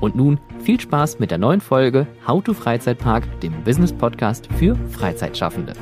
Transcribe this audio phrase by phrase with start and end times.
[0.00, 4.76] Und nun viel Spaß mit der neuen Folge How to Freizeitpark, dem Business Podcast für
[4.90, 5.74] Freizeitschaffende.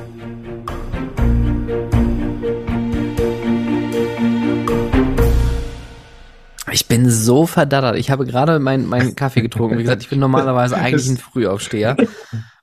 [6.72, 7.96] Ich bin so verdattert.
[7.96, 9.78] Ich habe gerade meinen mein Kaffee getrunken.
[9.78, 11.96] Wie gesagt, ich bin normalerweise eigentlich ein Frühaufsteher.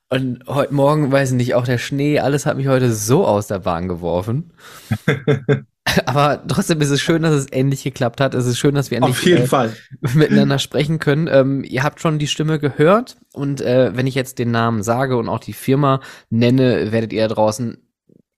[0.09, 3.47] Und heute Morgen, weiß ich nicht, auch der Schnee, alles hat mich heute so aus
[3.47, 4.53] der Bahn geworfen.
[6.05, 8.35] Aber trotzdem ist es schön, dass es endlich geklappt hat.
[8.35, 9.75] Es ist schön, dass wir endlich Auf jeden äh, Fall.
[10.13, 11.27] miteinander sprechen können.
[11.31, 15.17] Ähm, ihr habt schon die Stimme gehört und äh, wenn ich jetzt den Namen sage
[15.17, 17.77] und auch die Firma nenne, werdet ihr da draußen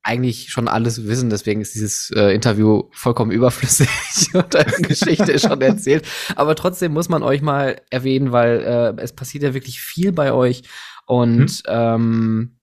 [0.04, 1.30] eigentlich schon alles wissen.
[1.30, 3.90] Deswegen ist dieses äh, Interview vollkommen überflüssig
[4.34, 6.08] und eure Geschichte ist schon erzählt.
[6.36, 10.32] Aber trotzdem muss man euch mal erwähnen, weil äh, es passiert ja wirklich viel bei
[10.32, 10.64] euch
[11.08, 11.62] und hm.
[11.68, 12.60] ähm,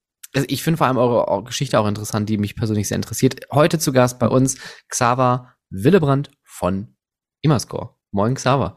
[0.47, 3.47] ich finde vor allem eure Geschichte auch interessant, die mich persönlich sehr interessiert.
[3.51, 4.57] Heute zu Gast bei uns
[4.89, 6.95] Xaver Willebrand von
[7.41, 7.91] Immerscore.
[8.11, 8.75] Moin, Xaver.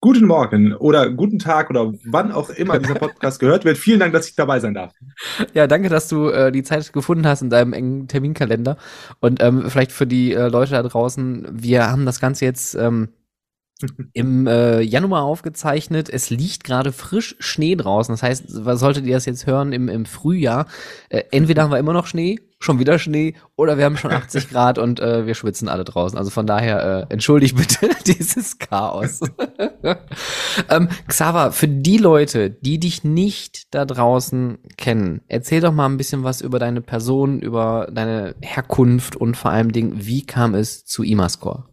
[0.00, 3.78] Guten Morgen oder guten Tag oder wann auch immer dieser Podcast gehört wird.
[3.78, 4.92] Vielen Dank, dass ich dabei sein darf.
[5.54, 8.76] Ja, danke, dass du äh, die Zeit gefunden hast in deinem engen Terminkalender.
[9.20, 13.08] Und ähm, vielleicht für die äh, Leute da draußen, wir haben das Ganze jetzt ähm,
[14.12, 16.08] im äh, Januar aufgezeichnet.
[16.08, 18.12] Es liegt gerade frisch Schnee draußen.
[18.12, 20.66] Das heißt, solltet ihr das jetzt hören im, im Frühjahr,
[21.08, 24.48] äh, entweder haben wir immer noch Schnee, schon wieder Schnee, oder wir haben schon 80
[24.48, 26.18] Grad und äh, wir schwitzen alle draußen.
[26.18, 29.20] Also von daher, äh, entschuldigt bitte dieses Chaos.
[30.70, 35.98] ähm, Xaver, für die Leute, die dich nicht da draußen kennen, erzähl doch mal ein
[35.98, 40.84] bisschen was über deine Person, über deine Herkunft und vor allem Dingen, wie kam es
[40.84, 41.64] zu Imascore?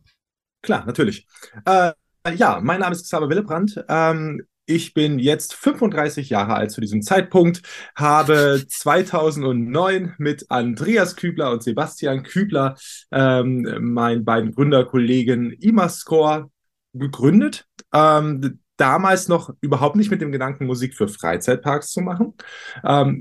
[0.62, 1.28] Klar, natürlich.
[1.66, 1.94] Äh,
[2.36, 3.84] ja, mein Name ist Xaver Willebrand.
[3.88, 7.62] Ähm, ich bin jetzt 35 Jahre alt zu diesem Zeitpunkt,
[7.96, 12.76] habe 2009 mit Andreas Kübler und Sebastian Kübler,
[13.12, 16.50] ähm, meinen beiden Gründerkollegen Imascore,
[16.94, 17.66] gegründet.
[17.94, 22.34] Ähm, damals noch überhaupt nicht mit dem Gedanken, Musik für Freizeitparks zu machen.
[22.84, 23.20] Ähm,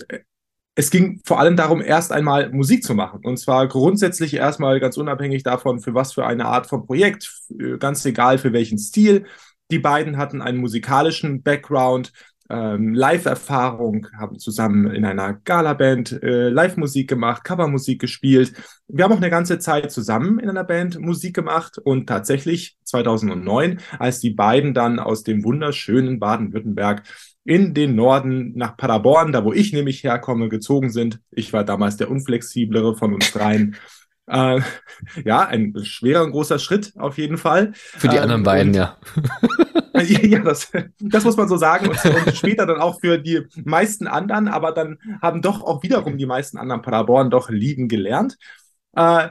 [0.80, 3.20] es ging vor allem darum, erst einmal Musik zu machen.
[3.22, 7.30] Und zwar grundsätzlich erstmal ganz unabhängig davon, für was für eine Art von Projekt,
[7.78, 9.26] ganz egal für welchen Stil.
[9.70, 12.12] Die beiden hatten einen musikalischen Background,
[12.48, 18.54] ähm, Live-Erfahrung, haben zusammen in einer Gala-Band äh, Live-Musik gemacht, Covermusik gespielt.
[18.88, 23.80] Wir haben auch eine ganze Zeit zusammen in einer Band Musik gemacht und tatsächlich 2009,
[23.98, 27.02] als die beiden dann aus dem wunderschönen Baden-Württemberg
[27.44, 31.20] in den Norden nach Paderborn, da wo ich nämlich herkomme, gezogen sind.
[31.30, 33.76] Ich war damals der unflexiblere von uns dreien.
[34.26, 34.60] äh,
[35.24, 37.72] ja, ein schwerer und großer Schritt auf jeden Fall.
[37.74, 38.96] Für die ähm, anderen beiden, ja.
[39.94, 41.88] ja, das, das muss man so sagen.
[41.88, 46.18] Und, und, später dann auch für die meisten anderen, aber dann haben doch auch wiederum
[46.18, 48.36] die meisten anderen Paderborn doch lieben gelernt.
[48.94, 49.30] Äh,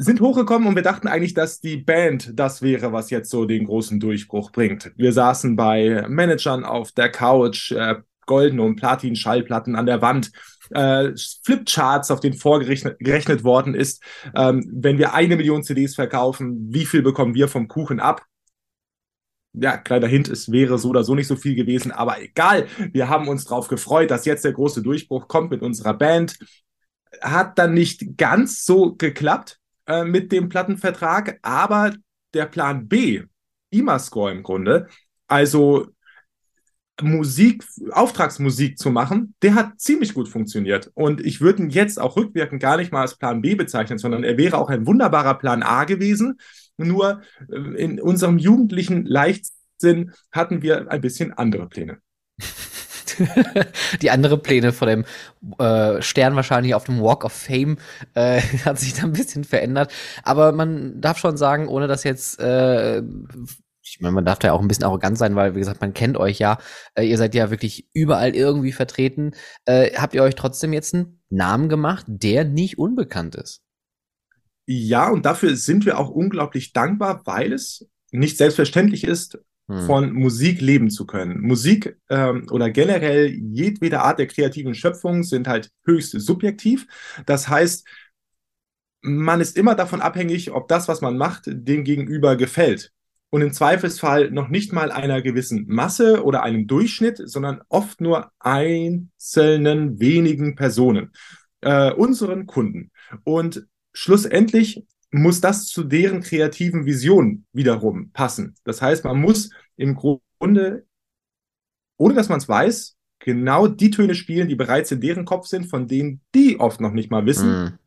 [0.00, 3.66] sind hochgekommen und wir dachten eigentlich, dass die Band das wäre, was jetzt so den
[3.66, 4.92] großen Durchbruch bringt.
[4.96, 10.30] Wir saßen bei Managern auf der Couch, äh, goldene und Platin-Schallplatten an der Wand,
[10.70, 11.10] äh,
[11.44, 14.00] Flipcharts, auf denen vorgerechnet worden ist,
[14.36, 18.22] ähm, wenn wir eine Million CDs verkaufen, wie viel bekommen wir vom Kuchen ab?
[19.52, 22.68] Ja, kleiner Hint, es wäre so oder so nicht so viel gewesen, aber egal.
[22.92, 26.38] Wir haben uns darauf gefreut, dass jetzt der große Durchbruch kommt mit unserer Band.
[27.20, 29.57] Hat dann nicht ganz so geklappt
[29.88, 31.92] äh, mit dem Plattenvertrag, aber
[32.34, 33.22] der Plan B,
[33.70, 34.86] IMA-Score im Grunde,
[35.26, 35.88] also
[37.00, 40.90] Musik, Auftragsmusik zu machen, der hat ziemlich gut funktioniert.
[40.94, 44.24] Und ich würde ihn jetzt auch rückwirkend gar nicht mal als Plan B bezeichnen, sondern
[44.24, 46.38] er wäre auch ein wunderbarer Plan A gewesen.
[46.76, 51.98] Nur äh, in unserem jugendlichen Leichtsinn hatten wir ein bisschen andere Pläne.
[54.02, 55.04] die andere Pläne vor dem
[55.58, 57.78] äh, Stern wahrscheinlich auf dem Walk of Fame
[58.14, 59.92] äh, hat sich da ein bisschen verändert.
[60.22, 63.02] Aber man darf schon sagen, ohne dass jetzt äh,
[63.90, 65.94] ich meine, man darf da ja auch ein bisschen arrogant sein, weil, wie gesagt, man
[65.94, 66.58] kennt euch ja.
[66.94, 69.32] Äh, ihr seid ja wirklich überall irgendwie vertreten.
[69.64, 73.62] Äh, habt ihr euch trotzdem jetzt einen Namen gemacht, der nicht unbekannt ist?
[74.66, 79.38] Ja, und dafür sind wir auch unglaublich dankbar, weil es nicht selbstverständlich ist.
[79.68, 81.42] Von Musik leben zu können.
[81.42, 86.86] Musik ähm, oder generell jedwede Art der kreativen Schöpfung sind halt höchst subjektiv.
[87.26, 87.86] Das heißt,
[89.02, 92.92] man ist immer davon abhängig, ob das, was man macht, dem Gegenüber gefällt.
[93.30, 98.32] Und im Zweifelsfall noch nicht mal einer gewissen Masse oder einem Durchschnitt, sondern oft nur
[98.38, 101.12] einzelnen wenigen Personen,
[101.60, 102.90] äh, unseren Kunden.
[103.24, 108.54] Und schlussendlich muss das zu deren kreativen Vision wiederum passen.
[108.64, 110.86] Das heißt, man muss im Grunde,
[111.96, 115.66] ohne dass man es weiß, genau die Töne spielen, die bereits in deren Kopf sind,
[115.66, 117.78] von denen die oft noch nicht mal wissen, mm.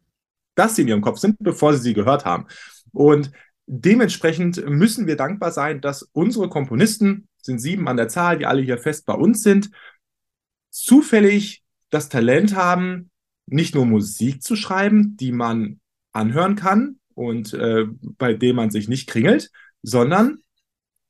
[0.55, 2.47] dass sie in ihrem Kopf sind, bevor sie sie gehört haben.
[2.91, 3.31] Und
[3.67, 8.61] dementsprechend müssen wir dankbar sein, dass unsere Komponisten, sind sieben an der Zahl, die alle
[8.61, 9.71] hier fest bei uns sind,
[10.69, 13.09] zufällig das Talent haben,
[13.47, 15.79] nicht nur Musik zu schreiben, die man
[16.11, 17.85] anhören kann und äh,
[18.17, 19.51] bei dem man sich nicht kringelt,
[19.83, 20.39] sondern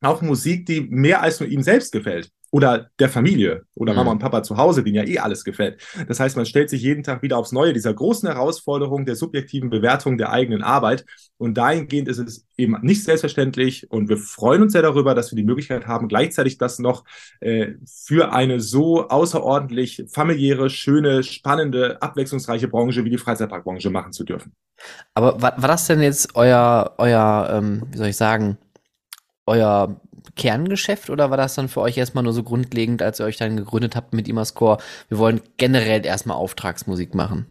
[0.01, 3.97] auch Musik, die mehr als nur ihm selbst gefällt oder der Familie oder mhm.
[3.97, 5.81] Mama und Papa zu Hause, denen ja eh alles gefällt.
[6.07, 9.69] Das heißt, man stellt sich jeden Tag wieder aufs Neue dieser großen Herausforderung der subjektiven
[9.69, 11.05] Bewertung der eigenen Arbeit.
[11.37, 15.37] Und dahingehend ist es eben nicht selbstverständlich und wir freuen uns sehr darüber, dass wir
[15.37, 17.05] die Möglichkeit haben, gleichzeitig das noch
[17.39, 24.25] äh, für eine so außerordentlich familiäre, schöne, spannende, abwechslungsreiche Branche wie die Freizeitparkbranche machen zu
[24.25, 24.53] dürfen.
[25.13, 28.57] Aber war, war das denn jetzt euer, euer, ähm, wie soll ich sagen,
[29.45, 30.01] euer
[30.35, 33.57] Kerngeschäft oder war das dann für euch erstmal nur so grundlegend, als ihr euch dann
[33.57, 34.77] gegründet habt mit Imascore?
[35.09, 37.47] Wir wollen generell erstmal Auftragsmusik machen.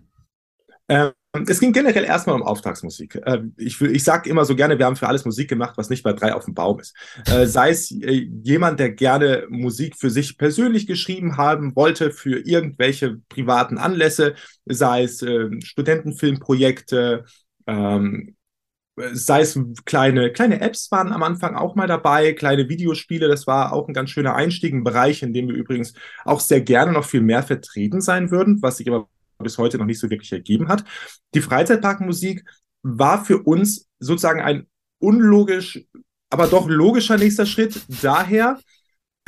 [0.88, 1.12] Ähm,
[1.46, 3.14] es ging generell erstmal um Auftragsmusik.
[3.24, 6.02] Äh, ich ich sage immer so gerne, wir haben für alles Musik gemacht, was nicht
[6.02, 6.96] bei drei auf dem Baum ist.
[7.26, 12.40] Äh, sei es äh, jemand, der gerne Musik für sich persönlich geschrieben haben wollte, für
[12.40, 14.34] irgendwelche privaten Anlässe,
[14.66, 17.24] sei es äh, Studentenfilmprojekte,
[17.68, 18.34] ähm,
[19.12, 23.72] sei es kleine, kleine Apps waren am Anfang auch mal dabei, kleine Videospiele, das war
[23.72, 25.94] auch ein ganz schöner Einstieg, ein Bereich, in dem wir übrigens
[26.24, 29.08] auch sehr gerne noch viel mehr vertreten sein würden, was sich aber
[29.38, 30.84] bis heute noch nicht so wirklich ergeben hat.
[31.34, 32.44] Die Freizeitparkmusik
[32.82, 34.66] war für uns sozusagen ein
[34.98, 35.84] unlogisch,
[36.30, 38.58] aber doch logischer nächster Schritt daher,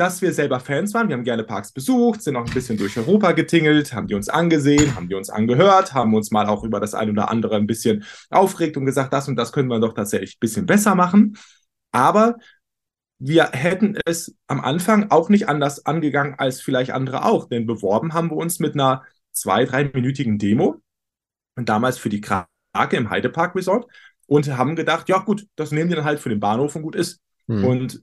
[0.02, 1.08] dass wir selber Fans waren.
[1.08, 4.28] Wir haben gerne Parks besucht, sind auch ein bisschen durch Europa getingelt, haben die uns
[4.28, 7.68] angesehen, haben die uns angehört, haben uns mal auch über das eine oder andere ein
[7.68, 11.38] bisschen aufgeregt und gesagt, das und das können wir doch tatsächlich ein bisschen besser machen.
[11.92, 12.34] Aber
[13.20, 18.12] wir hätten es am Anfang auch nicht anders angegangen als vielleicht andere auch, denn beworben
[18.12, 20.82] haben wir uns mit einer zwei, dreiminütigen Demo
[21.54, 22.48] und damals für die Krake
[22.96, 23.86] im Heidepark Resort
[24.26, 26.96] und haben gedacht, ja gut, das nehmen wir dann halt für den Bahnhof und gut
[26.96, 27.20] ist.
[27.46, 27.64] Hm.
[27.64, 28.02] Und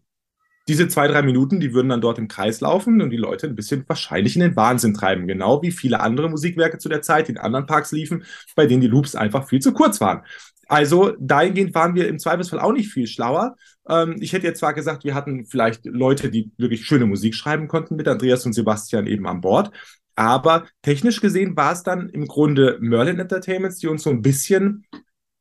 [0.69, 3.55] diese zwei, drei Minuten, die würden dann dort im Kreis laufen und die Leute ein
[3.55, 5.27] bisschen wahrscheinlich in den Wahnsinn treiben.
[5.27, 8.23] Genau wie viele andere Musikwerke zu der Zeit, die in anderen Parks liefen,
[8.55, 10.21] bei denen die Loops einfach viel zu kurz waren.
[10.67, 13.55] Also dahingehend waren wir im Zweifelsfall auch nicht viel schlauer.
[13.89, 17.67] Ähm, ich hätte jetzt zwar gesagt, wir hatten vielleicht Leute, die wirklich schöne Musik schreiben
[17.67, 19.71] konnten mit Andreas und Sebastian eben an Bord.
[20.15, 24.85] Aber technisch gesehen war es dann im Grunde Merlin Entertainments, die uns so ein bisschen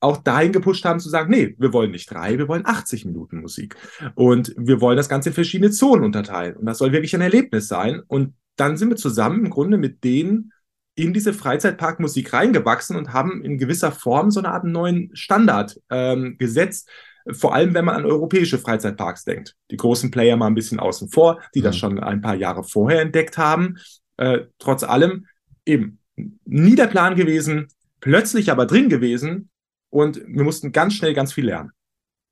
[0.00, 3.40] auch dahin gepusht haben zu sagen, nee, wir wollen nicht drei, wir wollen 80 Minuten
[3.40, 3.76] Musik.
[4.14, 6.56] Und wir wollen das Ganze in verschiedene Zonen unterteilen.
[6.56, 8.02] Und das soll wirklich ein Erlebnis sein.
[8.06, 10.52] Und dann sind wir zusammen im Grunde mit denen
[10.94, 16.36] in diese Freizeitparkmusik reingewachsen und haben in gewisser Form so eine Art neuen Standard ähm,
[16.38, 16.88] gesetzt.
[17.30, 19.54] Vor allem, wenn man an europäische Freizeitparks denkt.
[19.70, 21.64] Die großen Player mal ein bisschen außen vor, die mhm.
[21.64, 23.76] das schon ein paar Jahre vorher entdeckt haben.
[24.16, 25.26] Äh, trotz allem
[25.64, 25.98] eben
[26.44, 27.68] nie der Plan gewesen,
[28.00, 29.50] plötzlich aber drin gewesen
[29.90, 31.72] und wir mussten ganz schnell ganz viel lernen.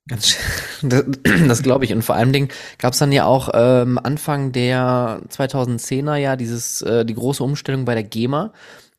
[0.07, 0.37] Ganz,
[0.81, 1.05] das,
[1.47, 1.93] das glaube ich.
[1.93, 6.81] Und vor allem Dingen gab es dann ja auch ähm, Anfang der 2010er ja dieses
[6.81, 8.53] äh, die große Umstellung bei der GEMA,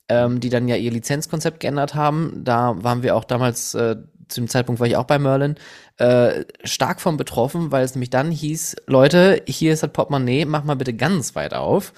[0.08, 2.42] ähm, die dann ja ihr Lizenzkonzept geändert haben.
[2.44, 3.96] Da waren wir auch damals äh,
[4.28, 5.56] zu dem Zeitpunkt war ich auch bei Merlin,
[5.96, 10.64] äh, stark von betroffen, weil es nämlich dann hieß, Leute, hier ist das Portemonnaie, mach
[10.64, 11.92] mal bitte ganz weit auf,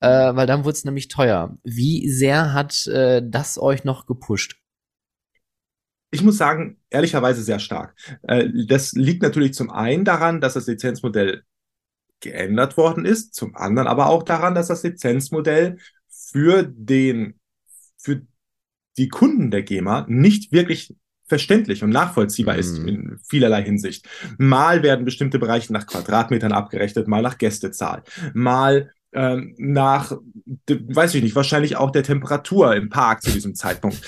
[0.00, 1.56] äh, weil dann wurde es nämlich teuer.
[1.62, 4.56] Wie sehr hat äh, das euch noch gepusht?
[6.10, 7.94] Ich muss sagen, ehrlicherweise sehr stark.
[8.22, 11.42] Äh, das liegt natürlich zum einen daran, dass das Lizenzmodell
[12.20, 17.38] geändert worden ist, zum anderen aber auch daran, dass das Lizenzmodell für den,
[17.98, 18.22] für
[18.96, 20.94] die Kunden der GEMA nicht wirklich
[21.26, 22.60] verständlich und nachvollziehbar mhm.
[22.60, 24.08] ist in vielerlei Hinsicht.
[24.38, 30.12] Mal werden bestimmte Bereiche nach Quadratmetern abgerechnet, mal nach Gästezahl, mal ähm, nach,
[30.68, 34.00] weiß ich nicht, wahrscheinlich auch der Temperatur im Park zu diesem Zeitpunkt.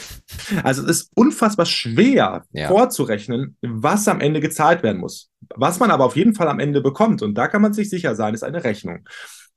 [0.62, 2.68] Also es ist unfassbar schwer ja.
[2.68, 5.30] vorzurechnen, was am Ende gezahlt werden muss.
[5.54, 8.14] Was man aber auf jeden Fall am Ende bekommt, und da kann man sich sicher
[8.14, 9.06] sein, ist eine Rechnung.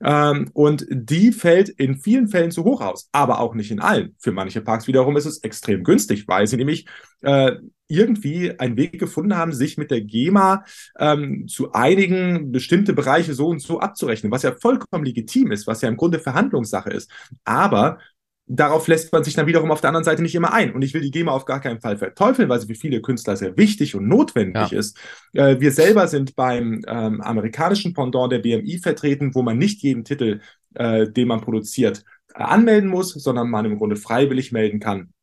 [0.03, 4.15] Ähm, und die fällt in vielen Fällen zu hoch aus, aber auch nicht in allen.
[4.19, 6.87] Für manche Parks wiederum ist es extrem günstig, weil sie nämlich
[7.21, 7.53] äh,
[7.87, 10.63] irgendwie einen Weg gefunden haben, sich mit der GEMA
[10.97, 15.81] ähm, zu einigen, bestimmte Bereiche so und so abzurechnen, was ja vollkommen legitim ist, was
[15.81, 17.11] ja im Grunde Verhandlungssache ist.
[17.43, 17.99] Aber
[18.47, 20.73] darauf lässt man sich dann wiederum auf der anderen Seite nicht immer ein.
[20.73, 23.35] Und ich will die GEMA auf gar keinen Fall verteufeln, weil sie für viele Künstler
[23.35, 24.77] sehr wichtig und notwendig ja.
[24.77, 24.97] ist.
[25.33, 30.03] Äh, wir selber sind beim ähm, amerikanischen Pendant der BMI vertreten, wo man nicht jeden
[30.03, 30.41] Titel,
[30.75, 35.13] äh, den man produziert, äh, anmelden muss, sondern man im Grunde freiwillig melden kann,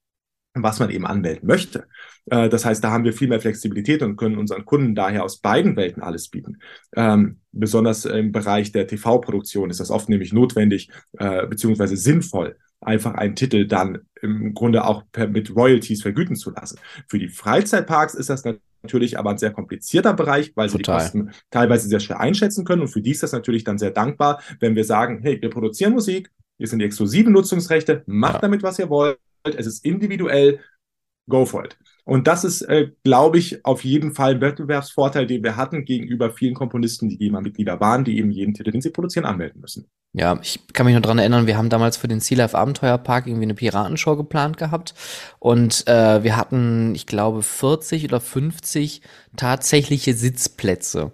[0.55, 1.87] was man eben anmelden möchte.
[2.27, 5.39] Äh, das heißt, da haben wir viel mehr Flexibilität und können unseren Kunden daher aus
[5.39, 6.59] beiden Welten alles bieten.
[6.97, 13.15] Ähm, besonders im Bereich der TV-Produktion ist das oft nämlich notwendig äh, beziehungsweise sinnvoll, einfach
[13.15, 16.79] einen Titel dann im Grunde auch per, mit Royalties vergüten zu lassen.
[17.09, 18.45] Für die Freizeitparks ist das
[18.83, 20.99] natürlich aber ein sehr komplizierter Bereich, weil sie Total.
[20.99, 22.83] die Kosten teilweise sehr schwer einschätzen können.
[22.83, 25.93] Und für die ist das natürlich dann sehr dankbar, wenn wir sagen, hey, wir produzieren
[25.93, 28.41] Musik, wir sind die exklusiven Nutzungsrechte, macht ja.
[28.41, 29.19] damit, was ihr wollt.
[29.45, 30.61] Es ist individuell,
[31.29, 31.79] go for it.
[32.05, 36.31] Und das ist, äh, glaube ich, auf jeden Fall ein Wettbewerbsvorteil, den wir hatten gegenüber
[36.31, 39.89] vielen Komponisten, die GEMA-Mitglieder waren, die eben jeden Titel, den sie produzieren, anmelden müssen.
[40.15, 43.27] Ja, ich kann mich nur dran erinnern, wir haben damals für den Sea Life Abenteuerpark
[43.27, 44.95] irgendwie eine Piratenshow geplant gehabt
[45.39, 49.03] und äh, wir hatten, ich glaube, 40 oder 50
[49.37, 51.13] tatsächliche Sitzplätze.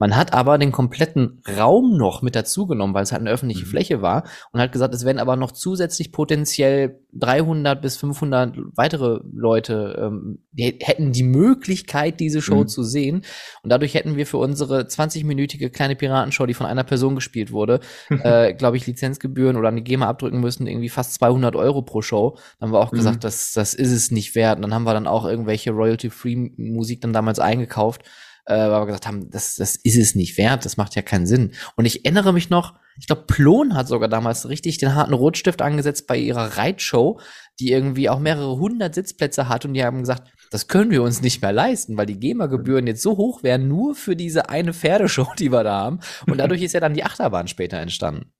[0.00, 3.70] Man hat aber den kompletten Raum noch mit dazugenommen, weil es halt eine öffentliche mhm.
[3.70, 9.20] Fläche war und hat gesagt, es werden aber noch zusätzlich potenziell 300 bis 500 weitere
[9.32, 12.68] Leute ähm, die hätten die Möglichkeit, diese Show mhm.
[12.68, 13.22] zu sehen.
[13.62, 17.80] Und dadurch hätten wir für unsere 20-minütige kleine Piratenshow, die von einer Person gespielt wurde,
[18.10, 22.36] äh, glaube ich, Lizenzgebühren oder eine GEMA abdrücken müssen, irgendwie fast 200 Euro pro Show.
[22.58, 22.96] Dann haben wir auch mhm.
[22.96, 24.56] gesagt, das, das ist es nicht wert.
[24.56, 28.02] Und dann haben wir dann auch irgendwelche Royalty-Free-Musik dann damals eingekauft
[28.46, 31.26] äh, weil wir gesagt haben, das, das ist es nicht wert, das macht ja keinen
[31.26, 31.52] Sinn.
[31.76, 35.62] Und ich erinnere mich noch, ich glaube, Plon hat sogar damals richtig den harten Rotstift
[35.62, 37.20] angesetzt bei ihrer Reitshow,
[37.58, 41.22] die irgendwie auch mehrere hundert Sitzplätze hat und die haben gesagt, das können wir uns
[41.22, 45.32] nicht mehr leisten, weil die GEMA-Gebühren jetzt so hoch wären, nur für diese eine Pferdeshow,
[45.38, 46.00] die wir da haben.
[46.26, 48.32] Und dadurch ist ja dann die Achterbahn später entstanden.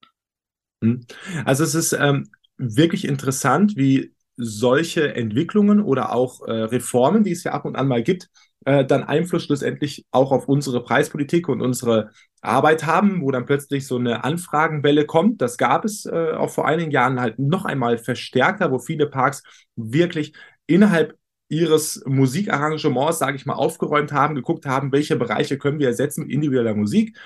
[0.83, 1.07] Hm.
[1.45, 7.45] Also es ist ähm, wirklich interessant, wie solche Entwicklungen oder auch äh, Reformen, die es
[7.45, 8.29] ja ab und an mal gibt,
[8.65, 12.11] äh, dann Einfluss schlussendlich auch auf unsere Preispolitik und unsere
[12.43, 15.41] Arbeit haben, wo dann plötzlich so eine Anfragenwelle kommt.
[15.41, 19.43] Das gab es äh, auch vor einigen Jahren halt noch einmal verstärkter, wo viele Parks
[19.77, 20.35] wirklich
[20.67, 21.15] innerhalb
[21.49, 26.33] ihres Musikarrangements, sage ich mal, aufgeräumt haben, geguckt haben, welche Bereiche können wir ersetzen mit
[26.33, 27.17] individueller Musik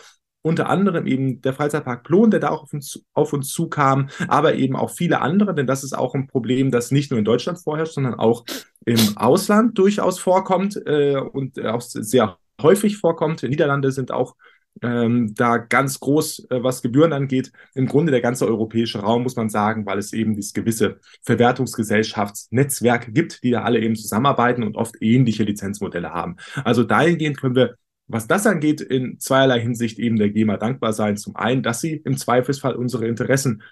[0.44, 4.54] unter anderem eben der Freizeitpark Plon, der da auch auf uns, auf uns zukam, aber
[4.56, 7.58] eben auch viele andere, denn das ist auch ein Problem, das nicht nur in Deutschland
[7.58, 8.44] vorherrscht, sondern auch
[8.86, 13.42] im Ausland durchaus vorkommt äh, und auch sehr häufig vorkommt.
[13.42, 14.36] Niederlande sind auch
[14.82, 17.52] ähm, da ganz groß, äh, was Gebühren angeht.
[17.74, 23.14] Im Grunde der ganze europäische Raum, muss man sagen, weil es eben dieses gewisse Verwertungsgesellschaftsnetzwerk
[23.14, 26.36] gibt, die da alle eben zusammenarbeiten und oft ähnliche Lizenzmodelle haben.
[26.64, 27.76] Also dahingehend können wir
[28.06, 31.16] was das angeht, in zweierlei Hinsicht eben der GEMA dankbar sein.
[31.16, 33.62] Zum einen, dass sie im Zweifelsfall unsere Interessen,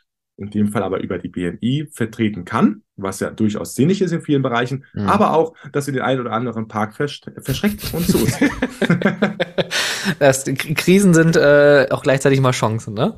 [0.42, 4.22] in dem Fall aber über die BNI, vertreten kann, was ja durchaus sinnig ist in
[4.22, 5.08] vielen Bereichen, mhm.
[5.08, 8.38] aber auch, dass sie den einen oder anderen Park verschreckt und zu uns.
[10.18, 13.14] das, Krisen sind äh, auch gleichzeitig mal Chancen, ne?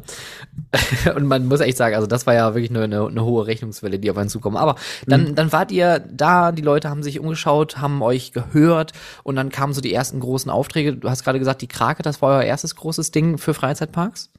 [1.17, 3.99] und man muss echt sagen, also das war ja wirklich eine, eine, eine hohe Rechnungswelle,
[3.99, 4.57] die auf einen zukommt.
[4.57, 4.77] Aber
[5.07, 5.35] dann, mhm.
[5.35, 9.73] dann wart ihr da, die Leute haben sich umgeschaut, haben euch gehört und dann kamen
[9.73, 10.97] so die ersten großen Aufträge.
[10.97, 14.31] Du hast gerade gesagt, die Krake, das war euer erstes großes Ding für Freizeitparks?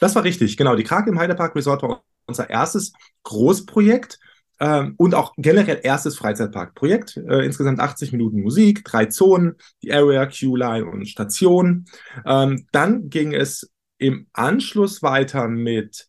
[0.00, 0.76] Das war richtig, genau.
[0.76, 2.92] Die Krake im Heidepark Resort war unser erstes
[3.24, 4.18] Großprojekt
[4.60, 7.16] ähm, und auch generell erstes Freizeitparkprojekt.
[7.16, 11.86] Äh, insgesamt 80 Minuten Musik, drei Zonen, die Area, Q-Line und Station.
[12.24, 16.08] Ähm, dann ging es im Anschluss weiter mit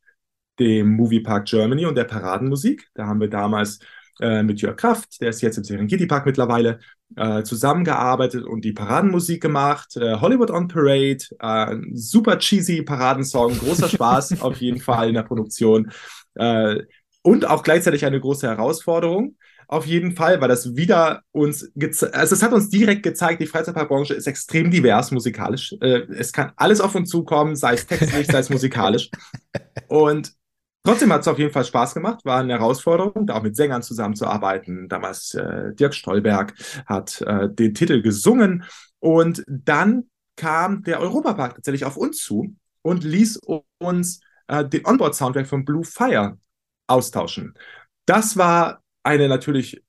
[0.60, 2.88] dem Moviepark Germany und der Paradenmusik.
[2.94, 3.80] Da haben wir damals
[4.22, 6.80] äh, mit Jörg Kraft, der ist jetzt im Serengeti Park mittlerweile,
[7.16, 9.96] äh, zusammengearbeitet und die Paradenmusik gemacht.
[9.98, 15.24] Äh, Hollywood on Parade, äh, super cheesy Paradensong, großer Spaß auf jeden Fall in der
[15.24, 15.92] Produktion.
[16.36, 16.82] Äh,
[17.22, 19.36] und auch gleichzeitig eine große Herausforderung.
[19.68, 21.72] Auf jeden Fall, weil das wieder uns,
[22.12, 25.74] also es hat uns direkt gezeigt, die Freizeitparkbranche ist extrem divers musikalisch.
[25.82, 29.10] Äh, es kann alles auf uns zukommen, sei es textlich, sei es musikalisch.
[29.88, 30.34] Und
[30.86, 33.82] Trotzdem hat es auf jeden Fall Spaß gemacht, war eine Herausforderung, da auch mit Sängern
[33.82, 34.88] zusammenzuarbeiten.
[34.88, 36.54] Damals äh, Dirk Stolberg
[36.86, 38.64] hat äh, den Titel gesungen
[39.00, 40.04] und dann
[40.36, 43.40] kam der Europapark tatsächlich auf uns zu und ließ
[43.80, 46.38] uns äh, den Onboard-Soundtrack von Blue Fire
[46.86, 47.56] austauschen.
[48.06, 49.84] Das war eine natürlich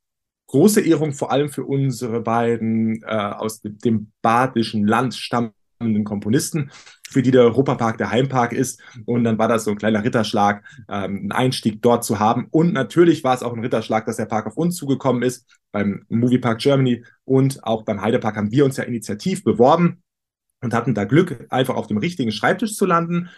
[0.46, 5.65] große Ehrung, vor allem für unsere beiden äh, aus dem badischen Land stammenden
[6.04, 6.70] Komponisten,
[7.08, 8.80] für die der Europapark der Heimpark ist.
[9.04, 12.46] Und dann war das so ein kleiner Ritterschlag, ähm, ein Einstieg dort zu haben.
[12.50, 15.46] Und natürlich war es auch ein Ritterschlag, dass der Park auf uns zugekommen ist.
[15.72, 20.02] Beim Moviepark Germany und auch beim Heidepark haben wir uns ja initiativ beworben
[20.62, 23.28] und hatten da Glück, einfach auf dem richtigen Schreibtisch zu landen.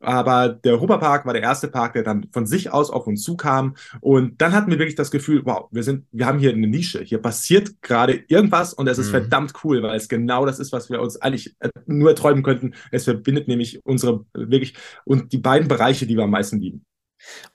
[0.00, 3.76] Aber der Europapark war der erste Park, der dann von sich aus auf uns zukam.
[4.00, 7.02] Und dann hatten wir wirklich das Gefühl, wow, wir sind, wir haben hier eine Nische.
[7.02, 9.12] Hier passiert gerade irgendwas und es ist mhm.
[9.12, 12.74] verdammt cool, weil es genau das ist, was wir uns eigentlich äh, nur träumen könnten.
[12.90, 14.74] Es verbindet nämlich unsere wirklich
[15.04, 16.84] und die beiden Bereiche, die wir am meisten lieben.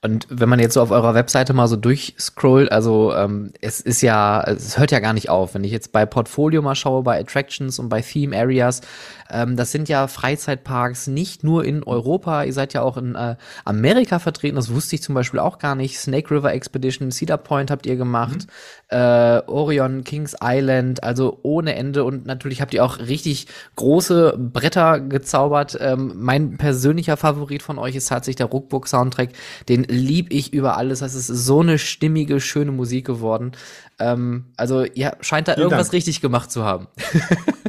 [0.02, 4.02] Und wenn man jetzt so auf eurer Webseite mal so durchscrollt, also ähm, es ist
[4.02, 5.54] ja, es hört ja gar nicht auf.
[5.54, 8.82] Wenn ich jetzt bei Portfolio mal schaue, bei Attractions und bei Theme Areas,
[9.30, 13.36] ähm, das sind ja Freizeitparks nicht nur in Europa, ihr seid ja auch in äh,
[13.66, 16.00] Amerika vertreten, das wusste ich zum Beispiel auch gar nicht.
[16.00, 18.52] Snake River Expedition, Cedar Point habt ihr gemacht, mhm.
[18.92, 25.00] Äh, Orion, Kings Island, also ohne Ende und natürlich habt ihr auch richtig große Bretter
[25.00, 25.78] gezaubert.
[25.80, 29.30] Ähm, mein persönlicher Favorit von euch ist tatsächlich der Ruckbook Soundtrack
[29.70, 31.00] den lieb ich über alles.
[31.00, 33.54] Das ist so eine stimmige, schöne Musik geworden.
[34.00, 35.94] Ähm, also ihr scheint da Vielen irgendwas Dank.
[35.94, 36.88] richtig gemacht zu haben.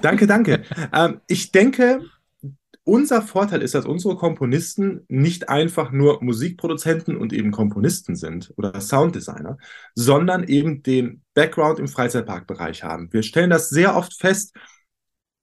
[0.01, 0.63] Danke, danke.
[0.93, 2.01] ähm, ich denke,
[2.85, 8.81] unser Vorteil ist, dass unsere Komponisten nicht einfach nur Musikproduzenten und eben Komponisten sind oder
[8.81, 9.57] Sounddesigner,
[9.95, 13.13] sondern eben den Background im Freizeitparkbereich haben.
[13.13, 14.57] Wir stellen das sehr oft fest,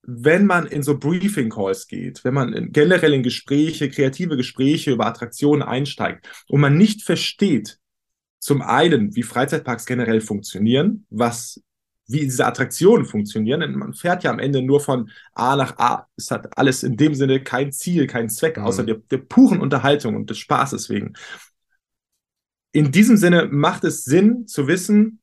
[0.03, 4.91] wenn man in so Briefing Calls geht, wenn man in, generell in Gespräche, kreative Gespräche
[4.91, 7.77] über Attraktionen einsteigt und man nicht versteht,
[8.39, 11.61] zum einen, wie Freizeitparks generell funktionieren, was
[12.09, 13.61] wie diese Attraktionen funktionieren.
[13.61, 16.07] Denn man fährt ja am Ende nur von A nach A.
[16.15, 18.63] Es hat alles in dem Sinne kein Ziel, kein Zweck, mhm.
[18.63, 21.13] außer der, der puren Unterhaltung und des Spaßes wegen.
[22.71, 25.21] In diesem Sinne macht es Sinn zu wissen,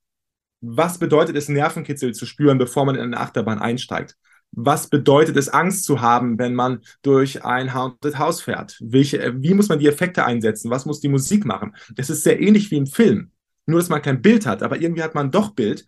[0.61, 4.16] was bedeutet es, Nervenkitzel zu spüren, bevor man in eine Achterbahn einsteigt
[4.52, 8.79] was bedeutet es, Angst zu haben, wenn man durch ein Haunted House fährt?
[8.81, 10.70] Welche, wie muss man die Effekte einsetzen?
[10.70, 11.77] Was muss die Musik machen?
[11.94, 13.31] Das ist sehr ähnlich wie im Film.
[13.66, 15.85] Nur, dass man kein Bild hat, aber irgendwie hat man doch Bild.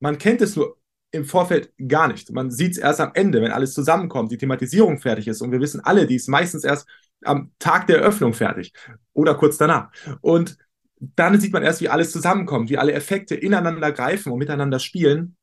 [0.00, 0.76] Man kennt es nur
[1.12, 2.30] im Vorfeld gar nicht.
[2.30, 5.42] Man sieht es erst am Ende, wenn alles zusammenkommt, die Thematisierung fertig ist.
[5.42, 6.88] Und wir wissen alle, die ist meistens erst
[7.24, 8.72] am Tag der Eröffnung fertig
[9.12, 9.90] oder kurz danach.
[10.20, 10.56] Und
[11.00, 15.36] dann sieht man erst, wie alles zusammenkommt, wie alle Effekte ineinander greifen und miteinander spielen.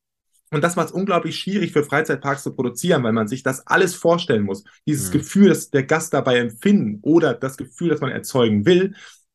[0.50, 3.94] Und das macht es unglaublich schwierig für Freizeitparks zu produzieren, weil man sich das alles
[3.94, 4.64] vorstellen muss.
[4.86, 5.18] Dieses mhm.
[5.18, 8.94] Gefühl, dass der Gast dabei empfinden oder das Gefühl, das man erzeugen will,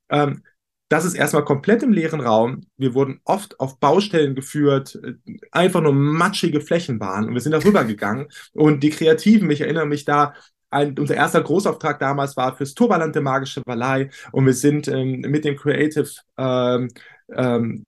[0.09, 0.43] ähm,
[0.89, 2.61] das ist erstmal komplett im leeren Raum.
[2.77, 5.13] Wir wurden oft auf Baustellen geführt, äh,
[5.51, 8.27] einfach nur matschige Flächen waren und wir sind da rübergegangen.
[8.53, 10.33] Und die Kreativen, ich erinnere mich da,
[10.69, 15.21] ein, unser erster Großauftrag damals war fürs Turbaland der Magische Wallei und wir sind ähm,
[15.21, 16.89] mit dem Creative ähm,
[17.31, 17.85] ähm,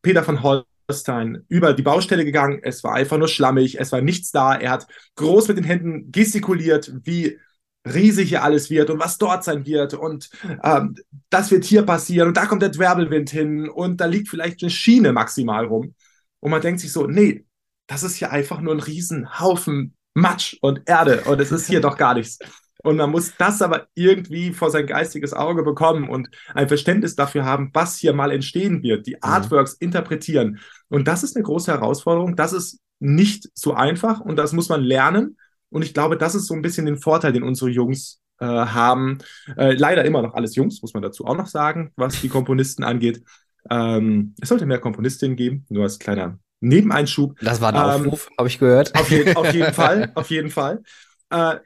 [0.00, 2.60] Peter von Stein über die Baustelle gegangen.
[2.62, 4.54] Es war einfach nur schlammig, es war nichts da.
[4.54, 4.86] Er hat
[5.16, 7.38] groß mit den Händen gestikuliert, wie
[7.86, 10.28] riesig hier alles wird und was dort sein wird und
[10.62, 10.96] ähm,
[11.30, 14.70] das wird hier passieren und da kommt der Dwerbelwind hin und da liegt vielleicht eine
[14.70, 15.94] Schiene maximal rum.
[16.40, 17.44] Und man denkt sich so, nee,
[17.86, 21.96] das ist hier einfach nur ein Riesenhaufen Matsch und Erde und es ist hier doch
[21.96, 22.38] gar nichts.
[22.82, 27.44] Und man muss das aber irgendwie vor sein geistiges Auge bekommen und ein Verständnis dafür
[27.44, 29.22] haben, was hier mal entstehen wird, die mhm.
[29.22, 30.60] Artworks interpretieren.
[30.88, 32.36] Und das ist eine große Herausforderung.
[32.36, 35.36] Das ist nicht so einfach und das muss man lernen.
[35.76, 39.18] Und ich glaube, das ist so ein bisschen den Vorteil, den unsere Jungs äh, haben.
[39.58, 42.82] Äh, leider immer noch alles Jungs, muss man dazu auch noch sagen, was die Komponisten
[42.82, 43.22] angeht.
[43.68, 47.38] Ähm, es sollte mehr Komponistinnen geben, nur als kleiner Nebeneinschub.
[47.42, 48.98] Das war ein ähm, Aufruf, habe ich gehört.
[48.98, 50.82] Auf, je auf, jeden Fall, auf jeden Fall.
[51.28, 51.56] Äh,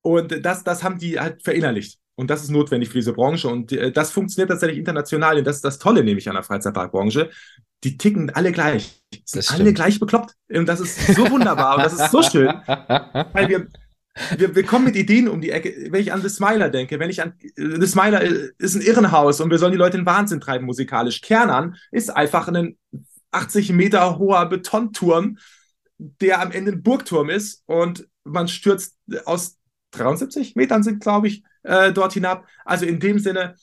[0.00, 1.98] und das, das haben die halt verinnerlicht.
[2.14, 3.48] Und das ist notwendig für diese Branche.
[3.48, 5.36] Und äh, das funktioniert tatsächlich international.
[5.36, 7.28] Und das ist das Tolle, nämlich an der Freizeitparkbranche.
[7.84, 9.02] Die ticken alle gleich.
[9.24, 10.34] Sind alle gleich bekloppt.
[10.48, 11.76] Und das ist so wunderbar.
[11.76, 12.48] und das ist so schön.
[12.66, 13.68] Weil wir,
[14.36, 15.88] wir, wir kommen mit Ideen um die Ecke.
[15.90, 19.50] Wenn ich an The Smiler denke, wenn ich an The Smiler ist ein Irrenhaus und
[19.50, 21.20] wir sollen die Leute in Wahnsinn treiben musikalisch.
[21.20, 22.78] Kernern ist einfach ein
[23.30, 25.38] 80 Meter hoher Betonturm,
[25.98, 29.58] der am Ende ein Burgturm ist und man stürzt aus
[29.90, 32.46] 73 Metern sind, glaube ich, äh, dort hinab.
[32.64, 33.56] Also in dem Sinne,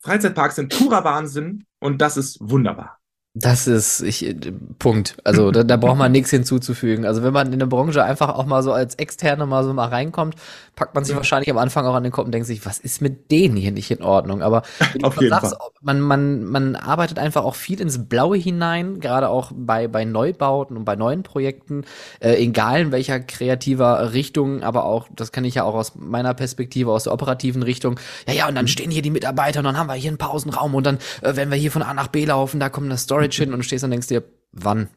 [0.00, 2.98] Freizeitparks sind purer Wahnsinn und das ist wunderbar.
[3.38, 4.34] Das ist ich, äh,
[4.78, 5.18] Punkt.
[5.22, 7.04] Also da, da braucht man nichts hinzuzufügen.
[7.04, 9.88] Also wenn man in der Branche einfach auch mal so als Externe mal so mal
[9.88, 10.36] reinkommt,
[10.76, 11.16] packt man sich ja.
[11.16, 13.72] wahrscheinlich am Anfang auch an den Kopf und denkt sich, was ist mit denen hier
[13.72, 14.42] nicht in Ordnung?
[14.42, 14.62] Aber
[15.02, 15.68] Auf jeden sagst, Fall.
[15.80, 20.76] Man, man, man arbeitet einfach auch viel ins Blaue hinein, gerade auch bei, bei Neubauten
[20.76, 21.84] und bei neuen Projekten,
[22.20, 26.34] äh, egal in welcher kreativer Richtung, aber auch, das kann ich ja auch aus meiner
[26.34, 28.68] Perspektive, aus der operativen Richtung, ja, ja, und dann mhm.
[28.68, 31.50] stehen hier die Mitarbeiter und dann haben wir hier einen Pausenraum und dann, äh, wenn
[31.50, 33.82] wir hier von A nach B laufen, da kommt das Storage hin und du stehst
[33.82, 34.90] und denkst dir, wann?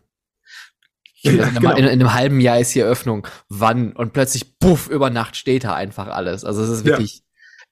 [1.22, 1.72] Ja, in, einem, genau.
[1.72, 3.28] in, in, einem halben Jahr ist die Eröffnung.
[3.50, 3.94] Wann?
[3.94, 6.46] Und plötzlich, puff, über Nacht steht da einfach alles.
[6.46, 7.24] Also es ist wirklich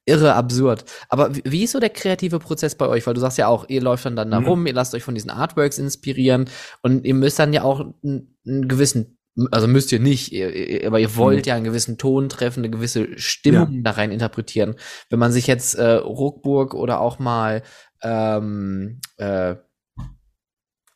[0.05, 0.15] ja.
[0.15, 0.85] irre absurd.
[1.09, 3.07] Aber wie, ist so der kreative Prozess bei euch?
[3.07, 4.47] Weil du sagst ja auch, ihr läuft dann, dann da mhm.
[4.47, 6.49] rum, ihr lasst euch von diesen Artworks inspirieren
[6.81, 9.13] und ihr müsst dann ja auch einen, einen gewissen
[9.51, 11.49] also müsst ihr nicht, ihr, aber ihr wollt mhm.
[11.49, 13.81] ja einen gewissen Ton treffen, eine gewisse Stimmung ja.
[13.83, 14.75] da rein interpretieren.
[15.09, 17.61] Wenn man sich jetzt äh, Ruckburg oder auch mal
[18.01, 19.55] ähm, äh,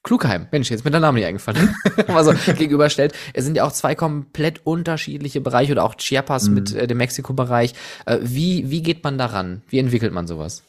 [0.03, 1.75] Klugheim, Mensch, jetzt mit der Name nicht eingefallen,
[2.07, 3.13] also gegenüberstellt.
[3.33, 6.53] Es sind ja auch zwei komplett unterschiedliche Bereiche oder auch Chiapas mhm.
[6.55, 7.73] mit äh, dem Mexiko-Bereich.
[8.05, 9.61] Äh, wie, wie geht man daran?
[9.69, 10.63] Wie entwickelt man sowas?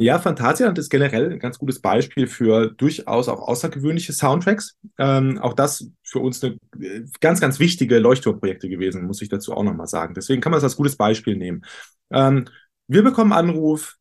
[0.00, 4.76] Ja, Phantasialand ist generell ein ganz gutes Beispiel für durchaus auch außergewöhnliche Soundtracks.
[4.96, 9.54] Ähm, auch das für uns eine äh, ganz, ganz wichtige Leuchtturmprojekte gewesen, muss ich dazu
[9.54, 10.14] auch nochmal sagen.
[10.14, 11.64] Deswegen kann man das als gutes Beispiel nehmen.
[12.12, 12.44] Ähm,
[12.86, 13.96] wir bekommen Anruf,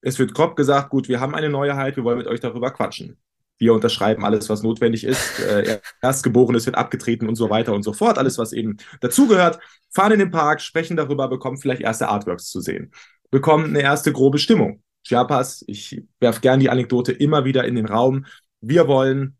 [0.00, 3.18] es wird grob gesagt, gut, wir haben eine Neuheit, wir wollen mit euch darüber quatschen
[3.58, 5.40] wir unterschreiben alles, was notwendig ist.
[5.40, 8.18] Äh, Erstgeborenes wird abgetreten und so weiter und so fort.
[8.18, 9.58] Alles, was eben dazugehört.
[9.90, 12.92] Fahren in den Park, sprechen darüber, bekommen vielleicht erste Artworks zu sehen.
[13.30, 14.82] Bekommen eine erste grobe Stimmung.
[15.04, 18.26] Chiapas, ich werfe gern die Anekdote immer wieder in den Raum.
[18.60, 19.36] Wir wollen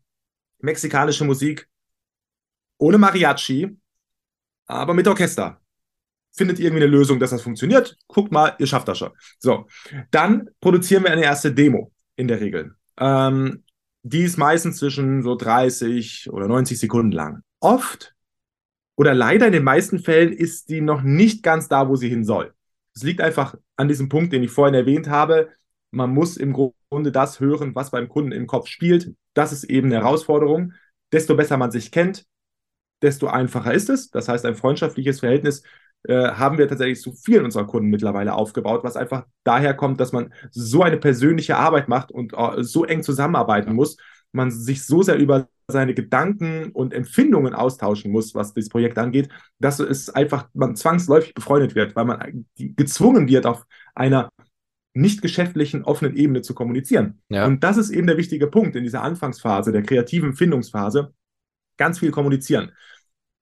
[0.59, 1.67] mexikanische Musik
[2.77, 3.75] ohne Mariachi,
[4.67, 5.59] aber mit Orchester.
[6.31, 7.97] Findet irgendwie eine Lösung, dass das funktioniert?
[8.07, 9.11] Guckt mal, ihr schafft das schon.
[9.39, 9.67] So,
[10.11, 12.75] dann produzieren wir eine erste Demo in der Regel.
[12.97, 13.63] Ähm,
[14.07, 17.41] die ist meistens zwischen so 30 oder 90 Sekunden lang.
[17.59, 18.13] Oft
[18.95, 22.23] oder leider in den meisten Fällen ist die noch nicht ganz da, wo sie hin
[22.23, 22.53] soll.
[22.93, 25.49] Es liegt einfach an diesem Punkt, den ich vorhin erwähnt habe.
[25.89, 29.11] Man muss im Grunde das hören, was beim Kunden im Kopf spielt.
[29.33, 30.73] Das ist eben eine Herausforderung.
[31.11, 32.27] Desto besser man sich kennt,
[33.01, 34.11] desto einfacher ist es.
[34.11, 35.63] Das heißt, ein freundschaftliches Verhältnis
[36.07, 40.11] äh, haben wir tatsächlich zu vielen unserer Kunden mittlerweile aufgebaut, was einfach daher kommt, dass
[40.11, 43.97] man so eine persönliche Arbeit macht und äh, so eng zusammenarbeiten muss,
[44.31, 49.29] man sich so sehr über seine Gedanken und Empfindungen austauschen muss, was das Projekt angeht,
[49.59, 53.65] dass es einfach man zwangsläufig befreundet wird, weil man gezwungen wird, auf
[53.95, 54.29] einer
[54.93, 57.21] nicht geschäftlichen, offenen Ebene zu kommunizieren.
[57.29, 57.45] Ja.
[57.45, 61.13] Und das ist eben der wichtige Punkt in dieser Anfangsphase, der kreativen Findungsphase.
[61.77, 62.71] Ganz viel kommunizieren.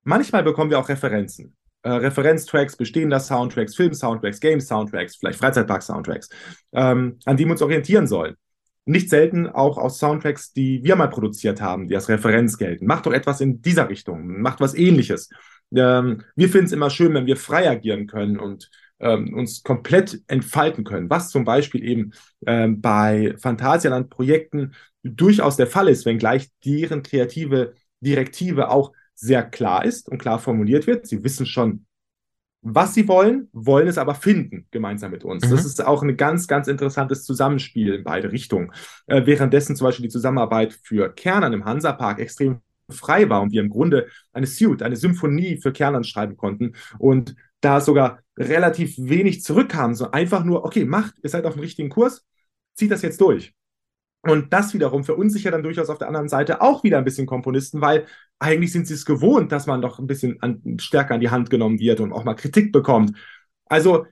[0.03, 6.29] Manchmal bekommen wir auch Referenzen äh, Referenztracks, bestehender Soundtracks, Film-Soundtracks, Game-Soundtracks, vielleicht Freizeitpark-Soundtracks,
[6.73, 8.35] ähm, an die wir uns orientieren sollen.
[8.85, 12.85] Nicht selten auch aus Soundtracks, die wir mal produziert haben, die als Referenz gelten.
[12.85, 15.29] Macht doch etwas in dieser Richtung, macht was ähnliches.
[15.73, 18.69] Ähm, wir finden es immer schön, wenn wir frei agieren können und
[18.99, 22.13] ähm, uns komplett entfalten können, was zum Beispiel eben
[22.45, 28.93] ähm, bei Phantasialand-Projekten durchaus der Fall ist, wenngleich deren kreative Direktive auch
[29.23, 31.07] sehr klar ist und klar formuliert wird.
[31.07, 31.85] Sie wissen schon,
[32.61, 35.45] was sie wollen, wollen es aber finden, gemeinsam mit uns.
[35.45, 35.51] Mhm.
[35.51, 38.71] Das ist auch ein ganz, ganz interessantes Zusammenspiel in beide Richtungen.
[39.07, 42.59] Äh, währenddessen zum Beispiel die Zusammenarbeit für Kernern im Hansapark extrem
[42.89, 47.35] frei war und wir im Grunde eine Suite, eine Symphonie für Kernern schreiben konnten und
[47.61, 51.89] da sogar relativ wenig zurückkam, so einfach nur, okay, macht, ihr seid auf dem richtigen
[51.89, 52.25] Kurs,
[52.75, 53.53] zieht das jetzt durch.
[54.25, 57.81] Und das wiederum verunsichert dann durchaus auf der anderen Seite auch wieder ein bisschen Komponisten,
[57.81, 58.05] weil
[58.39, 61.49] eigentlich sind sie es gewohnt, dass man doch ein bisschen an, stärker an die Hand
[61.49, 63.17] genommen wird und auch mal Kritik bekommt.
[63.65, 64.05] Also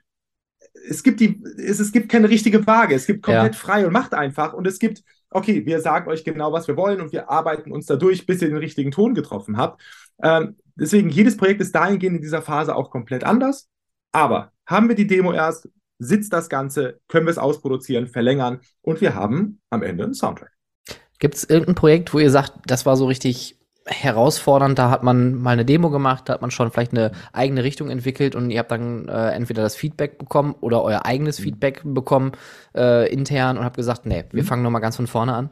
[0.87, 3.59] es gibt die, es, es gibt keine richtige Waage, es gibt komplett ja.
[3.59, 6.99] frei und macht einfach und es gibt, okay, wir sagen euch genau, was wir wollen
[6.99, 9.81] und wir arbeiten uns dadurch, bis ihr den richtigen Ton getroffen habt.
[10.21, 13.69] Ähm, deswegen, jedes Projekt ist dahingehend in dieser Phase auch komplett anders.
[14.11, 15.69] Aber haben wir die Demo erst,
[16.01, 20.51] sitzt das Ganze, können wir es ausproduzieren, verlängern und wir haben am Ende einen Soundtrack.
[21.19, 25.35] Gibt es irgendein Projekt, wo ihr sagt, das war so richtig herausfordernd, da hat man
[25.35, 28.59] mal eine Demo gemacht, da hat man schon vielleicht eine eigene Richtung entwickelt und ihr
[28.59, 31.43] habt dann äh, entweder das Feedback bekommen oder euer eigenes mhm.
[31.43, 32.31] Feedback bekommen
[32.75, 34.47] äh, intern und habt gesagt, nee, wir mhm.
[34.47, 35.49] fangen nochmal ganz von vorne an?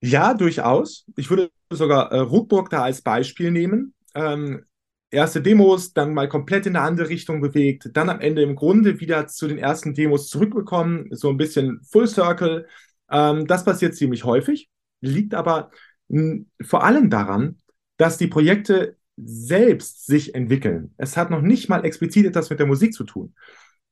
[0.00, 1.04] Ja, durchaus.
[1.16, 3.94] Ich würde sogar äh, Ruckburg da als Beispiel nehmen.
[4.14, 4.64] Ähm,
[5.10, 9.00] erste Demos, dann mal komplett in eine andere Richtung bewegt, dann am Ende im Grunde
[9.00, 12.66] wieder zu den ersten Demos zurückbekommen, so ein bisschen Full Circle.
[13.10, 14.68] Ähm, das passiert ziemlich häufig,
[15.00, 15.70] liegt aber
[16.08, 17.58] mh, vor allem daran,
[17.96, 20.94] dass die Projekte selbst sich entwickeln.
[20.96, 23.34] Es hat noch nicht mal explizit etwas mit der Musik zu tun.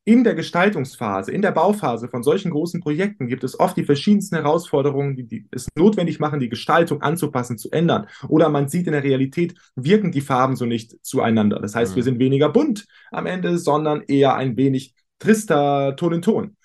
[0.07, 4.37] In der Gestaltungsphase, in der Bauphase von solchen großen Projekten gibt es oft die verschiedensten
[4.37, 8.07] Herausforderungen, die, die, es notwendig machen, die Gestaltung anzupassen, zu ändern.
[8.29, 11.59] Oder man sieht in der Realität, wirken die Farben so nicht zueinander.
[11.59, 11.97] Das heißt, mhm.
[11.97, 16.57] wir sind weniger bunt am Ende, sondern eher ein wenig trister Ton in Ton.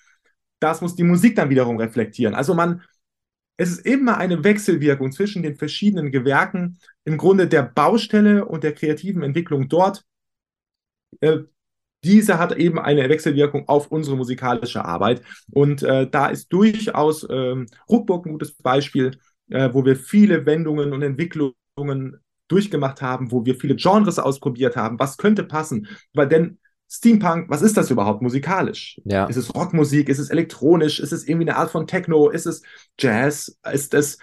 [0.60, 2.36] Das muss die Musik dann wiederum reflektieren.
[2.36, 2.82] Also man,
[3.56, 8.72] es ist immer eine Wechselwirkung zwischen den verschiedenen Gewerken, im Grunde der Baustelle und der
[8.72, 10.04] kreativen Entwicklung dort.
[11.20, 11.38] Äh,
[12.04, 15.22] diese hat eben eine Wechselwirkung auf unsere musikalische Arbeit.
[15.52, 19.12] Und äh, da ist durchaus ähm, Ruckburg ein gutes Beispiel,
[19.50, 22.16] äh, wo wir viele Wendungen und Entwicklungen
[22.48, 24.98] durchgemacht haben, wo wir viele Genres ausprobiert haben.
[24.98, 25.88] Was könnte passen?
[26.12, 26.58] Weil denn
[26.90, 29.00] Steampunk, was ist das überhaupt musikalisch?
[29.04, 29.24] Ja.
[29.26, 30.08] Ist es Rockmusik?
[30.08, 31.00] Ist es elektronisch?
[31.00, 32.28] Ist es irgendwie eine Art von Techno?
[32.28, 32.62] Ist es
[32.98, 33.56] Jazz?
[33.72, 34.18] Ist es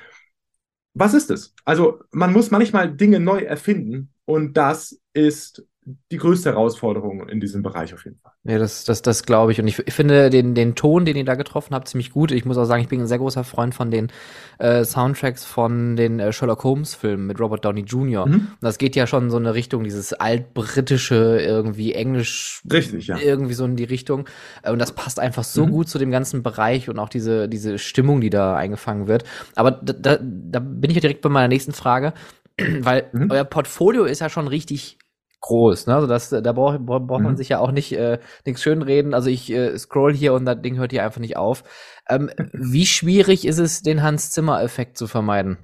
[0.93, 1.53] was ist es?
[1.65, 5.63] Also man muss manchmal Dinge neu erfinden und das ist
[6.11, 8.31] die größte Herausforderung in diesem Bereich auf jeden Fall.
[8.43, 9.59] Ja, das, das, das glaube ich.
[9.59, 12.31] Und ich, ich, finde den, den Ton, den ihr da getroffen habt, ziemlich gut.
[12.31, 14.11] Ich muss auch sagen, ich bin ein sehr großer Freund von den
[14.59, 18.27] äh, Soundtracks von den äh, Sherlock Holmes-Filmen mit Robert Downey Jr.
[18.27, 18.33] Mhm.
[18.33, 22.61] Und das geht ja schon so in eine Richtung, dieses altbritische, irgendwie Englisch.
[22.71, 23.17] Richtig, ja.
[23.17, 24.27] Irgendwie so in die Richtung.
[24.63, 25.71] Äh, und das passt einfach so mhm.
[25.71, 29.23] gut zu dem ganzen Bereich und auch diese, diese Stimmung, die da eingefangen wird.
[29.55, 32.13] Aber da, da, da bin ich ja direkt bei meiner nächsten Frage.
[32.79, 33.31] Weil mhm.
[33.31, 34.98] euer Portfolio ist ja schon richtig
[35.41, 35.87] groß.
[35.87, 35.95] Ne?
[35.95, 37.23] Also das, da braucht, braucht mhm.
[37.23, 39.13] man sich ja auch nicht äh, nichts schönreden.
[39.13, 41.63] Also ich äh, scroll hier und das Ding hört hier einfach nicht auf.
[42.07, 45.57] Ähm, wie schwierig ist es, den Hans-Zimmer-Effekt zu vermeiden?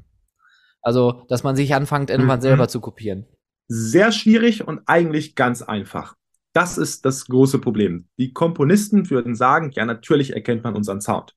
[0.82, 2.44] Also, dass man sich anfängt, irgendwann mhm.
[2.44, 3.26] selber zu kopieren.
[3.68, 6.16] Sehr schwierig und eigentlich ganz einfach.
[6.54, 8.08] Das ist das große Problem.
[8.18, 11.36] Die Komponisten würden sagen, ja, natürlich erkennt man unseren Sound.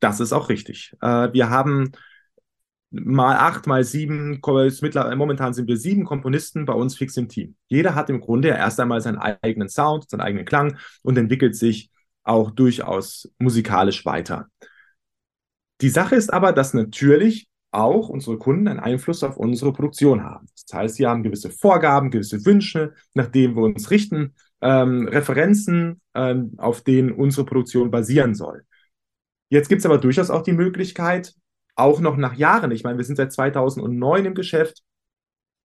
[0.00, 0.94] Das ist auch richtig.
[1.00, 1.92] Äh, wir haben
[2.90, 7.56] mal acht, mal sieben, momentan sind wir sieben Komponisten bei uns fix im Team.
[7.66, 11.90] Jeder hat im Grunde erst einmal seinen eigenen Sound, seinen eigenen Klang und entwickelt sich
[12.22, 14.48] auch durchaus musikalisch weiter.
[15.80, 20.46] Die Sache ist aber, dass natürlich auch unsere Kunden einen Einfluss auf unsere Produktion haben.
[20.66, 26.00] Das heißt, sie haben gewisse Vorgaben, gewisse Wünsche, nach denen wir uns richten, ähm, Referenzen,
[26.14, 28.64] ähm, auf denen unsere Produktion basieren soll.
[29.50, 31.34] Jetzt gibt es aber durchaus auch die Möglichkeit,
[31.78, 34.82] auch noch nach Jahren, ich meine, wir sind seit 2009 im Geschäft,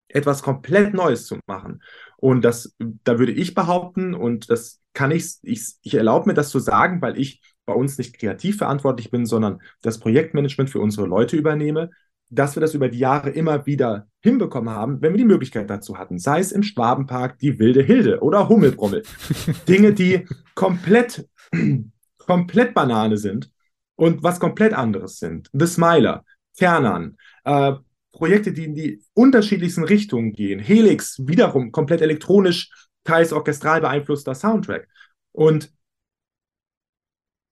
[0.08, 1.82] etwas komplett Neues zu machen.
[2.18, 6.50] Und das, da würde ich behaupten, und das kann ich, ich, ich erlaube mir das
[6.50, 11.08] zu sagen, weil ich bei uns nicht kreativ verantwortlich bin, sondern das Projektmanagement für unsere
[11.08, 11.90] Leute übernehme,
[12.30, 15.98] dass wir das über die Jahre immer wieder hinbekommen haben, wenn wir die Möglichkeit dazu
[15.98, 16.18] hatten.
[16.18, 19.04] Sei es im Schwabenpark die wilde Hilde oder Hummelbrummel.
[19.68, 21.28] Dinge, die komplett,
[22.18, 23.53] komplett Banane sind,
[23.96, 25.50] und was komplett anderes sind.
[25.54, 26.24] The Smiler,
[26.58, 27.74] Kernan, äh,
[28.12, 30.60] Projekte, die in die unterschiedlichsten Richtungen gehen.
[30.60, 32.70] Helix, wiederum komplett elektronisch,
[33.04, 34.88] teils orchestral beeinflusster Soundtrack.
[35.32, 35.72] Und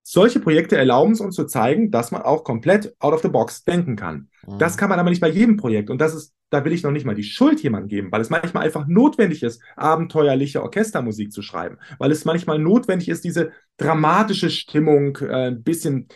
[0.04, 3.64] solche Projekte erlauben es uns zu zeigen, dass man auch komplett out of the box
[3.64, 4.30] denken kann.
[4.46, 4.60] Mhm.
[4.60, 5.90] Das kann man aber nicht bei jedem Projekt.
[5.90, 8.30] Und das ist, da will ich noch nicht mal die Schuld jemandem geben, weil es
[8.30, 14.50] manchmal einfach notwendig ist, abenteuerliche Orchestermusik zu schreiben, weil es manchmal notwendig ist, diese dramatische
[14.50, 16.08] Stimmung, äh, ein bisschen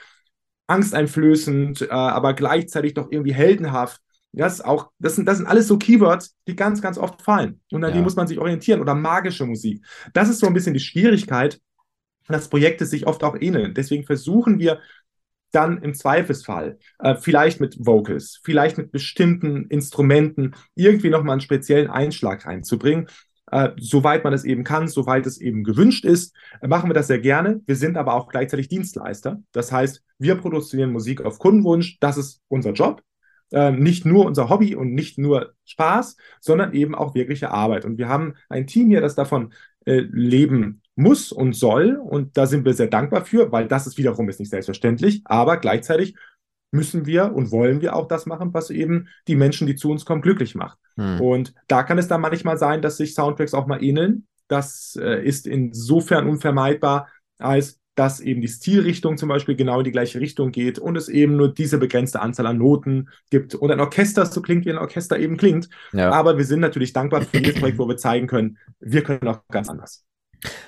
[0.68, 4.02] angsteinflößend, äh, aber gleichzeitig doch irgendwie heldenhaft.
[4.32, 7.62] Das, auch, das, sind, das sind alles so Keywords, die ganz, ganz oft fallen.
[7.72, 7.98] Und an ja.
[7.98, 8.82] die muss man sich orientieren.
[8.82, 9.86] Oder magische Musik.
[10.14, 11.60] Das ist so ein bisschen die Schwierigkeit,
[12.28, 13.74] dass Projekte sich oft auch ähneln.
[13.74, 14.80] Deswegen versuchen wir
[15.52, 21.90] dann im Zweifelsfall, äh, vielleicht mit Vocals, vielleicht mit bestimmten Instrumenten, irgendwie nochmal einen speziellen
[21.90, 23.08] Einschlag reinzubringen,
[23.52, 27.08] äh, soweit man es eben kann, soweit es eben gewünscht ist, äh, machen wir das
[27.08, 27.62] sehr gerne.
[27.66, 29.42] Wir sind aber auch gleichzeitig Dienstleister.
[29.52, 31.98] Das heißt, wir produzieren Musik auf Kundenwunsch.
[32.00, 33.04] Das ist unser Job.
[33.52, 37.86] Äh, nicht nur unser Hobby und nicht nur Spaß, sondern eben auch wirkliche Arbeit.
[37.86, 39.54] Und wir haben ein Team hier, das davon
[39.86, 41.98] äh, leben muss und soll.
[41.98, 45.22] Und da sind wir sehr dankbar für, weil das ist wiederum ist nicht selbstverständlich.
[45.26, 46.16] Aber gleichzeitig
[46.72, 50.06] müssen wir und wollen wir auch das machen, was eben die Menschen, die zu uns
[50.06, 50.78] kommen, glücklich macht.
[50.96, 51.22] Hm.
[51.22, 54.28] Und da kann es dann manchmal sein, dass sich Soundtracks auch mal ähneln.
[54.48, 57.08] Das äh, ist insofern unvermeidbar,
[57.40, 61.08] als dass eben die Stilrichtung zum Beispiel genau in die gleiche Richtung geht und es
[61.08, 64.78] eben nur diese begrenzte Anzahl an Noten gibt und ein Orchester so klingt, wie ein
[64.78, 65.70] Orchester eben klingt.
[65.94, 66.12] Ja.
[66.12, 69.48] Aber wir sind natürlich dankbar für jedes Projekt, wo wir zeigen können, wir können auch
[69.48, 70.04] ganz anders.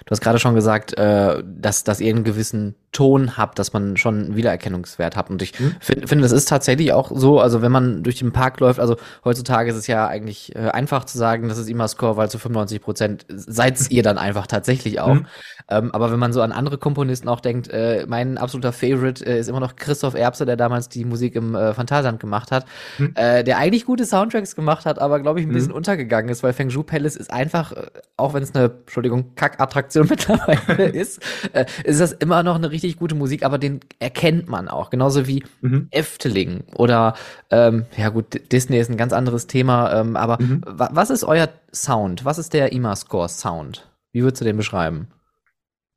[0.05, 3.95] Du hast gerade schon gesagt, äh, dass, dass ihr einen gewissen Ton habt, dass man
[3.95, 5.29] schon einen Wiedererkennungswert hat.
[5.29, 5.75] Und ich mhm.
[5.79, 8.95] finde, find, das ist tatsächlich auch so, also wenn man durch den Park läuft, also
[9.23, 12.39] heutzutage ist es ja eigentlich äh, einfach zu sagen, das ist immer Score, weil zu
[12.39, 15.13] 95 Prozent seid ihr dann einfach tatsächlich auch.
[15.13, 15.27] Mhm.
[15.69, 19.39] Ähm, aber wenn man so an andere Komponisten auch denkt, äh, mein absoluter Favorite äh,
[19.39, 22.65] ist immer noch Christoph Erbse, der damals die Musik im äh, Phantasialand gemacht hat,
[22.97, 23.11] mhm.
[23.15, 25.77] äh, der eigentlich gute Soundtracks gemacht hat, aber glaube ich ein bisschen mhm.
[25.77, 29.59] untergegangen ist, weil Feng Shui Palace ist einfach, äh, auch wenn es eine, Entschuldigung, kack
[29.67, 31.21] Attraktion mittlerweile ist,
[31.53, 34.89] äh, ist das immer noch eine richtig gute Musik, aber den erkennt man auch.
[34.89, 35.87] Genauso wie mhm.
[35.91, 37.15] Efteling oder,
[37.51, 40.61] ähm, ja gut, Disney ist ein ganz anderes Thema, ähm, aber mhm.
[40.65, 42.25] was ist euer Sound?
[42.25, 43.89] Was ist der IMA-Score Sound?
[44.11, 45.07] Wie würdest du den beschreiben?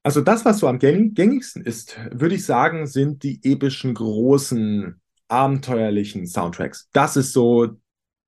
[0.02, 6.26] Also das, was so am gängigsten ist, würde ich sagen, sind die epischen, großen, abenteuerlichen
[6.26, 6.88] Soundtracks.
[6.92, 7.68] Das ist so,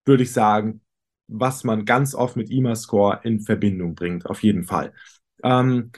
[0.04, 0.82] würde ich sagen,
[1.28, 4.92] was man ganz oft mit IMA-Score in Verbindung bringt, auf jeden Fall.
[5.42, 5.90] Ähm,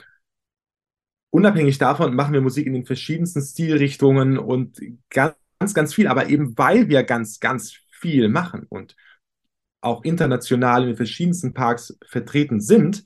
[1.29, 4.79] unabhängig davon machen wir Musik in den verschiedensten Stilrichtungen und
[5.09, 5.35] ganz,
[5.73, 8.95] ganz viel, aber eben weil wir ganz, ganz viel machen und
[9.81, 13.03] auch international in den verschiedensten Parks vertreten sind,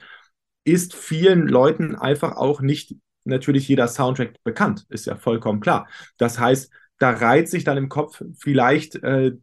[0.64, 5.88] ist vielen Leuten einfach auch nicht natürlich jeder Soundtrack bekannt, ist ja vollkommen klar.
[6.18, 9.34] Das heißt, da reiht sich dann im Kopf vielleicht äh,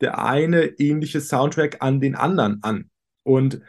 [0.00, 2.90] der eine ähnliche Soundtrack an den anderen an.
[3.22, 3.60] Und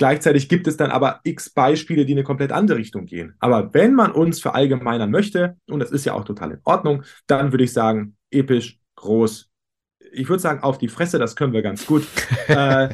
[0.00, 3.34] gleichzeitig gibt es dann aber x Beispiele, die in eine komplett andere Richtung gehen.
[3.38, 7.52] Aber wenn man uns verallgemeinern möchte, und das ist ja auch total in Ordnung, dann
[7.52, 9.50] würde ich sagen, episch, groß.
[10.12, 12.06] Ich würde sagen, auf die Fresse, das können wir ganz gut.
[12.48, 12.88] äh,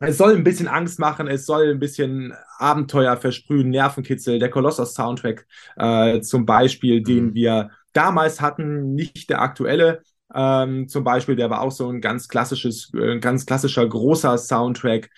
[0.00, 4.38] es soll ein bisschen Angst machen, es soll ein bisschen Abenteuer versprühen, Nervenkitzel.
[4.38, 7.34] Der Kolossos-Soundtrack äh, zum Beispiel, den mhm.
[7.34, 10.02] wir damals hatten, nicht der aktuelle.
[10.34, 15.08] Ähm, zum Beispiel, der war auch so ein ganz klassisches, äh, ganz klassischer großer Soundtrack.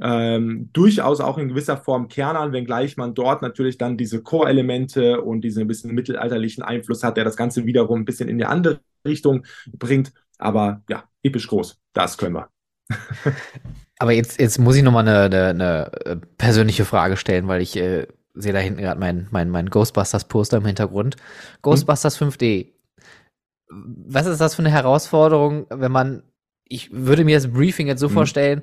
[0.00, 5.40] Ähm, durchaus auch in gewisser Form Kernern, wenngleich man dort natürlich dann diese Core-Elemente und
[5.40, 8.80] diesen ein bisschen mittelalterlichen Einfluss hat, der das Ganze wiederum ein bisschen in die andere
[9.06, 10.12] Richtung bringt.
[10.38, 12.50] Aber ja, episch groß, das können wir.
[13.98, 17.76] Aber jetzt, jetzt muss ich nochmal eine, eine, eine äh, persönliche Frage stellen, weil ich
[17.76, 21.16] äh, sehe da hinten gerade mein, mein, mein Ghostbusters-Poster im Hintergrund.
[21.62, 22.28] Ghostbusters hm.
[22.28, 22.72] 5D.
[23.68, 26.22] Was ist das für eine Herausforderung, wenn man,
[26.64, 28.14] ich würde mir das Briefing jetzt so hm.
[28.14, 28.62] vorstellen,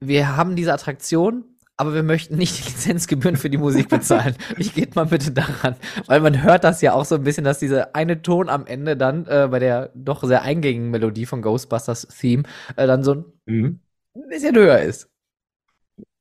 [0.00, 1.44] wir haben diese Attraktion,
[1.76, 4.34] aber wir möchten nicht die Lizenzgebühren für die Musik bezahlen.
[4.58, 7.58] ich geht mal bitte daran, weil man hört das ja auch so ein bisschen, dass
[7.58, 12.08] dieser eine Ton am Ende dann äh, bei der doch sehr eingängigen Melodie von Ghostbusters
[12.08, 12.44] Theme
[12.76, 13.80] äh, dann so ein mhm
[14.28, 15.08] bisschen höher ist.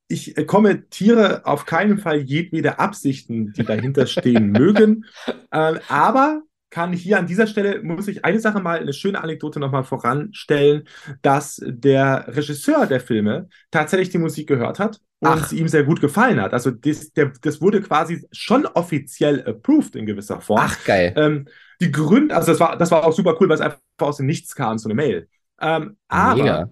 [0.07, 5.05] Ich äh, kommentiere auf keinen Fall jedwede Absichten, die dahinter stehen mögen.
[5.51, 6.41] Äh, aber
[6.75, 10.83] kann hier an dieser Stelle, muss ich eine Sache mal, eine schöne Anekdote nochmal voranstellen,
[11.21, 16.01] dass der Regisseur der Filme tatsächlich die Musik gehört hat und sie ihm sehr gut
[16.01, 16.51] gefallen hat.
[16.51, 20.59] Also das, der, das wurde quasi schon offiziell approved in gewisser Form.
[20.65, 21.13] Ach, geil.
[21.15, 21.47] Ähm,
[21.79, 24.25] die Gründe, also das war, das war auch super cool, weil es einfach aus dem
[24.25, 25.29] Nichts kam, so eine Mail.
[25.61, 26.69] Ähm, aber Mega.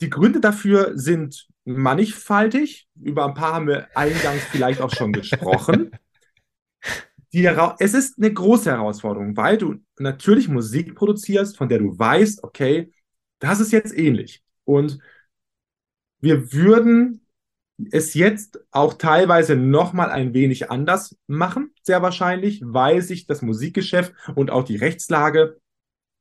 [0.00, 2.88] Die Gründe dafür sind mannigfaltig.
[3.00, 5.92] Über ein paar haben wir eingangs vielleicht auch schon gesprochen.
[7.34, 7.44] Die,
[7.80, 12.92] es ist eine große Herausforderung, weil du natürlich Musik produzierst, von der du weißt, okay,
[13.40, 14.42] das ist jetzt ähnlich.
[14.64, 15.00] Und
[16.20, 17.26] wir würden
[17.90, 24.14] es jetzt auch teilweise nochmal ein wenig anders machen, sehr wahrscheinlich, weil sich das Musikgeschäft
[24.36, 25.58] und auch die Rechtslage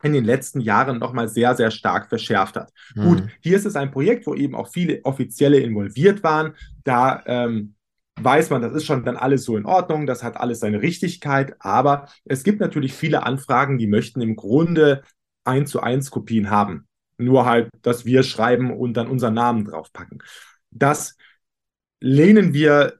[0.01, 2.73] in den letzten Jahren nochmal sehr, sehr stark verschärft hat.
[2.95, 3.03] Mhm.
[3.03, 6.55] Gut, hier ist es ein Projekt, wo eben auch viele Offizielle involviert waren.
[6.83, 7.75] Da ähm,
[8.23, 11.55] weiß man, das ist schon dann alles so in Ordnung, das hat alles seine Richtigkeit,
[11.59, 15.03] aber es gibt natürlich viele Anfragen, die möchten im Grunde
[15.43, 16.87] eins zu eins Kopien haben.
[17.17, 20.23] Nur halt, dass wir schreiben und dann unseren Namen draufpacken.
[20.71, 21.15] Das
[21.99, 22.99] lehnen wir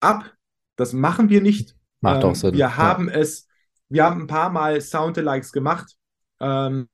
[0.00, 0.32] ab.
[0.76, 1.74] Das machen wir nicht.
[2.00, 2.54] Macht ähm, auch Sinn.
[2.54, 3.14] Wir haben ja.
[3.14, 3.48] es
[3.88, 5.96] wir haben ein paar Mal Soundalikes gemacht.
[6.40, 6.88] Ähm,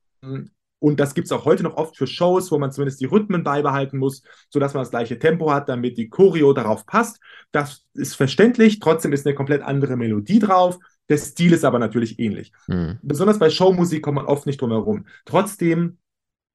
[0.79, 3.43] und das gibt es auch heute noch oft für Shows, wo man zumindest die Rhythmen
[3.43, 7.19] beibehalten muss, sodass man das gleiche Tempo hat, damit die Choreo darauf passt.
[7.51, 8.79] Das ist verständlich.
[8.79, 10.77] Trotzdem ist eine komplett andere Melodie drauf.
[11.09, 12.51] Der Stil ist aber natürlich ähnlich.
[12.67, 12.99] Mhm.
[13.01, 15.05] Besonders bei Showmusik kommt man oft nicht drum herum.
[15.25, 15.97] Trotzdem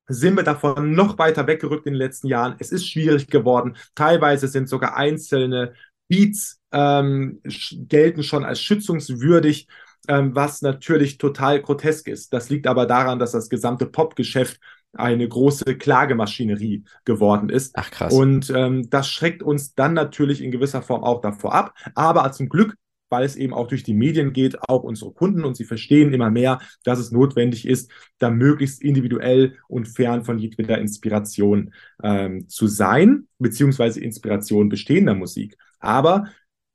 [0.06, 2.56] sind wir davon noch weiter weggerückt in den letzten Jahren.
[2.59, 3.76] Es ist schwierig geworden.
[3.94, 5.74] Teilweise sind sogar einzelne
[6.09, 7.40] Beats ähm,
[7.88, 9.68] gelten schon als schützungswürdig
[10.08, 12.32] ähm, was natürlich total grotesk ist.
[12.32, 14.60] Das liegt aber daran, dass das gesamte Popgeschäft
[14.92, 17.72] eine große Klagemaschinerie geworden ist.
[17.76, 18.12] Ach krass.
[18.12, 21.74] Und ähm, das schreckt uns dann natürlich in gewisser Form auch davor ab.
[21.94, 22.74] Aber zum Glück
[23.10, 26.30] weil es eben auch durch die Medien geht, auch unsere Kunden und sie verstehen immer
[26.30, 32.68] mehr, dass es notwendig ist, da möglichst individuell und fern von jedweder Inspiration ähm, zu
[32.68, 35.58] sein, beziehungsweise Inspiration bestehender Musik.
[35.80, 36.28] Aber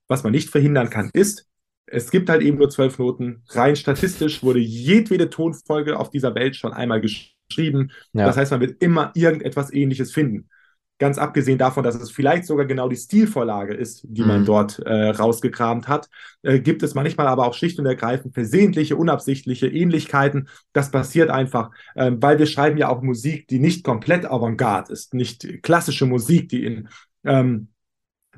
[0.07, 1.47] was man nicht verhindern kann, ist,
[1.87, 3.43] es gibt halt eben nur zwölf Noten.
[3.49, 7.91] Rein statistisch wurde jedwede Tonfolge auf dieser Welt schon einmal geschrieben.
[8.13, 8.25] Ja.
[8.25, 10.49] Das heißt, man wird immer irgendetwas Ähnliches finden.
[10.97, 14.27] Ganz abgesehen davon, dass es vielleicht sogar genau die Stilvorlage ist, die mhm.
[14.27, 16.07] man dort äh, rausgekramt hat,
[16.41, 20.47] äh, gibt es manchmal aber auch schlicht und ergreifend versehentliche, unabsichtliche Ähnlichkeiten.
[20.71, 25.13] Das passiert einfach, äh, weil wir schreiben ja auch Musik, die nicht komplett Avantgarde ist,
[25.13, 26.87] nicht klassische Musik, die in
[27.25, 27.69] ähm,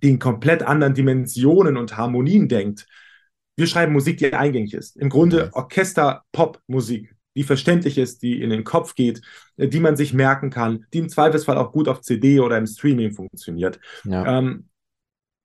[0.02, 2.88] die in komplett anderen Dimensionen und Harmonien denkt.
[3.58, 4.96] Wir schreiben Musik, die eingängig ist.
[4.96, 9.22] Im Grunde Orchester-Pop-Musik, die verständlich ist, die in den Kopf geht,
[9.58, 12.68] äh, die man sich merken kann, die im Zweifelsfall auch gut auf CD oder im
[12.68, 13.80] Streaming funktioniert.
[14.06, 14.40] Ja.
[14.40, 14.70] Ähm,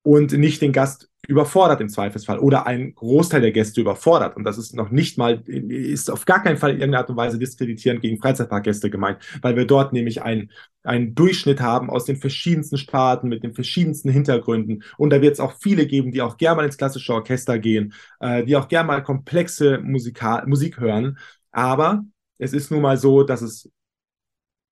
[0.03, 4.35] und nicht den Gast überfordert im Zweifelsfall oder ein Großteil der Gäste überfordert.
[4.35, 7.15] Und das ist noch nicht mal, ist auf gar keinen Fall in irgendeiner Art und
[7.15, 10.51] Weise diskreditierend gegen Freizeitparkgäste gemeint, weil wir dort nämlich einen,
[10.83, 14.83] einen Durchschnitt haben aus den verschiedensten Staaten mit den verschiedensten Hintergründen.
[14.97, 17.93] Und da wird es auch viele geben, die auch gerne mal ins klassische Orchester gehen,
[18.19, 21.17] äh, die auch gerne mal komplexe Musika Musik hören.
[21.51, 22.03] Aber
[22.37, 23.69] es ist nun mal so, dass es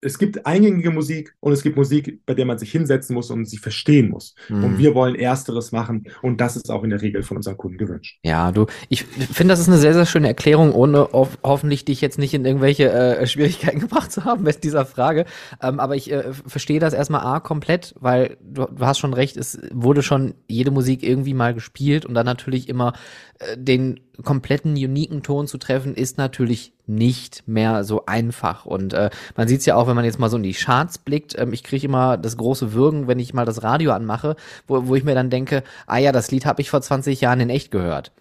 [0.01, 3.45] es gibt eingängige Musik und es gibt Musik, bei der man sich hinsetzen muss und
[3.45, 4.35] sie verstehen muss.
[4.49, 4.63] Mhm.
[4.63, 7.77] Und wir wollen Ersteres machen und das ist auch in der Regel von unseren Kunden
[7.77, 8.19] gewünscht.
[8.23, 11.09] Ja, du, ich finde, das ist eine sehr, sehr schöne Erklärung, ohne
[11.43, 15.25] hoffentlich dich jetzt nicht in irgendwelche äh, Schwierigkeiten gebracht zu haben mit dieser Frage.
[15.61, 19.37] Ähm, aber ich äh, verstehe das erstmal A komplett, weil du, du hast schon recht,
[19.37, 22.93] es wurde schon jede Musik irgendwie mal gespielt und dann natürlich immer
[23.39, 28.65] äh, den kompletten uniken Ton zu treffen, ist natürlich nicht mehr so einfach.
[28.65, 30.97] Und äh, man sieht es ja auch, wenn man jetzt mal so in die Charts
[30.97, 31.37] blickt.
[31.37, 34.35] Ähm, ich kriege immer das große Würgen, wenn ich mal das Radio anmache,
[34.67, 37.39] wo, wo ich mir dann denke, ah ja, das Lied habe ich vor 20 Jahren
[37.39, 38.11] in echt gehört.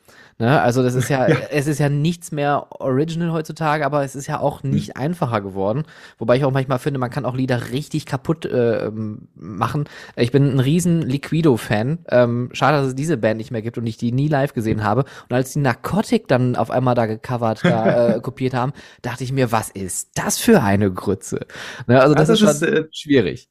[0.41, 0.61] Ne?
[0.61, 4.26] Also das ist ja, ja, es ist ja nichts mehr original heutzutage, aber es ist
[4.26, 5.03] ja auch nicht mhm.
[5.03, 5.84] einfacher geworden.
[6.18, 8.91] Wobei ich auch manchmal finde, man kann auch Lieder richtig kaputt äh,
[9.34, 9.84] machen.
[10.16, 11.99] Ich bin ein riesen Liquido-Fan.
[12.09, 14.82] Ähm, schade, dass es diese Band nicht mehr gibt und ich die nie live gesehen
[14.82, 15.05] habe.
[15.28, 18.72] Und als die Narcotic dann auf einmal da gecovert, da äh, kopiert haben,
[19.03, 21.47] dachte ich mir, was ist das für eine Grütze?
[21.86, 22.01] Ne?
[22.01, 23.51] Also das, also das ist, ist äh, schwierig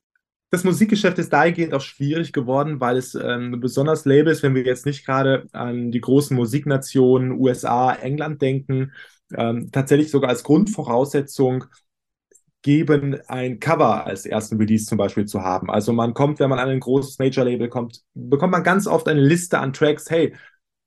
[0.52, 4.86] das Musikgeschäft ist dahingehend auch schwierig geworden, weil es ähm, besonders Labels, wenn wir jetzt
[4.86, 8.91] nicht gerade an die großen Musiknationen USA, England denken,
[9.36, 11.66] ähm, tatsächlich sogar als Grundvoraussetzung
[12.62, 15.70] geben, ein Cover als ersten Release zum Beispiel zu haben.
[15.70, 19.22] Also man kommt, wenn man an ein großes Major-Label kommt, bekommt man ganz oft eine
[19.22, 20.36] Liste an Tracks, hey,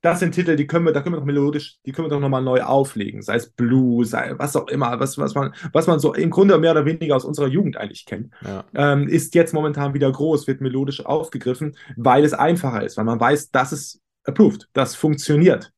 [0.02, 2.20] das sind Titel, die können wir, da können wir doch melodisch, die können wir doch
[2.20, 6.00] nochmal neu auflegen, sei es Blues, sei was auch immer, was, was man, was man
[6.00, 8.64] so im Grunde mehr oder weniger aus unserer Jugend eigentlich kennt, ja.
[8.74, 13.20] ähm, ist jetzt momentan wieder groß, wird melodisch aufgegriffen, weil es einfacher ist, weil man
[13.20, 15.72] weiß, das ist approved, das funktioniert.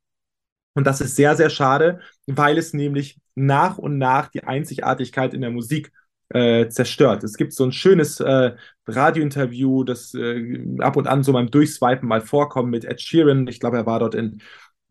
[0.73, 5.41] Und das ist sehr, sehr schade, weil es nämlich nach und nach die Einzigartigkeit in
[5.41, 5.91] der Musik
[6.29, 7.23] äh, zerstört.
[7.23, 8.51] Es gibt so ein schönes äh,
[8.87, 13.47] Radiointerview, das äh, ab und an so beim Durchswipen mal vorkommt mit Ed Sheeran.
[13.47, 14.41] Ich glaube, er war dort in,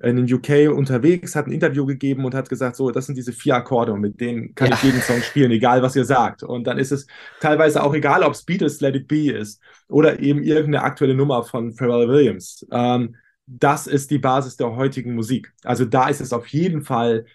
[0.00, 3.32] in den UK unterwegs, hat ein Interview gegeben und hat gesagt, so, das sind diese
[3.32, 4.74] vier Akkorde und mit denen kann ja.
[4.74, 6.42] ich jeden Song spielen, egal was ihr sagt.
[6.42, 7.06] Und dann ist es
[7.40, 11.42] teilweise auch egal, ob es Beatles Let It Be ist oder eben irgendeine aktuelle Nummer
[11.42, 12.66] von Pharrell Williams.
[12.70, 13.16] Ähm,
[13.46, 15.52] das ist die Basis der heutigen Musik.
[15.64, 17.26] Also da ist es auf jeden Fall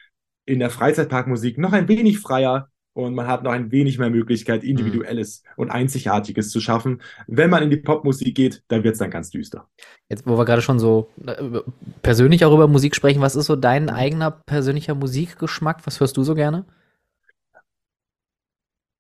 [0.45, 4.63] in der Freizeitparkmusik noch ein wenig freier, und man hat noch ein wenig mehr Möglichkeit,
[4.63, 4.69] mhm.
[4.69, 5.63] Individuelles mhm.
[5.63, 7.01] und Einzigartiges zu schaffen.
[7.27, 9.67] Wenn man in die Popmusik geht, dann wird es dann ganz düster.
[10.09, 11.59] Jetzt, wo wir gerade schon so äh,
[12.01, 15.85] persönlich auch über Musik sprechen, was ist so dein eigener persönlicher Musikgeschmack?
[15.85, 16.65] Was hörst du so gerne?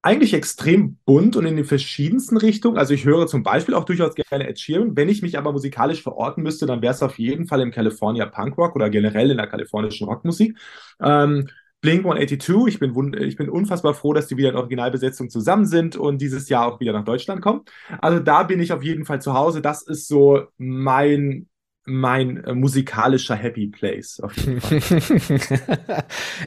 [0.01, 2.77] Eigentlich extrem bunt und in den verschiedensten Richtungen.
[2.77, 4.95] Also ich höre zum Beispiel auch durchaus gerne Ed Sheeran.
[4.95, 8.25] Wenn ich mich aber musikalisch verorten müsste, dann wäre es auf jeden Fall im California
[8.25, 10.57] Punk Rock oder generell in der kalifornischen Rockmusik.
[11.01, 11.49] Ähm,
[11.81, 15.95] Blink 182, ich bin, ich bin unfassbar froh, dass die wieder in Originalbesetzung zusammen sind
[15.95, 17.61] und dieses Jahr auch wieder nach Deutschland kommen.
[18.01, 19.61] Also da bin ich auf jeden Fall zu Hause.
[19.61, 21.47] Das ist so mein,
[21.85, 24.21] mein äh, musikalischer Happy Place.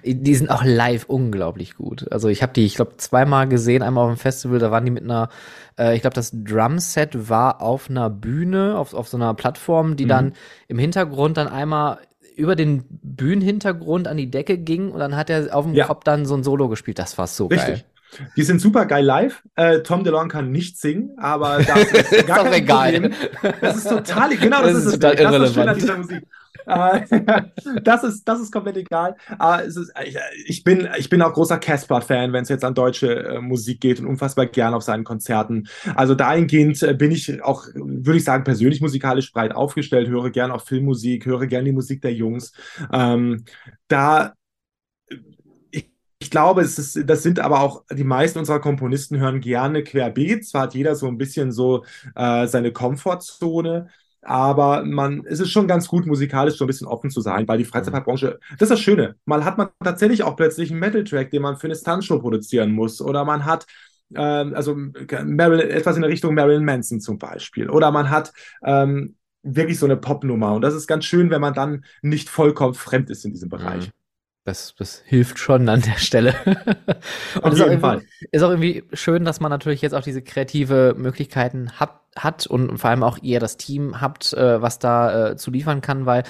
[0.05, 2.13] Die sind auch live unglaublich gut.
[2.13, 4.91] Also ich habe die, ich glaube, zweimal gesehen, einmal auf dem Festival, da waren die
[4.91, 5.31] mit einer,
[5.79, 10.05] äh, ich glaube, das Drumset war auf einer Bühne, auf, auf so einer Plattform, die
[10.05, 10.09] mhm.
[10.09, 10.33] dann
[10.69, 12.01] im Hintergrund dann einmal
[12.43, 15.87] über den Bühnenhintergrund an die Decke ging und dann hat er auf dem ja.
[15.87, 16.99] Kopf dann so ein Solo gespielt.
[16.99, 17.69] Das war so Richtig.
[17.69, 17.85] geil.
[18.37, 19.43] Die sind super geil live.
[19.55, 21.79] Äh, Tom DeLonge kann nicht singen, aber das
[22.11, 22.93] ist gar kein egal.
[22.93, 23.15] Problem.
[23.61, 25.41] Das ist total, genau, das, das ist, ist total das, irrelevant.
[25.41, 26.27] Das ist schön an dieser Musik.
[26.67, 27.03] Äh,
[27.83, 29.17] das, ist, das ist komplett egal.
[29.39, 29.79] Aber ist,
[30.47, 34.01] ich, bin, ich bin auch großer Casper-Fan, wenn es jetzt an deutsche äh, Musik geht
[34.01, 35.69] und unfassbar gern auf seinen Konzerten.
[35.95, 40.51] Also dahingehend äh, bin ich auch, würde ich sagen, persönlich musikalisch breit aufgestellt, höre gern
[40.51, 42.53] auch Filmmusik, höre gern die Musik der Jungs.
[42.93, 43.45] Ähm,
[43.89, 44.35] da
[46.23, 50.47] ich glaube, es ist, das sind aber auch die meisten unserer Komponisten hören gerne querbeet.
[50.47, 51.85] Zwar hat jeder so ein bisschen so
[52.15, 53.89] äh, seine Komfortzone,
[54.23, 57.59] aber man, es ist schon ganz gut, musikalisch so ein bisschen offen zu sein, weil
[57.59, 59.17] die Freizeitparkbranche, das ist das Schöne.
[59.25, 63.01] Mal hat man tatsächlich auch plötzlich einen Metal-Track, den man für eine Stuntshow produzieren muss.
[63.01, 63.67] Oder man hat
[64.15, 67.69] ähm, also Marilyn, etwas in der Richtung Marilyn Manson zum Beispiel.
[67.69, 68.33] Oder man hat
[68.65, 70.55] ähm, wirklich so eine Popnummer.
[70.55, 73.89] Und das ist ganz schön, wenn man dann nicht vollkommen fremd ist in diesem Bereich.
[73.89, 73.93] Mhm.
[74.45, 76.35] Das, das hilft schon an der Stelle.
[77.43, 78.03] Und Auf jeden Fall.
[78.33, 82.77] Ist auch irgendwie schön, dass man natürlich jetzt auch diese kreative Möglichkeiten hat, hat und
[82.79, 86.25] vor allem auch ihr das Team habt, äh, was da äh, zu liefern kann, weil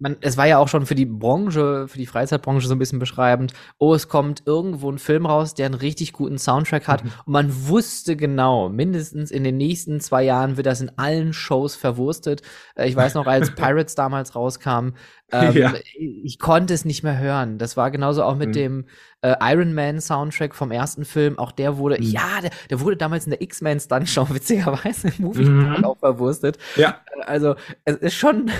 [0.00, 2.98] man, es war ja auch schon für die Branche, für die Freizeitbranche so ein bisschen
[2.98, 7.10] beschreibend, oh, es kommt irgendwo ein Film raus, der einen richtig guten Soundtrack hat mhm.
[7.26, 11.76] und man wusste genau, mindestens in den nächsten zwei Jahren wird das in allen Shows
[11.76, 12.42] verwurstet.
[12.74, 14.94] Äh, ich weiß noch, als Pirates damals rauskam,
[15.32, 15.74] ähm, ja.
[15.94, 17.58] Ich konnte es nicht mehr hören.
[17.58, 18.52] Das war genauso auch mit mhm.
[18.52, 18.84] dem
[19.22, 21.38] äh, Iron Man Soundtrack vom ersten Film.
[21.38, 22.06] Auch der wurde, mhm.
[22.06, 25.84] ja, der, der, wurde damals in der X-Men Stunt Show witzigerweise im Movie mhm.
[25.84, 26.58] auch verwurstet.
[26.76, 27.00] Ja.
[27.26, 28.50] Also es ist schon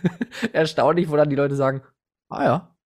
[0.52, 1.82] erstaunlich, wo dann die Leute sagen,
[2.28, 2.76] ah ja,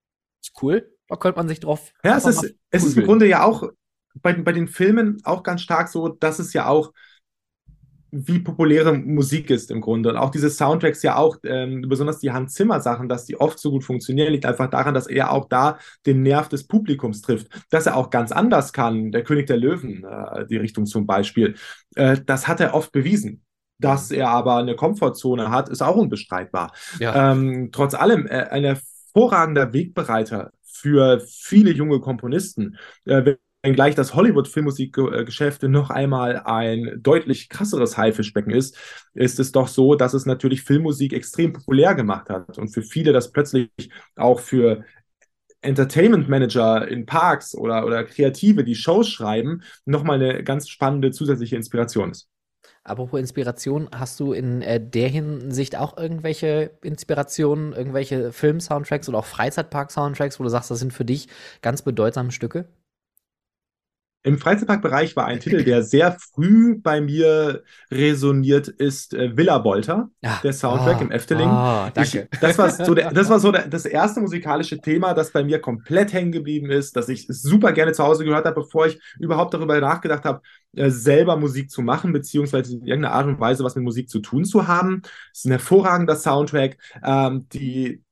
[0.43, 0.88] ist cool.
[1.09, 1.93] Da könnte man sich drauf.
[2.05, 3.68] Ja, es ist, es ist im Grunde ja auch
[4.14, 6.93] bei, bei den Filmen auch ganz stark so, dass es ja auch
[8.15, 10.11] wie populäre Musik ist im Grunde.
[10.11, 13.59] Und auch diese Soundtracks ja auch, ähm, besonders die Hans Zimmer Sachen, dass die oft
[13.59, 17.49] so gut funktionieren, liegt einfach daran, dass er auch da den Nerv des Publikums trifft.
[17.71, 21.55] Dass er auch ganz anders kann, der König der Löwen, äh, die Richtung zum Beispiel,
[21.95, 23.43] äh, das hat er oft bewiesen.
[23.79, 26.73] Dass er aber eine Komfortzone hat, ist auch unbestreitbar.
[27.01, 27.33] Ja.
[27.33, 32.77] Ähm, trotz allem äh, ein hervorragender Wegbereiter für viele junge Komponisten.
[33.07, 38.77] Äh, wenngleich das Hollywood-Filmmusikgeschäft noch einmal ein deutlich krasseres Haifischbecken ist,
[39.15, 43.13] ist es doch so, dass es natürlich Filmmusik extrem populär gemacht hat und für viele
[43.13, 43.71] das plötzlich
[44.17, 44.85] auch für
[45.61, 51.55] Entertainment Manager in Parks oder, oder Kreative, die Shows schreiben, nochmal eine ganz spannende zusätzliche
[51.55, 52.29] Inspiration ist.
[52.85, 59.25] Apropos Inspiration, hast du in äh, der Hinsicht auch irgendwelche Inspirationen, irgendwelche Film-Soundtracks oder auch
[59.25, 61.29] Freizeitpark-Soundtracks, wo du sagst, das sind für dich
[61.61, 62.67] ganz bedeutsame Stücke?
[64.25, 70.11] Im Freizeitparkbereich war ein Titel, der sehr früh bei mir resoniert, ist äh, Villa Bolter,
[70.20, 70.39] ja.
[70.45, 71.49] der Soundtrack oh, im Efteling.
[71.49, 72.29] Oh, danke.
[72.33, 75.43] Ich, das war so, der, das, war so der, das erste musikalische Thema, das bei
[75.43, 79.01] mir komplett hängen geblieben ist, das ich super gerne zu Hause gehört habe, bevor ich
[79.18, 80.41] überhaupt darüber nachgedacht habe,
[80.77, 84.20] äh, selber Musik zu machen, beziehungsweise in irgendeiner Art und Weise was mit Musik zu
[84.20, 85.03] tun zu haben.
[85.33, 86.77] Es ist ein hervorragender Soundtrack.
[87.05, 88.03] Ähm, die,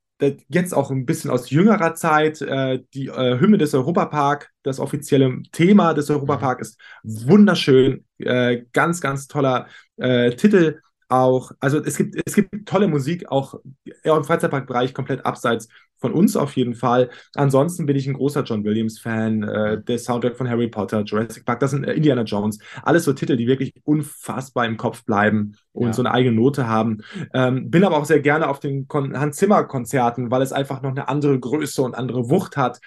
[0.48, 5.42] jetzt auch ein bisschen aus jüngerer Zeit, äh, die äh, Hymne des Europapark, das offizielle
[5.52, 6.62] Thema des Europapark mhm.
[6.62, 9.66] ist wunderschön, äh, ganz, ganz toller
[9.96, 10.80] äh, Titel
[11.11, 11.52] auch.
[11.61, 13.54] Also es gibt, es gibt tolle Musik, auch
[14.02, 15.68] im Freizeitparkbereich komplett abseits
[16.00, 17.11] von uns auf jeden Fall.
[17.34, 21.61] Ansonsten bin ich ein großer John Williams-Fan, äh, der Soundtrack von Harry Potter, Jurassic Park,
[21.61, 22.58] das sind äh, Indiana Jones.
[22.82, 25.92] Alles so Titel, die wirklich unfassbar im Kopf bleiben und ja.
[25.92, 27.02] so eine eigene Note haben.
[27.34, 30.90] Ähm, bin aber auch sehr gerne auf den Kon Hans Zimmer-Konzerten, weil es einfach noch
[30.90, 32.80] eine andere Größe und andere Wucht hat.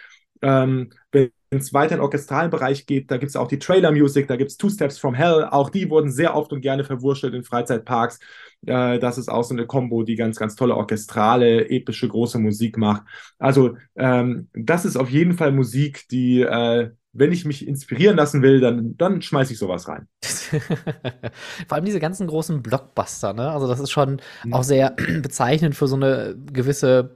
[0.43, 4.27] Ähm, wenn es weiter in den orchestralen Bereich geht, da gibt es auch die Trailer-Music,
[4.27, 5.47] da gibt es Two Steps from Hell.
[5.49, 8.19] Auch die wurden sehr oft und gerne verwurschtelt in Freizeitparks.
[8.65, 12.77] Äh, das ist auch so eine Combo, die ganz, ganz tolle orchestrale, epische, große Musik
[12.77, 13.03] macht.
[13.39, 18.41] Also ähm, das ist auf jeden Fall Musik, die, äh, wenn ich mich inspirieren lassen
[18.41, 20.07] will, dann, dann schmeiße ich sowas rein.
[21.67, 23.51] Vor allem diese ganzen großen Blockbuster, ne?
[23.51, 24.53] Also das ist schon mhm.
[24.53, 27.15] auch sehr bezeichnend für so eine gewisse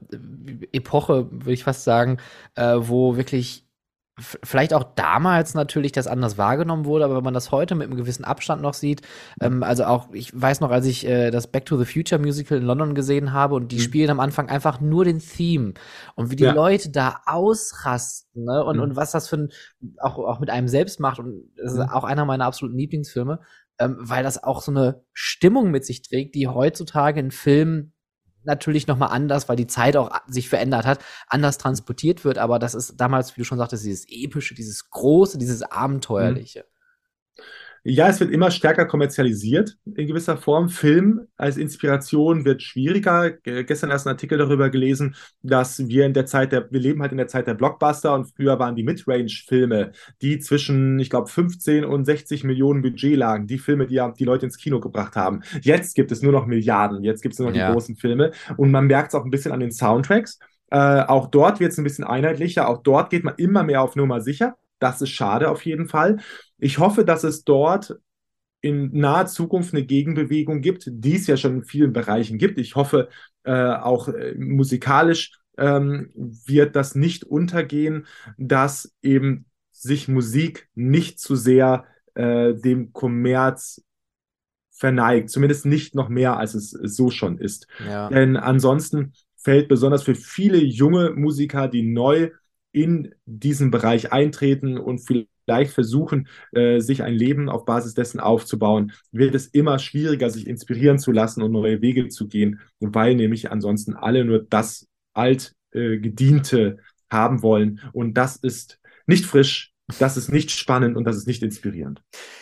[0.71, 2.17] Epoche, würde ich fast sagen,
[2.55, 3.66] äh, wo wirklich
[4.19, 7.97] vielleicht auch damals natürlich das anders wahrgenommen wurde, aber wenn man das heute mit einem
[7.97, 9.01] gewissen Abstand noch sieht,
[9.41, 12.57] ähm, also auch, ich weiß noch, als ich äh, das Back to the Future Musical
[12.57, 13.81] in London gesehen habe und die mhm.
[13.81, 15.73] spielen am Anfang einfach nur den Theme
[16.15, 16.53] und wie die ja.
[16.53, 18.83] Leute da ausrasten, ne, und, mhm.
[18.83, 19.49] und was das für ein,
[19.99, 21.89] auch, auch mit einem selbst macht und das ist mhm.
[21.89, 23.39] auch einer meiner absoluten Lieblingsfilme,
[23.79, 27.93] ähm, weil das auch so eine Stimmung mit sich trägt, die heutzutage in Filmen
[28.43, 32.37] natürlich nochmal anders, weil die Zeit auch sich verändert hat, anders transportiert wird.
[32.37, 36.65] Aber das ist damals, wie du schon sagtest, dieses epische, dieses große, dieses abenteuerliche.
[36.65, 37.43] Mhm.
[37.89, 40.67] Ja, es wird immer stärker kommerzialisiert in gewisser Form.
[40.67, 43.31] Film als Inspiration wird schwieriger.
[43.31, 47.13] Gestern erst einen Artikel darüber gelesen, dass wir in der Zeit der, wir leben halt
[47.13, 51.85] in der Zeit der Blockbuster und früher waren die Midrange-Filme, die zwischen, ich glaube, 15
[51.85, 55.43] und 60 Millionen Budget lagen, die Filme, die ja die Leute ins Kino gebracht haben.
[55.61, 57.67] Jetzt gibt es nur noch Milliarden, jetzt gibt es nur noch ja.
[57.67, 60.39] die großen Filme und man merkt es auch ein bisschen an den Soundtracks.
[60.71, 63.95] Äh, auch dort wird es ein bisschen einheitlicher, auch dort geht man immer mehr auf
[63.95, 64.57] Nummer sicher.
[64.79, 66.17] Das ist schade auf jeden Fall.
[66.57, 67.99] Ich hoffe, dass es dort
[68.61, 72.57] in naher Zukunft eine Gegenbewegung gibt, die es ja schon in vielen Bereichen gibt.
[72.57, 73.09] Ich hoffe,
[73.43, 81.35] äh, auch äh, musikalisch ähm, wird das nicht untergehen, dass eben sich Musik nicht zu
[81.35, 81.85] sehr
[82.15, 83.83] äh, dem Kommerz
[84.71, 87.67] verneigt, zumindest nicht noch mehr, als es so schon ist.
[87.85, 88.09] Ja.
[88.09, 92.31] Denn ansonsten fällt besonders für viele junge Musiker, die neu
[92.71, 98.91] in diesen Bereich eintreten und vielleicht versuchen, äh, sich ein Leben auf Basis dessen aufzubauen,
[99.11, 103.51] wird es immer schwieriger, sich inspirieren zu lassen und neue Wege zu gehen, weil nämlich
[103.51, 106.75] ansonsten alle nur das alt äh,
[107.09, 107.81] haben wollen.
[107.93, 112.01] Und das ist nicht frisch, das ist nicht spannend und das ist nicht inspirierend.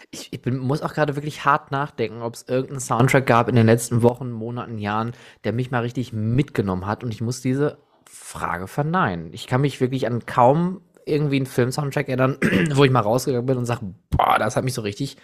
[0.10, 3.56] Ich, ich bin, muss auch gerade wirklich hart nachdenken, ob es irgendeinen Soundtrack gab in
[3.56, 5.12] den letzten Wochen, Monaten, Jahren,
[5.44, 7.04] der mich mal richtig mitgenommen hat.
[7.04, 9.32] Und ich muss diese Frage verneinen.
[9.34, 12.38] Ich kann mich wirklich an kaum irgendwie einen Film-Soundtrack erinnern,
[12.76, 15.18] wo ich mal rausgegangen bin und sage, boah, das hat mich so richtig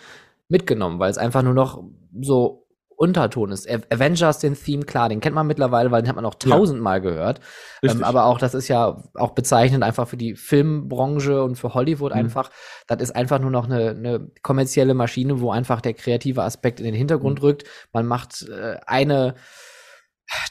[0.48, 1.84] mitgenommen, weil es einfach nur noch
[2.22, 2.62] so
[3.02, 3.68] Unterton ist.
[3.68, 7.10] Avengers, den Theme, klar, den kennt man mittlerweile, weil den hat man auch tausendmal ja.
[7.10, 7.40] gehört.
[7.82, 12.12] Ähm, aber auch, das ist ja auch bezeichnend einfach für die Filmbranche und für Hollywood
[12.12, 12.20] mhm.
[12.20, 12.52] einfach.
[12.86, 16.86] Das ist einfach nur noch eine, eine, kommerzielle Maschine, wo einfach der kreative Aspekt in
[16.86, 17.46] den Hintergrund mhm.
[17.46, 17.64] rückt.
[17.92, 19.34] Man macht äh, eine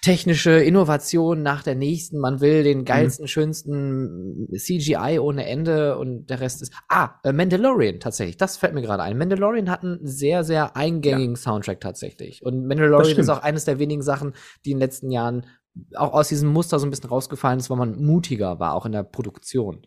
[0.02, 2.18] technische Innovation nach der nächsten.
[2.18, 2.84] Man will den mhm.
[2.84, 3.28] geilsten, mhm.
[3.28, 6.72] schönsten CGI ohne Ende und der Rest ist.
[6.88, 8.36] Ah, äh, Mandalorian tatsächlich.
[8.36, 9.18] Das fällt mir gerade ein.
[9.18, 11.40] Mandalorian hat einen sehr, sehr eingängigen ja.
[11.40, 12.44] Soundtrack tatsächlich.
[12.44, 15.46] Und Mandalorian ist auch eines der wenigen Sachen, die in den letzten Jahren
[15.94, 18.92] auch aus diesem Muster so ein bisschen rausgefallen ist, weil man mutiger war, auch in
[18.92, 19.86] der Produktion.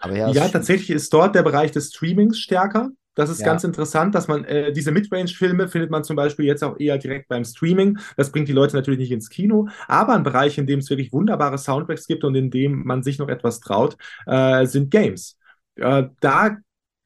[0.00, 2.90] Aber ja, ja tatsächlich ist dort der Bereich des Streamings stärker.
[3.18, 3.46] Das ist ja.
[3.46, 7.26] ganz interessant, dass man äh, diese Midrange-Filme findet man zum Beispiel jetzt auch eher direkt
[7.26, 7.98] beim Streaming.
[8.16, 11.12] Das bringt die Leute natürlich nicht ins Kino, aber ein Bereich, in dem es wirklich
[11.12, 13.96] wunderbare Soundtracks gibt und in dem man sich noch etwas traut,
[14.26, 15.36] äh, sind Games.
[15.74, 16.58] Äh, da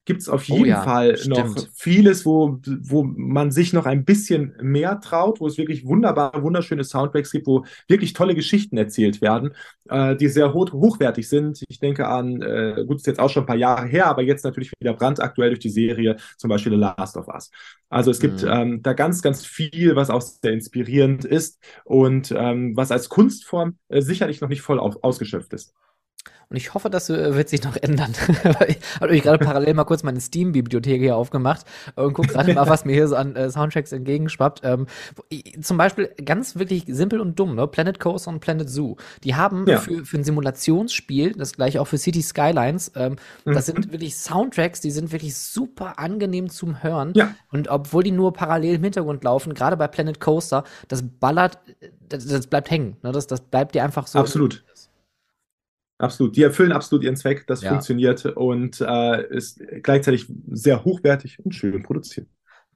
[0.05, 1.37] gibt es auf oh jeden oh ja, Fall stimmt.
[1.37, 6.43] noch vieles, wo, wo man sich noch ein bisschen mehr traut, wo es wirklich wunderbare,
[6.43, 9.53] wunderschöne Soundtracks gibt, wo wirklich tolle Geschichten erzählt werden,
[9.89, 11.63] äh, die sehr hoch, hochwertig sind.
[11.69, 14.43] Ich denke an, äh, gut, ist jetzt auch schon ein paar Jahre her, aber jetzt
[14.43, 17.49] natürlich wieder brandaktuell durch die Serie, zum Beispiel The Last of Us.
[17.89, 18.49] Also es gibt mhm.
[18.49, 23.77] ähm, da ganz, ganz viel, was auch sehr inspirierend ist und ähm, was als Kunstform
[23.87, 25.73] äh, sicherlich noch nicht voll auf, ausgeschöpft ist.
[26.53, 28.13] Und ich hoffe, das äh, wird sich noch ändern.
[28.67, 31.65] ich habe gerade parallel mal kurz meine Steam-Bibliothek hier aufgemacht
[31.95, 34.61] und gucke gerade mal, was mir hier so an äh, Soundtracks entgegenschwappt.
[34.63, 34.85] Ähm,
[35.59, 37.65] zum Beispiel ganz wirklich simpel und dumm, ne?
[37.65, 38.97] Planet Coaster und Planet Zoo.
[39.23, 39.79] Die haben ja.
[39.79, 43.15] für, für ein Simulationsspiel, das gleiche auch für City Skylines, ähm,
[43.45, 43.53] mhm.
[43.53, 47.13] das sind wirklich Soundtracks, die sind wirklich super angenehm zum Hören.
[47.15, 47.33] Ja.
[47.51, 51.57] Und obwohl die nur parallel im Hintergrund laufen, gerade bei Planet Coaster, das ballert,
[52.09, 52.97] das, das bleibt hängen.
[53.01, 53.11] Ne?
[53.11, 54.19] Das, das bleibt dir einfach so.
[54.19, 54.63] Absolut.
[56.03, 56.35] Absolut.
[56.35, 57.47] Die erfüllen absolut ihren Zweck.
[57.47, 57.69] Das ja.
[57.69, 62.27] funktioniert und äh, ist gleichzeitig sehr hochwertig und schön produziert.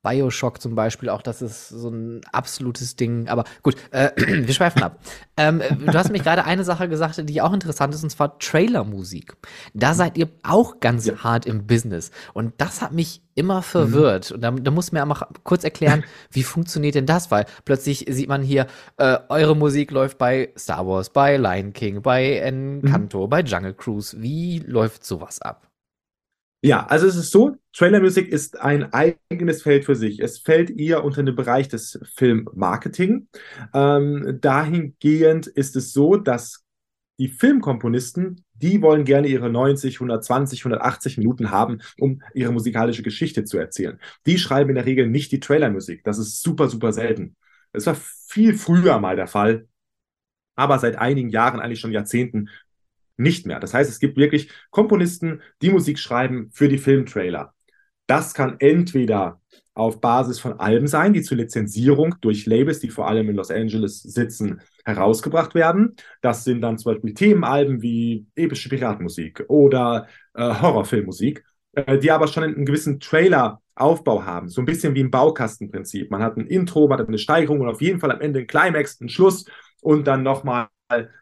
[0.04, 3.28] Bioshock zum Beispiel, auch das ist so ein absolutes Ding.
[3.28, 5.00] Aber gut, äh, wir schweifen ab.
[5.36, 9.36] Ähm, du hast mich gerade eine Sache gesagt, die auch interessant ist, und zwar Trailermusik.
[9.74, 11.18] Da seid ihr auch ganz ja.
[11.24, 12.12] hart im Business.
[12.34, 14.30] Und das hat mich immer verwirrt.
[14.30, 14.36] Mhm.
[14.36, 17.30] Und da, da muss mir mal kurz erklären, wie funktioniert denn das?
[17.32, 18.68] Weil plötzlich sieht man hier,
[18.98, 23.30] äh, eure Musik läuft bei Star Wars, bei Lion King, bei Encanto, mhm.
[23.30, 24.20] bei Jungle Cruise.
[24.20, 25.67] Wie läuft sowas ab?
[26.62, 30.20] Ja, also es ist so, Trailermusik ist ein eigenes Feld für sich.
[30.20, 33.28] Es fällt eher unter den Bereich des Filmmarketing.
[33.74, 36.64] Ähm, dahingehend ist es so, dass
[37.20, 43.44] die Filmkomponisten, die wollen gerne ihre 90, 120, 180 Minuten haben, um ihre musikalische Geschichte
[43.44, 44.00] zu erzählen.
[44.26, 46.04] Die schreiben in der Regel nicht die Trailermusik.
[46.04, 47.36] Das ist super, super selten.
[47.72, 49.68] Das war viel früher mal der Fall.
[50.56, 52.50] Aber seit einigen Jahren, eigentlich schon Jahrzehnten,
[53.18, 53.60] nicht mehr.
[53.60, 57.54] Das heißt, es gibt wirklich Komponisten, die Musik schreiben für die Filmtrailer.
[58.08, 59.42] Das kann entweder
[59.74, 63.52] auf Basis von Alben sein, die zur Lizenzierung durch Labels, die vor allem in Los
[63.52, 65.96] Angeles sitzen, herausgebracht werden.
[66.22, 71.44] Das sind dann zum Beispiel Themenalben wie epische Piratenmusik oder äh, Horrorfilmmusik,
[71.74, 74.50] äh, die aber schon einen gewissen Trailer-Aufbau haben.
[74.50, 76.10] So ein bisschen wie im Baukastenprinzip.
[76.10, 78.48] Man hat ein Intro, man hat eine Steigerung und auf jeden Fall am Ende ein
[78.48, 79.46] Climax, einen Schluss
[79.82, 80.70] und dann nochmal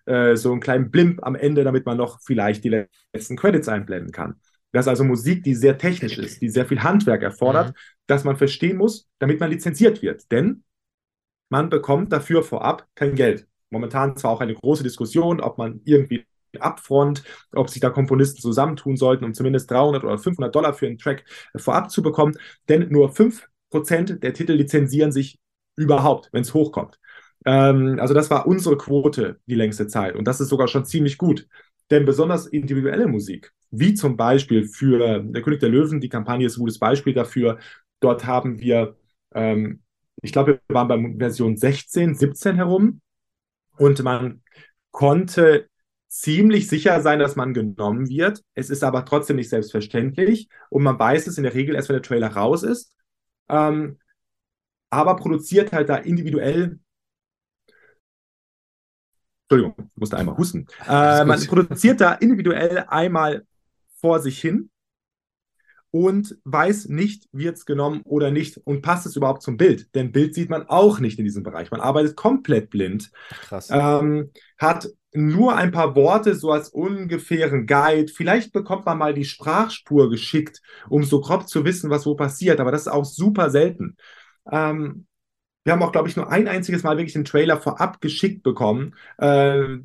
[0.05, 4.11] äh, so einen kleinen Blimp am Ende, damit man noch vielleicht die letzten Credits einblenden
[4.11, 4.35] kann.
[4.71, 7.73] Das ist also Musik, die sehr technisch ist, die sehr viel Handwerk erfordert, mhm.
[8.07, 10.29] dass man verstehen muss, damit man lizenziert wird.
[10.31, 10.63] Denn
[11.49, 13.47] man bekommt dafür vorab kein Geld.
[13.69, 16.25] Momentan zwar auch eine große Diskussion, ob man irgendwie
[16.59, 20.97] Upfront, ob sich da Komponisten zusammentun sollten, um zumindest 300 oder 500 Dollar für einen
[20.97, 22.37] Track vorab zu bekommen.
[22.69, 25.39] Denn nur 5% der Titel lizenzieren sich
[25.75, 26.99] überhaupt, wenn es hochkommt.
[27.45, 31.17] Ähm, also das war unsere Quote die längste Zeit und das ist sogar schon ziemlich
[31.17, 31.47] gut.
[31.91, 36.57] Denn besonders individuelle Musik, wie zum Beispiel für Der König der Löwen, die Kampagne ist
[36.57, 37.59] ein gutes Beispiel dafür.
[37.99, 38.95] Dort haben wir,
[39.33, 39.81] ähm,
[40.21, 43.01] ich glaube, wir waren bei Version 16, 17 herum
[43.77, 44.41] und man
[44.91, 45.67] konnte
[46.07, 48.41] ziemlich sicher sein, dass man genommen wird.
[48.53, 51.95] Es ist aber trotzdem nicht selbstverständlich und man weiß es in der Regel erst, wenn
[51.95, 52.93] der Trailer raus ist.
[53.49, 53.99] Ähm,
[54.89, 56.79] aber produziert halt da individuell
[59.49, 60.65] Entschuldigung, ich musste einmal husten.
[60.87, 63.45] Äh, man produziert da individuell einmal
[63.99, 64.69] vor sich hin
[65.91, 69.93] und weiß nicht, wird es genommen oder nicht und passt es überhaupt zum Bild.
[69.95, 71.71] Denn Bild sieht man auch nicht in diesem Bereich.
[71.71, 73.11] Man arbeitet komplett blind.
[73.29, 73.69] Krass.
[73.71, 78.11] Ähm, hat nur ein paar Worte so als ungefähren Guide.
[78.11, 82.59] Vielleicht bekommt man mal die Sprachspur geschickt, um so grob zu wissen, was wo passiert,
[82.59, 83.95] aber das ist auch super selten.
[84.51, 85.05] Ähm,
[85.65, 88.95] wir haben auch, glaube ich, nur ein einziges Mal wirklich den Trailer vorab geschickt bekommen.
[89.17, 89.79] Äh,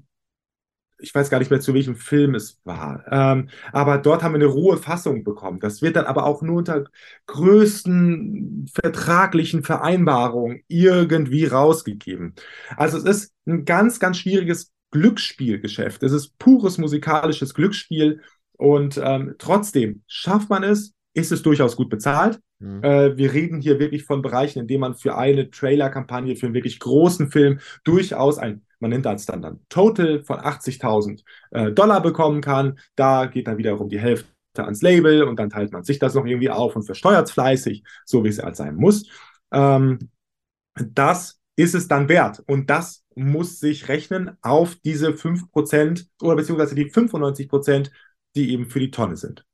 [1.03, 3.05] ich weiß gar nicht mehr, zu welchem Film es war.
[3.11, 5.59] Ähm, aber dort haben wir eine rohe Fassung bekommen.
[5.59, 6.85] Das wird dann aber auch nur unter
[7.27, 12.35] größten vertraglichen Vereinbarungen irgendwie rausgegeben.
[12.77, 16.03] Also es ist ein ganz, ganz schwieriges Glücksspielgeschäft.
[16.03, 18.21] Es ist pures musikalisches Glücksspiel.
[18.59, 22.41] Und ähm, trotzdem schafft man es, ist es durchaus gut bezahlt.
[22.59, 22.85] Mhm.
[22.85, 26.55] Äh, wir reden hier wirklich von Bereichen, in denen man für eine Trailer-Kampagne, für einen
[26.55, 32.01] wirklich großen Film durchaus ein, man nennt das dann, dann Total von 80.000 äh, Dollar
[32.01, 32.79] bekommen kann.
[32.97, 36.25] Da geht dann wiederum die Hälfte ans Label und dann teilt man sich das noch
[36.25, 39.09] irgendwie auf und versteuert es fleißig, so wie es halt sein muss.
[39.53, 40.11] Ähm,
[40.75, 42.43] das ist es dann wert.
[42.47, 47.91] Und das muss sich rechnen auf diese 5% oder beziehungsweise die 95%,
[48.35, 49.45] die eben für die Tonne sind.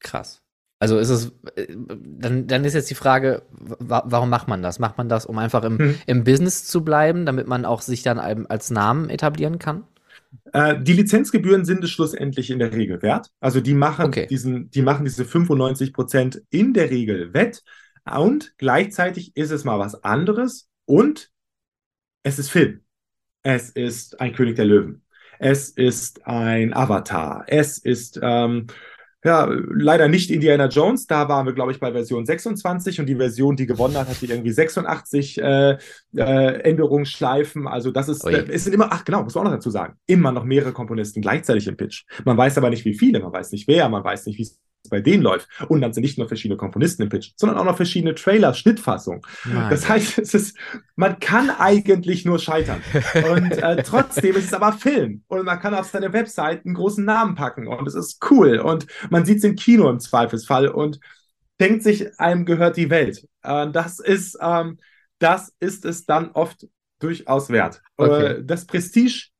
[0.00, 0.41] Krass.
[0.82, 3.42] Also ist es, äh, dann, dann ist jetzt die Frage,
[3.78, 4.80] warum macht man das?
[4.80, 5.94] Macht man das, um einfach im, hm.
[6.06, 9.84] im Business zu bleiben, damit man auch sich dann als Namen etablieren kann?
[10.52, 13.30] Äh, die Lizenzgebühren sind es schlussendlich in der Regel wert.
[13.38, 14.26] Also die machen okay.
[14.26, 17.62] diesen, die machen diese 95 Prozent in der Regel wett.
[18.04, 21.30] Und gleichzeitig ist es mal was anderes und
[22.24, 22.80] es ist Film.
[23.44, 25.02] Es ist ein König der Löwen.
[25.38, 27.44] Es ist ein Avatar.
[27.46, 28.66] Es ist ähm,
[29.24, 31.06] ja, leider nicht Indiana Jones.
[31.06, 34.26] Da waren wir, glaube ich, bei Version 26 und die Version, die gewonnen hat, hatte
[34.26, 35.78] irgendwie 86 äh,
[36.16, 37.68] äh, Änderungsschleifen.
[37.68, 39.94] Also das ist, äh, es sind immer, ach genau, muss man auch noch dazu sagen,
[40.06, 42.04] immer noch mehrere Komponisten gleichzeitig im Pitch.
[42.24, 44.58] Man weiß aber nicht, wie viele, man weiß nicht wer, man weiß nicht, wie es
[44.92, 45.48] bei denen läuft.
[45.68, 49.22] Und dann sind nicht nur verschiedene Komponisten im Pitch, sondern auch noch verschiedene Trailer, Schnittfassungen.
[49.70, 50.56] Das heißt, es ist,
[50.94, 52.82] man kann eigentlich nur scheitern.
[53.30, 55.24] Und äh, trotzdem ist es aber Film.
[55.28, 57.66] Und man kann auf seine Website einen großen Namen packen.
[57.66, 58.58] Und es ist cool.
[58.58, 61.00] Und man sieht es im Kino im Zweifelsfall und
[61.58, 63.26] denkt sich, einem gehört die Welt.
[63.42, 64.78] Äh, das ist, ähm,
[65.18, 66.66] das ist es dann oft
[66.98, 67.80] durchaus wert.
[67.96, 68.26] Okay.
[68.26, 69.30] Äh, das Prestige,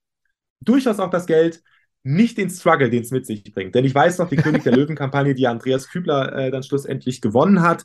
[0.60, 1.62] durchaus auch das Geld,
[2.04, 3.74] nicht den Struggle, den es mit sich bringt.
[3.74, 7.62] Denn ich weiß noch, die König der Löwen-Kampagne, die Andreas Kübler äh, dann schlussendlich gewonnen
[7.62, 7.84] hat,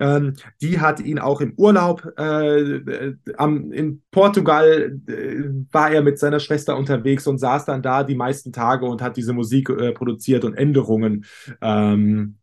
[0.00, 6.02] ähm, die hat ihn auch im Urlaub äh, äh, am, in Portugal äh, war er
[6.02, 9.68] mit seiner Schwester unterwegs und saß dann da die meisten Tage und hat diese Musik
[9.70, 11.24] äh, produziert und Änderungen
[11.60, 12.38] ähm,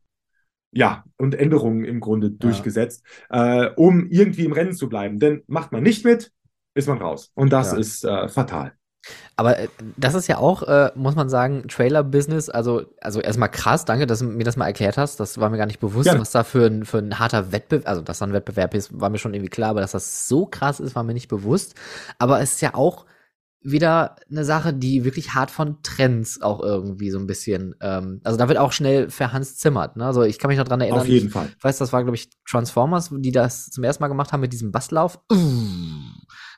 [0.71, 2.33] ja, und Änderungen im Grunde ja.
[2.37, 5.19] durchgesetzt, äh, um irgendwie im Rennen zu bleiben.
[5.19, 6.33] Denn macht man nicht mit,
[6.73, 7.31] ist man raus.
[7.33, 7.77] Und das ja.
[7.77, 8.73] ist äh, fatal.
[9.35, 12.49] Aber äh, das ist ja auch, äh, muss man sagen, Trailer-Business.
[12.49, 15.19] Also, also erstmal krass, danke, dass du mir das mal erklärt hast.
[15.19, 16.19] Das war mir gar nicht bewusst, ja.
[16.19, 19.09] was da für ein, für ein harter Wettbewerb, also dass da ein Wettbewerb ist, war
[19.09, 21.75] mir schon irgendwie klar, aber dass das so krass ist, war mir nicht bewusst.
[22.17, 23.05] Aber es ist ja auch
[23.65, 28.37] wieder eine Sache, die wirklich hart von Trends auch irgendwie so ein bisschen, ähm, also
[28.37, 29.97] da wird auch schnell verhans zimmert.
[29.97, 30.05] Ne?
[30.05, 31.01] Also ich kann mich noch dran erinnern.
[31.01, 31.49] Auf jeden Fall.
[31.57, 34.53] Ich weiß, das war, glaube ich, Transformers, die das zum ersten Mal gemacht haben mit
[34.53, 35.19] diesem Basslauf.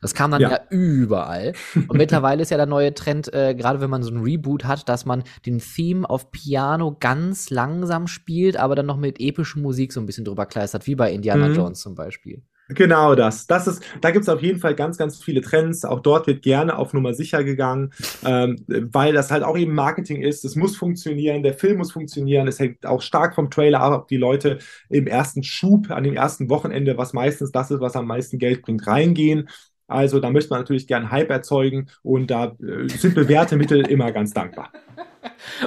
[0.02, 1.54] Das kam dann ja, ja überall.
[1.76, 4.90] Und mittlerweile ist ja der neue Trend, äh, gerade wenn man so ein Reboot hat,
[4.90, 9.94] dass man den Theme auf Piano ganz langsam spielt, aber dann noch mit epischer Musik
[9.94, 11.56] so ein bisschen drüber kleistert, wie bei Indiana mhm.
[11.56, 12.44] Jones zum Beispiel.
[12.70, 13.48] Genau das.
[13.48, 15.86] Das ist, da gibt es auf jeden Fall ganz, ganz viele Trends.
[15.86, 17.92] Auch dort wird gerne auf Nummer sicher gegangen,
[18.26, 20.44] ähm, weil das halt auch eben Marketing ist.
[20.44, 22.48] Es muss funktionieren, der Film muss funktionieren.
[22.48, 24.60] Es hängt auch stark vom Trailer ab, ob die Leute
[24.90, 28.62] im ersten Schub, an dem ersten Wochenende, was meistens das ist, was am meisten Geld
[28.64, 29.48] bringt, reingehen.
[29.88, 34.12] Also da möchte man natürlich gern Hype erzeugen und da äh, sind bewährte Mittel immer
[34.12, 34.72] ganz dankbar.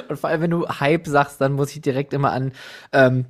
[0.09, 2.51] Und vor allem, wenn du Hype sagst, dann muss ich direkt immer an
[2.91, 3.25] ähm,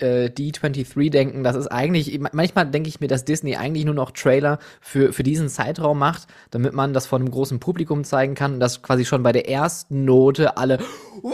[0.00, 1.44] äh, D23 denken.
[1.44, 5.22] Das ist eigentlich, manchmal denke ich mir, dass Disney eigentlich nur noch Trailer für, für
[5.22, 9.04] diesen Zeitraum macht, damit man das vor einem großen Publikum zeigen kann und dass quasi
[9.04, 10.78] schon bei der ersten Note alle
[11.22, 11.32] uh,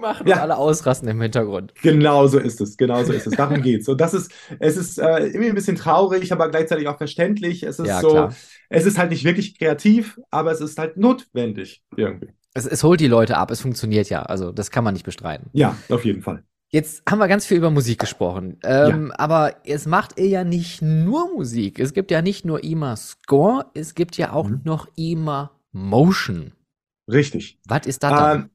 [0.00, 0.36] machen ja.
[0.36, 1.72] und alle ausrasten im Hintergrund.
[1.82, 3.34] Genau so ist es, genau so ist es.
[3.34, 3.88] Darum geht's.
[3.88, 7.62] Und das ist, es ist äh, irgendwie ein bisschen traurig, aber gleichzeitig auch verständlich.
[7.62, 8.34] Es ist ja, so, klar.
[8.68, 12.28] es ist halt nicht wirklich kreativ, aber es ist halt notwendig irgendwie.
[12.54, 14.22] Es, es holt die Leute ab, es funktioniert ja.
[14.22, 15.50] Also das kann man nicht bestreiten.
[15.52, 16.42] Ja, auf jeden Fall.
[16.72, 18.58] Jetzt haben wir ganz viel über Musik gesprochen.
[18.62, 19.18] Ähm, ja.
[19.18, 21.80] Aber es macht ihr ja nicht nur Musik.
[21.80, 24.60] Es gibt ja nicht nur IMA Score, es gibt ja auch mhm.
[24.62, 26.52] noch IMA Motion.
[27.10, 27.58] Richtig.
[27.66, 28.40] Was ist dann?
[28.42, 28.50] Ähm,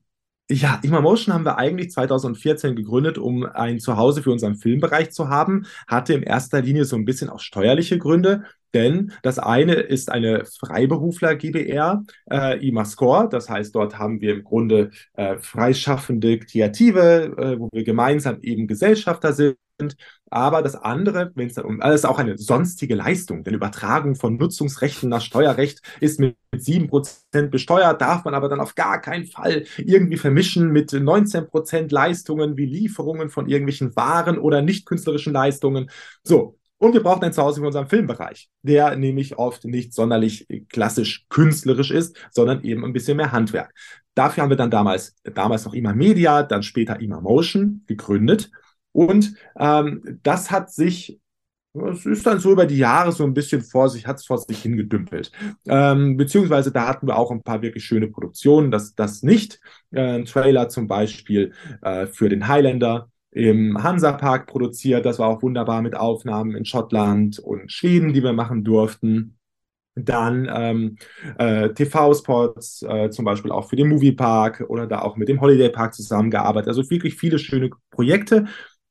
[0.50, 5.28] ja, IMA Motion haben wir eigentlich 2014 gegründet, um ein Zuhause für unseren Filmbereich zu
[5.28, 5.66] haben.
[5.88, 8.44] Hatte in erster Linie so ein bisschen auch steuerliche Gründe.
[8.76, 13.30] Denn das eine ist eine Freiberufler GBR, äh, IMAScore.
[13.30, 18.68] Das heißt, dort haben wir im Grunde äh, freischaffende Kreative, äh, wo wir gemeinsam eben
[18.68, 19.58] Gesellschafter sind.
[20.30, 24.36] Aber das andere, wenn es dann um, alles auch eine sonstige Leistung, denn Übertragung von
[24.36, 29.64] Nutzungsrechten nach Steuerrecht ist mit 7% besteuert, darf man aber dann auf gar keinen Fall
[29.78, 35.90] irgendwie vermischen mit 19% Leistungen wie Lieferungen von irgendwelchen Waren oder nicht künstlerischen Leistungen.
[36.24, 41.26] So, und wir brauchen ein Zuhause für unseren Filmbereich, der nämlich oft nicht sonderlich klassisch
[41.30, 43.74] künstlerisch ist, sondern eben ein bisschen mehr Handwerk.
[44.14, 48.52] Dafür haben wir dann damals, damals noch immer Media, dann später immer Motion gegründet.
[48.92, 51.20] Und ähm, das hat sich
[51.76, 54.38] es ist dann so über die Jahre so ein bisschen vor sich, hat es vor
[54.38, 55.32] sich hingedümpelt.
[55.68, 59.60] Ähm, beziehungsweise da hatten wir auch ein paar wirklich schöne Produktionen, das, das nicht.
[59.92, 65.06] Äh, ein Trailer zum Beispiel äh, für den Highlander, im Hansapark produziert.
[65.06, 69.38] Das war auch wunderbar mit Aufnahmen in Schottland und Schweden, die wir machen durften.
[69.96, 70.98] Dann ähm,
[71.38, 75.70] äh, TV-Spots, äh, zum Beispiel auch für den Moviepark oder da auch mit dem Holiday
[75.70, 76.70] Park zusammengearbeitet.
[76.70, 78.46] Also wirklich viele schöne Projekte.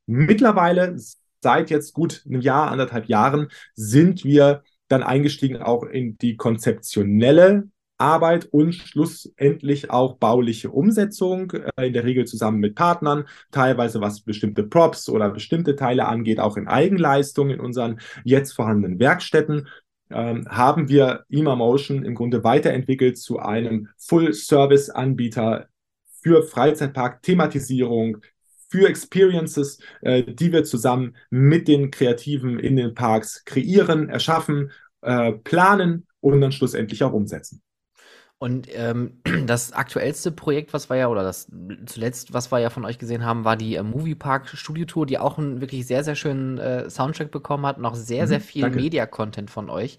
[0.07, 0.95] Mittlerweile,
[1.41, 7.71] seit jetzt gut einem Jahr, anderthalb Jahren, sind wir dann eingestiegen auch in die konzeptionelle
[7.99, 14.21] Arbeit und schlussendlich auch bauliche Umsetzung, äh, in der Regel zusammen mit Partnern, teilweise was
[14.21, 19.69] bestimmte Props oder bestimmte Teile angeht, auch in Eigenleistung in unseren jetzt vorhandenen Werkstätten.
[20.11, 25.69] Ähm, haben wir Emotion im Grunde weiterentwickelt zu einem Full-Service-Anbieter
[26.23, 28.19] für Freizeitpark-Thematisierung,
[28.69, 34.73] für Experiences, äh, die wir zusammen mit den Kreativen in den Parks kreieren, erschaffen,
[35.03, 37.63] äh, planen und dann schlussendlich auch umsetzen.
[38.39, 41.51] Und ähm, das aktuellste Projekt, was wir ja, oder das
[41.87, 45.19] zuletzt, was wir ja von euch gesehen haben, war die äh, Moviepark Studio Tour, die
[45.19, 48.41] auch einen wirklich sehr, sehr schönen äh, Soundtrack bekommen hat und auch sehr, mhm, sehr
[48.41, 49.99] viel Media-Content von euch.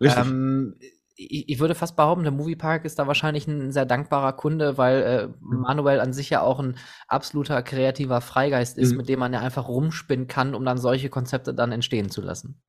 [0.00, 0.24] Richtig.
[0.24, 0.76] Ähm,
[1.18, 5.02] ich, ich, würde fast behaupten, der Moviepark ist da wahrscheinlich ein sehr dankbarer Kunde, weil
[5.02, 5.60] äh, mhm.
[5.62, 6.76] Manuel an sich ja auch ein
[7.08, 8.98] absoluter kreativer Freigeist ist, mhm.
[8.98, 12.60] mit dem man ja einfach rumspinnen kann, um dann solche Konzepte dann entstehen zu lassen.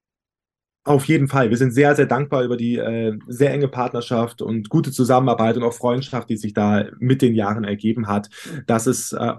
[0.86, 1.50] Auf jeden Fall.
[1.50, 5.64] Wir sind sehr, sehr dankbar über die äh, sehr enge Partnerschaft und gute Zusammenarbeit und
[5.64, 8.30] auch Freundschaft, die sich da mit den Jahren ergeben hat.
[8.66, 9.34] Das ist äh,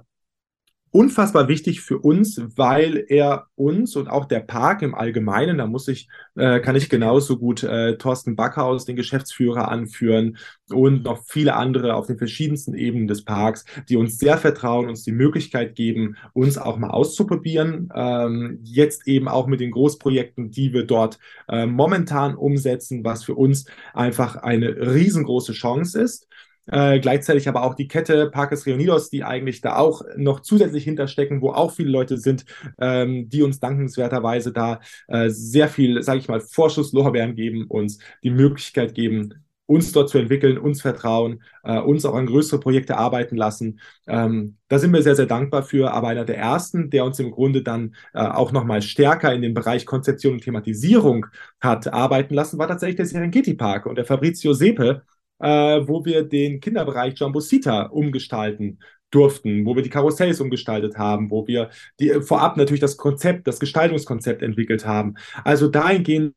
[0.92, 5.86] unfassbar wichtig für uns, weil er uns und auch der Park im Allgemeinen, da muss
[5.86, 10.36] ich, äh, kann ich genauso gut äh, Thorsten Backhaus, den Geschäftsführer, anführen
[10.70, 15.04] und noch viele andere auf den verschiedensten Ebenen des Parks, die uns sehr vertrauen, uns
[15.04, 17.88] die Möglichkeit geben, uns auch mal auszuprobieren.
[17.94, 21.18] Ähm, jetzt eben auch mit den Großprojekten, die wir dort
[21.48, 26.26] äh, momentan umsetzen, was für uns einfach eine riesengroße Chance ist.
[26.70, 31.40] Äh, gleichzeitig aber auch die Kette Parques Reunidos, die eigentlich da auch noch zusätzlich hinterstecken,
[31.40, 32.44] wo auch viele Leute sind,
[32.78, 38.30] ähm, die uns dankenswerterweise da äh, sehr viel, sage ich mal, Vorschusslorbeeren geben, uns die
[38.30, 39.34] Möglichkeit geben,
[39.70, 43.78] uns dort zu entwickeln, uns vertrauen, äh, uns auch an größere Projekte arbeiten lassen.
[44.08, 45.92] Ähm, da sind wir sehr, sehr dankbar für.
[45.92, 49.54] Aber einer der ersten, der uns im Grunde dann äh, auch nochmal stärker in den
[49.54, 51.26] Bereich Konzeption und Thematisierung
[51.60, 55.02] hat arbeiten lassen, war tatsächlich der Serengeti Park und der Fabrizio Sepe,
[55.40, 58.78] äh, wo wir den Kinderbereich Jumbo Sita umgestalten
[59.10, 63.46] durften, wo wir die Karussells umgestaltet haben, wo wir die, äh, vorab natürlich das Konzept,
[63.46, 65.14] das Gestaltungskonzept entwickelt haben.
[65.44, 66.34] Also dahingehend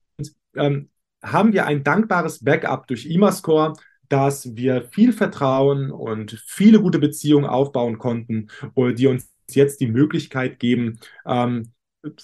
[0.56, 0.89] ähm,
[1.24, 3.74] haben wir ein dankbares Backup durch Imascore,
[4.10, 10.60] dass wir viel Vertrauen und viele gute Beziehungen aufbauen konnten, die uns jetzt die Möglichkeit
[10.60, 11.72] geben, ähm,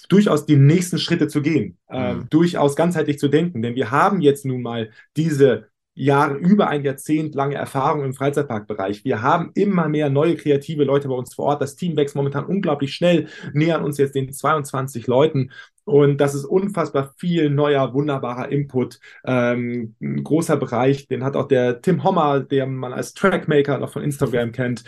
[0.08, 2.28] durchaus die nächsten Schritte zu gehen, äh, mhm.
[2.28, 3.62] durchaus ganzheitlich zu denken.
[3.62, 5.69] Denn wir haben jetzt nun mal diese
[6.00, 9.04] Jahre, über ein Jahrzehnt lange Erfahrung im Freizeitparkbereich.
[9.04, 11.60] Wir haben immer mehr neue kreative Leute bei uns vor Ort.
[11.60, 15.50] Das Team wächst momentan unglaublich schnell, nähern uns jetzt den 22 Leuten.
[15.84, 18.98] Und das ist unfassbar viel neuer, wunderbarer Input.
[19.26, 23.90] Ähm, ein großer Bereich, den hat auch der Tim Hommer, der man als Trackmaker noch
[23.90, 24.84] von Instagram kennt,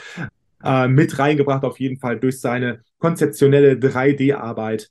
[0.65, 4.89] äh, mit reingebracht, auf jeden Fall durch seine konzeptionelle 3D-Arbeit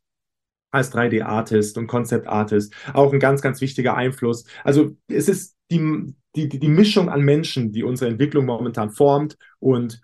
[0.71, 2.73] als 3D-Artist und Concept-Artist.
[2.93, 4.45] Auch ein ganz, ganz wichtiger Einfluss.
[4.63, 10.01] Also es ist die, die, die Mischung an Menschen, die unsere Entwicklung momentan formt und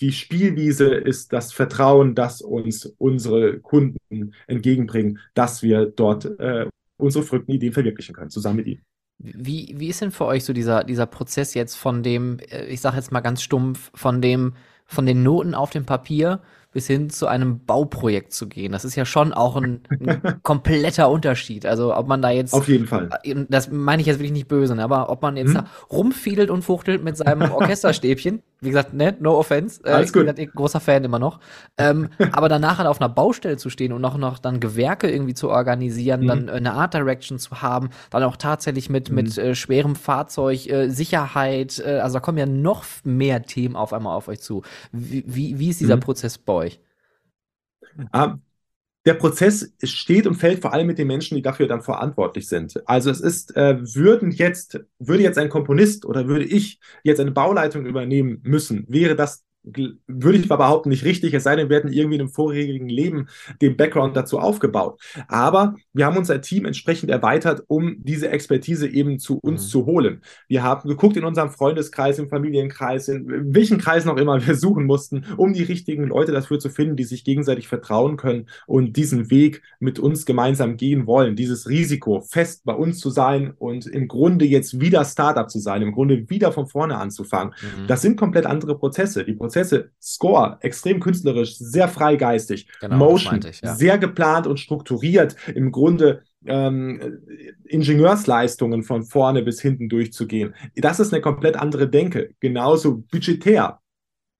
[0.00, 7.24] die Spielwiese ist das Vertrauen, das uns unsere Kunden entgegenbringen, dass wir dort äh, unsere
[7.24, 8.82] verrückten Ideen verwirklichen können, zusammen mit ihnen.
[9.18, 12.80] Wie, wie ist denn für euch so dieser, dieser Prozess jetzt von dem, äh, ich
[12.80, 14.54] sage jetzt mal ganz stumpf, von dem,
[14.86, 16.40] von den Noten auf dem Papier
[16.72, 18.72] bis hin zu einem Bauprojekt zu gehen.
[18.72, 21.66] Das ist ja schon auch ein, ein kompletter Unterschied.
[21.66, 24.48] Also ob man da jetzt auf jeden Fall, äh, das meine ich jetzt wirklich nicht
[24.48, 25.54] böse, ne, aber ob man jetzt hm.
[25.54, 30.26] da rumfiedelt und fuchtelt mit seinem Orchesterstäbchen, wie gesagt, ne, no offense, äh, Alles gut.
[30.26, 31.40] ich bin großer Fan immer noch,
[31.76, 35.34] ähm, aber danach halt auf einer Baustelle zu stehen und noch noch dann Gewerke irgendwie
[35.34, 36.26] zu organisieren, mhm.
[36.26, 39.16] dann eine Art Direction zu haben, dann auch tatsächlich mit mhm.
[39.16, 43.92] mit äh, schwerem Fahrzeug, äh, Sicherheit, äh, also da kommen ja noch mehr Themen auf
[43.92, 44.62] einmal auf euch zu.
[44.90, 46.00] Wie, wie, wie ist dieser mhm.
[46.00, 46.61] Prozess bei euch?
[48.12, 48.38] Ah,
[49.04, 52.80] der Prozess steht und fällt vor allem mit den Menschen, die dafür dann verantwortlich sind.
[52.86, 57.32] Also es ist, äh, würden jetzt, würde jetzt ein Komponist oder würde ich jetzt eine
[57.32, 61.76] Bauleitung übernehmen müssen, wäre das würde ich mal behaupten, nicht richtig, es sei denn, wir
[61.76, 63.28] hätten irgendwie in einem vorherigen Leben
[63.60, 65.00] den Background dazu aufgebaut.
[65.28, 69.68] Aber wir haben unser Team entsprechend erweitert, um diese Expertise eben zu uns mhm.
[69.68, 70.22] zu holen.
[70.48, 74.84] Wir haben geguckt in unserem Freundeskreis, im Familienkreis, in welchen Kreisen auch immer wir suchen
[74.84, 79.30] mussten, um die richtigen Leute dafür zu finden, die sich gegenseitig vertrauen können und diesen
[79.30, 81.36] Weg mit uns gemeinsam gehen wollen.
[81.36, 85.82] Dieses Risiko, fest bei uns zu sein und im Grunde jetzt wieder Startup zu sein,
[85.82, 87.54] im Grunde wieder von vorne anzufangen.
[87.62, 87.86] Mhm.
[87.86, 89.24] Das sind komplett andere Prozesse.
[89.24, 93.74] Die Prozesse Prozesse, Score, extrem künstlerisch, sehr freigeistig, genau, Motion, ich, ja.
[93.74, 97.20] sehr geplant und strukturiert, im Grunde ähm,
[97.66, 100.54] Ingenieursleistungen von vorne bis hinten durchzugehen.
[100.74, 102.30] Das ist eine komplett andere Denke.
[102.40, 103.80] Genauso budgetär.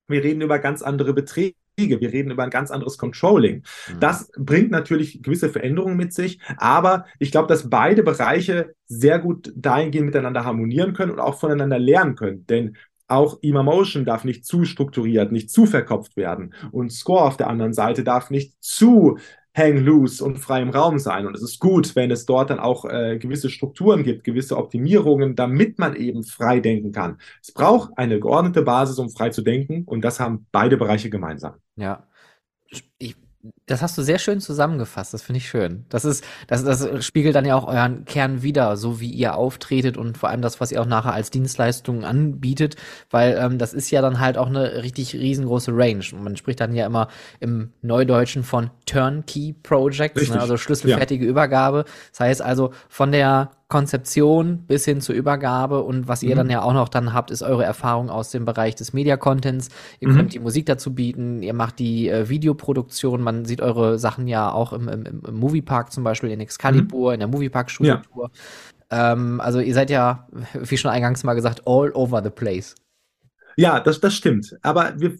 [0.08, 1.54] Wir reden über ganz andere Beträge.
[1.76, 3.56] Wir reden über ein ganz anderes Controlling.
[3.88, 4.00] Mhm.
[4.00, 9.52] Das bringt natürlich gewisse Veränderungen mit sich, aber ich glaube, dass beide Bereiche sehr gut
[9.56, 12.46] dahingehend miteinander harmonieren können und auch voneinander lernen können.
[12.46, 12.76] Denn
[13.12, 16.54] auch Emotion darf nicht zu strukturiert, nicht zu verkopft werden.
[16.70, 19.18] Und Score auf der anderen Seite darf nicht zu
[19.54, 21.26] hang loose und frei im Raum sein.
[21.26, 25.36] Und es ist gut, wenn es dort dann auch äh, gewisse Strukturen gibt, gewisse Optimierungen,
[25.36, 27.18] damit man eben frei denken kann.
[27.42, 29.84] Es braucht eine geordnete Basis, um frei zu denken.
[29.84, 31.54] Und das haben beide Bereiche gemeinsam.
[31.76, 32.06] Ja.
[32.98, 33.16] Ich
[33.66, 35.84] das hast du sehr schön zusammengefasst, das finde ich schön.
[35.88, 39.96] Das ist, das, das spiegelt dann ja auch euren Kern wieder, so wie ihr auftretet
[39.96, 42.76] und vor allem das, was ihr auch nachher als Dienstleistung anbietet,
[43.10, 46.04] weil ähm, das ist ja dann halt auch eine richtig riesengroße Range.
[46.12, 47.08] Und man spricht dann ja immer
[47.40, 51.30] im Neudeutschen von Turnkey Projects, ne, also schlüsselfertige ja.
[51.30, 51.84] Übergabe.
[52.10, 56.36] Das heißt also von der Konzeption bis hin zur Übergabe und was ihr mhm.
[56.36, 59.70] dann ja auch noch dann habt, ist eure Erfahrung aus dem Bereich des Media Contents.
[59.98, 60.16] Ihr mhm.
[60.16, 64.52] könnt die Musik dazu bieten, ihr macht die äh, Videoproduktion, man sieht eure Sachen ja
[64.52, 67.14] auch im, im, im Moviepark zum Beispiel in Excalibur, mhm.
[67.14, 68.30] in der Moviepark Studio-Tour.
[68.90, 69.12] Ja.
[69.14, 72.74] Ähm, also ihr seid ja, wie schon eingangs mal gesagt, all over the place.
[73.56, 74.54] Ja, das, das stimmt.
[74.60, 75.16] Aber wir,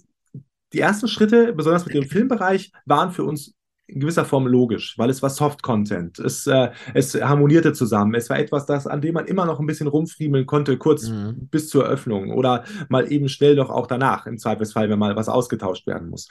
[0.74, 3.54] die ersten Schritte, besonders mit dem Filmbereich, waren für uns
[3.86, 6.18] in gewisser Form logisch, weil es war Soft-Content.
[6.18, 8.14] Es, äh, es harmonierte zusammen.
[8.14, 11.48] Es war etwas, das, an dem man immer noch ein bisschen rumfriemeln konnte, kurz mhm.
[11.50, 15.28] bis zur Eröffnung oder mal eben schnell doch auch danach, im Zweifelsfall, wenn mal was
[15.28, 16.28] ausgetauscht werden muss.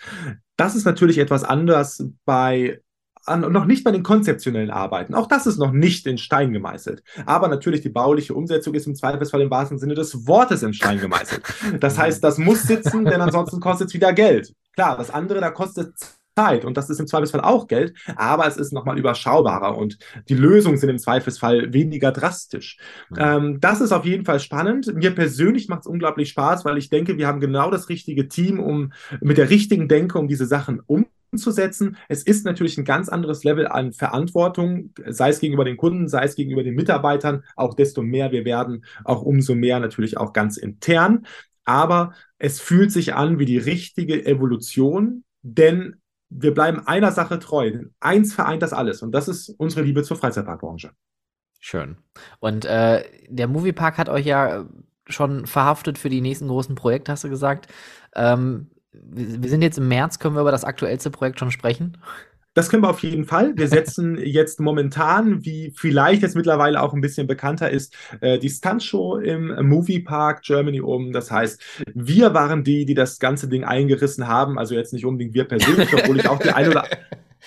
[0.58, 2.82] Das ist natürlich etwas anders bei
[3.26, 5.14] an, noch nicht bei den konzeptionellen Arbeiten.
[5.14, 7.04] Auch das ist noch nicht in Stein gemeißelt.
[7.26, 11.00] Aber natürlich die bauliche Umsetzung ist im Zweifelsfall im wahrsten Sinne des Wortes in Stein
[11.00, 11.44] gemeißelt.
[11.80, 14.54] Das heißt, das muss sitzen, denn ansonsten kostet es wieder Geld.
[14.74, 15.94] Klar, das andere, da kostet
[16.36, 19.98] Zeit und das ist im Zweifelsfall auch Geld, aber es ist nochmal überschaubarer und
[20.30, 22.78] die Lösungen sind im Zweifelsfall weniger drastisch.
[23.10, 23.18] Mhm.
[23.20, 24.94] Ähm, das ist auf jeden Fall spannend.
[24.96, 28.60] Mir persönlich macht es unglaublich Spaß, weil ich denke, wir haben genau das richtige Team,
[28.60, 30.82] um mit der richtigen Denke um diese Sachen
[31.32, 31.98] umzusetzen.
[32.08, 36.24] Es ist natürlich ein ganz anderes Level an Verantwortung, sei es gegenüber den Kunden, sei
[36.24, 40.58] es gegenüber den Mitarbeitern, auch desto mehr wir werden, auch umso mehr natürlich auch ganz
[40.58, 41.26] intern.
[41.64, 46.01] Aber es fühlt sich an wie die richtige Evolution, denn
[46.32, 47.84] wir bleiben einer Sache treu.
[48.00, 50.92] Eins vereint das alles und das ist unsere Liebe zur Freizeitparkbranche.
[51.60, 51.98] Schön.
[52.40, 54.66] Und äh, der Moviepark hat euch ja
[55.08, 57.68] schon verhaftet für die nächsten großen Projekte, hast du gesagt.
[58.16, 61.98] Ähm, wir sind jetzt im März, können wir über das aktuellste Projekt schon sprechen?
[62.54, 63.54] Das können wir auf jeden Fall.
[63.56, 68.50] Wir setzen jetzt momentan, wie vielleicht jetzt mittlerweile auch ein bisschen bekannter ist, äh, die
[68.50, 71.12] Stuntshow im Movie Park Germany um.
[71.14, 71.62] Das heißt,
[71.94, 74.60] wir waren die, die das ganze Ding eingerissen haben.
[74.60, 76.86] Also jetzt nicht unbedingt wir persönlich, obwohl ich auch die eine oder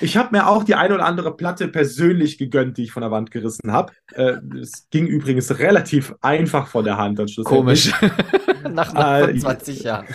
[0.01, 3.13] ich habe mir auch die eine oder andere Platte persönlich gegönnt, die ich von der
[3.13, 3.93] Wand gerissen habe.
[4.13, 7.23] Äh, es ging übrigens relativ einfach von der Hand.
[7.45, 7.93] Komisch.
[8.69, 10.07] nach, nach 25 äh, Jahren.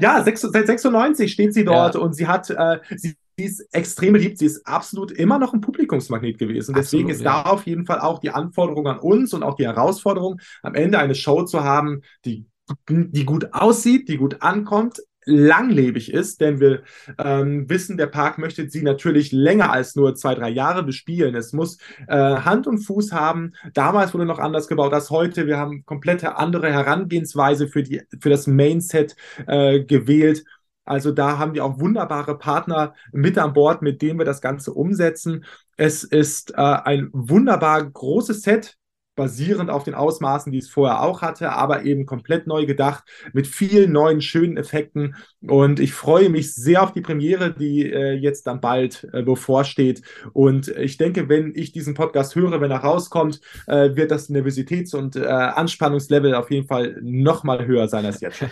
[0.00, 2.00] ja, seit 96 steht sie dort ja.
[2.00, 5.60] und sie hat, äh, sie sie ist extrem beliebt, sie ist absolut immer noch ein
[5.60, 6.74] Publikumsmagnet gewesen.
[6.74, 7.42] Deswegen absolut, ist ja.
[7.42, 10.98] da auf jeden Fall auch die Anforderung an uns und auch die Herausforderung, am Ende
[10.98, 12.44] eine Show zu haben, die,
[12.88, 16.82] die gut aussieht, die gut ankommt, langlebig ist, denn wir
[17.18, 21.34] ähm, wissen, der Park möchte sie natürlich länger als nur zwei, drei Jahre bespielen.
[21.34, 21.78] Es muss
[22.08, 23.52] äh, Hand und Fuß haben.
[23.74, 25.46] Damals wurde noch anders gebaut als heute.
[25.46, 29.14] Wir haben komplette andere Herangehensweise für, die, für das Mainset
[29.46, 30.44] äh, gewählt.
[30.90, 34.72] Also da haben wir auch wunderbare Partner mit an Bord, mit denen wir das Ganze
[34.72, 35.44] umsetzen.
[35.76, 38.76] Es ist äh, ein wunderbar großes Set
[39.16, 43.46] basierend auf den Ausmaßen, die es vorher auch hatte, aber eben komplett neu gedacht, mit
[43.46, 45.14] vielen neuen, schönen Effekten.
[45.46, 50.02] Und ich freue mich sehr auf die Premiere, die äh, jetzt dann bald äh, bevorsteht.
[50.32, 54.94] Und ich denke, wenn ich diesen Podcast höre, wenn er rauskommt, äh, wird das Nervositäts-
[54.94, 58.44] und äh, Anspannungslevel auf jeden Fall noch mal höher sein als jetzt.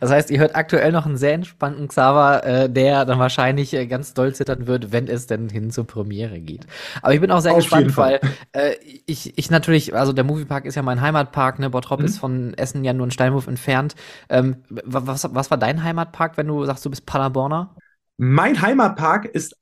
[0.00, 3.86] Das heißt, ihr hört aktuell noch einen sehr entspannten Xaver, äh, der dann wahrscheinlich äh,
[3.86, 6.66] ganz doll zittern wird, wenn es denn hin zur Premiere geht.
[7.02, 8.20] Aber ich bin auch sehr auf gespannt, weil
[9.06, 11.70] ich, ich natürlich, also der Moviepark ist ja mein Heimatpark, ne?
[11.70, 12.06] Bottrop mhm.
[12.06, 13.94] ist von Essen ja nur ein Steinwurf entfernt.
[14.28, 17.76] Ähm, was, was war dein Heimatpark, wenn du sagst, du bist Paderborner?
[18.16, 19.56] Mein Heimatpark ist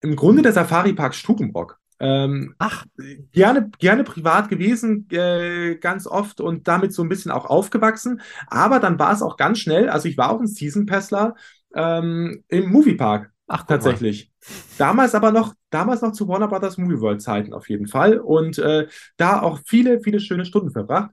[0.00, 1.78] im Grunde der Safari-Park Stukenbrock.
[2.00, 2.84] Ähm, Ach.
[3.32, 8.20] Gerne, gerne privat gewesen, äh, ganz oft und damit so ein bisschen auch aufgewachsen.
[8.48, 11.34] Aber dann war es auch ganz schnell, also ich war auch ein Season-Passler
[11.74, 13.33] ähm, im Moviepark.
[13.46, 14.30] Ach, tatsächlich.
[14.40, 14.54] Mal.
[14.78, 18.58] Damals aber noch, damals noch zu Warner Brothers Movie World Zeiten auf jeden Fall und
[18.58, 18.86] äh,
[19.16, 21.10] da auch viele, viele schöne Stunden verbracht.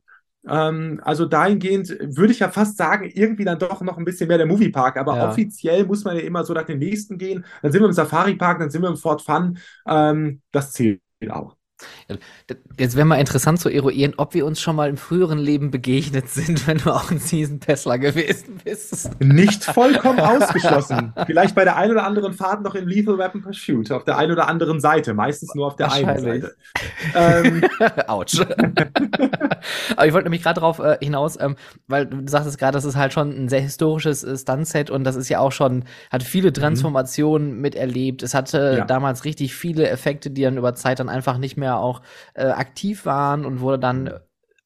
[0.47, 4.37] Ähm, also dahingehend würde ich ja fast sagen, irgendwie dann doch noch ein bisschen mehr
[4.37, 5.29] der Moviepark, aber ja.
[5.29, 7.45] offiziell muss man ja immer so nach dem nächsten gehen.
[7.61, 9.57] Dann sind wir im Safari Park, dann sind wir im Fort Fun.
[9.85, 11.55] Ähm, das zählt auch.
[12.77, 16.29] Jetzt wäre mal interessant zu eruieren, ob wir uns schon mal im früheren Leben begegnet
[16.29, 19.11] sind, wenn du auch ein Season Tesla gewesen bist.
[19.21, 21.13] Nicht vollkommen ausgeschlossen.
[21.25, 24.31] Vielleicht bei der einen oder anderen Fahrt noch in Lethal Weapon Pursuit, auf der einen
[24.31, 26.55] oder anderen Seite, meistens nur auf der einen Seite.
[27.15, 27.63] Ähm.
[28.07, 28.39] Autsch.
[29.95, 31.55] Aber ich wollte nämlich gerade darauf äh, hinaus, ähm,
[31.87, 35.15] weil du sagtest gerade, das ist halt schon ein sehr historisches äh, Stuntset und das
[35.15, 36.55] ist ja auch schon, hat viele mhm.
[36.55, 37.61] Transformationen mhm.
[37.61, 38.23] miterlebt.
[38.23, 38.85] Es hatte ja.
[38.85, 42.01] damals richtig viele Effekte, die dann über Zeit dann einfach nicht mehr auch
[42.33, 44.11] äh, aktiv waren und wurde dann mhm.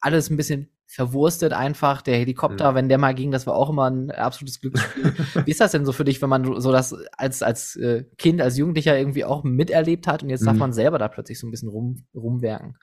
[0.00, 2.00] alles ein bisschen verwurstet einfach.
[2.02, 2.76] Der Helikopter, mhm.
[2.76, 5.12] wenn der mal ging, das war auch immer ein absolutes Glücksspiel.
[5.44, 8.40] Wie ist das denn so für dich, wenn man so das als, als äh, Kind,
[8.40, 10.46] als Jugendlicher irgendwie auch miterlebt hat und jetzt mhm.
[10.46, 12.76] darf man selber da plötzlich so ein bisschen rum, rumwerken?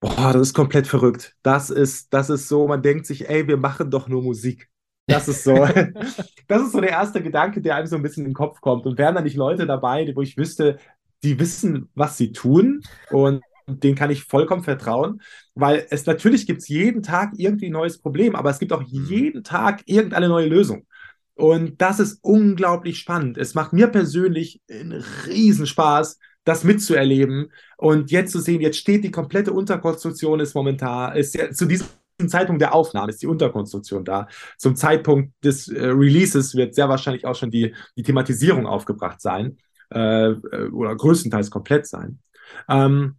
[0.00, 1.34] Boah, das ist komplett verrückt.
[1.42, 4.68] Das ist, das ist so, man denkt sich, ey, wir machen doch nur Musik.
[5.06, 5.54] Das ist so,
[6.48, 8.84] das ist so der erste Gedanke, der einem so ein bisschen in den Kopf kommt.
[8.86, 10.78] Und wären da nicht Leute dabei, wo ich wüsste,
[11.22, 15.22] die wissen, was sie tun und denen kann ich vollkommen vertrauen,
[15.54, 18.80] weil es natürlich gibt es jeden Tag irgendwie ein neues Problem, aber es gibt auch
[18.82, 19.06] mhm.
[19.06, 20.86] jeden Tag irgendeine neue Lösung.
[21.34, 23.38] Und das ist unglaublich spannend.
[23.38, 29.10] Es macht mir persönlich einen Riesenspaß, das mitzuerleben und jetzt zu sehen, jetzt steht die
[29.10, 31.88] komplette Unterkonstruktion, ist momentan, ist ja zu diesem
[32.28, 34.28] Zeitpunkt der Aufnahme ist die Unterkonstruktion da.
[34.58, 39.56] Zum Zeitpunkt des äh, Releases wird sehr wahrscheinlich auch schon die, die Thematisierung aufgebracht sein
[39.92, 42.20] äh, äh, oder größtenteils komplett sein.
[42.68, 43.16] Ähm,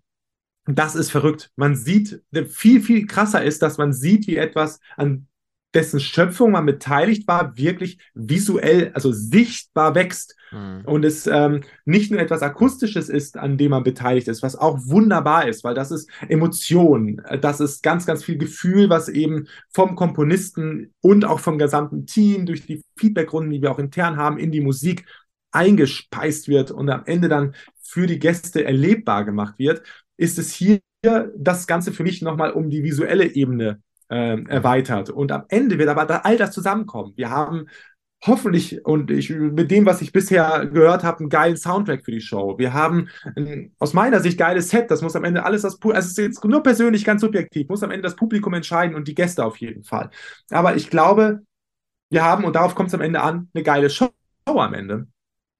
[0.68, 1.52] das ist verrückt.
[1.56, 5.28] Man sieht, viel, viel krasser ist, dass man sieht, wie etwas, an
[5.76, 10.36] dessen Schöpfung man beteiligt war, wirklich visuell, also sichtbar wächst.
[10.52, 10.84] Mhm.
[10.86, 14.80] Und es ähm, nicht nur etwas Akustisches ist, an dem man beteiligt ist, was auch
[14.86, 19.96] wunderbar ist, weil das ist Emotion, das ist ganz, ganz viel Gefühl, was eben vom
[19.96, 24.52] Komponisten und auch vom gesamten Team durch die Feedbackrunden, die wir auch intern haben, in
[24.52, 25.06] die Musik
[25.52, 29.84] eingespeist wird und am Ende dann für die Gäste erlebbar gemacht wird,
[30.18, 30.80] ist es hier
[31.38, 35.10] das Ganze für mich nochmal um die visuelle Ebene äh, erweitert.
[35.10, 37.14] Und am Ende wird aber all das zusammenkommen.
[37.16, 37.68] Wir haben
[38.26, 42.22] hoffentlich und ich mit dem, was ich bisher gehört habe, einen geilen Soundtrack für die
[42.22, 42.58] Show.
[42.58, 44.90] Wir haben ein, aus meiner Sicht geiles Set.
[44.90, 47.84] Das muss am Ende alles das, also es ist jetzt nur persönlich ganz subjektiv, muss
[47.84, 50.10] am Ende das Publikum entscheiden und die Gäste auf jeden Fall.
[50.50, 51.42] Aber ich glaube,
[52.10, 54.10] wir haben und darauf kommt es am Ende an, eine geile Show
[54.46, 55.08] am Ende.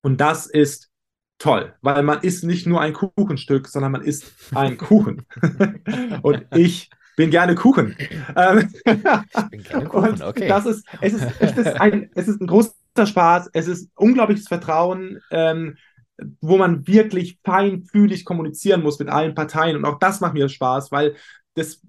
[0.02, 0.90] Und das ist
[1.38, 5.26] toll, weil man isst nicht nur ein Kuchenstück, sondern man isst einen Kuchen.
[6.22, 7.96] und ich bin gerne Kuchen.
[8.36, 10.48] Ähm, ich bin gerne Kuchen, okay.
[10.48, 12.74] Das ist, es ist, es ist ein, es ist ein großer
[13.06, 15.78] Spaß, es ist unglaubliches Vertrauen, ähm,
[16.42, 19.76] wo man wirklich feinfühlig kommunizieren muss mit allen Parteien.
[19.76, 21.16] Und auch das macht mir Spaß, weil
[21.56, 21.82] das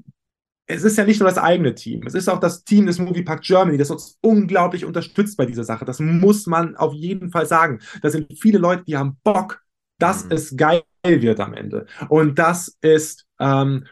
[0.67, 3.43] es ist ja nicht nur das eigene Team, es ist auch das Team des Moviepark
[3.43, 5.85] Germany, das uns unglaublich unterstützt bei dieser Sache.
[5.85, 7.79] Das muss man auf jeden Fall sagen.
[8.03, 9.63] Da sind viele Leute, die haben Bock,
[9.99, 10.33] dass mhm.
[10.33, 11.87] es geil wird am Ende.
[12.09, 13.87] Und das ist ähm,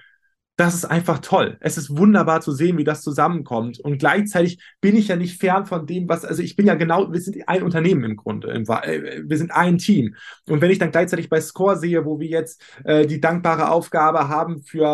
[0.57, 1.57] das ist einfach toll.
[1.61, 3.81] Es ist wunderbar zu sehen, wie das zusammenkommt.
[3.81, 7.13] Und gleichzeitig bin ich ja nicht fern von dem, was, also ich bin ja genau,
[7.13, 8.53] wir sind ein Unternehmen im Grunde.
[8.53, 10.15] Äh, wir sind ein Team.
[10.49, 14.29] Und wenn ich dann gleichzeitig bei Score sehe, wo wir jetzt äh, die dankbare Aufgabe
[14.29, 14.89] haben, für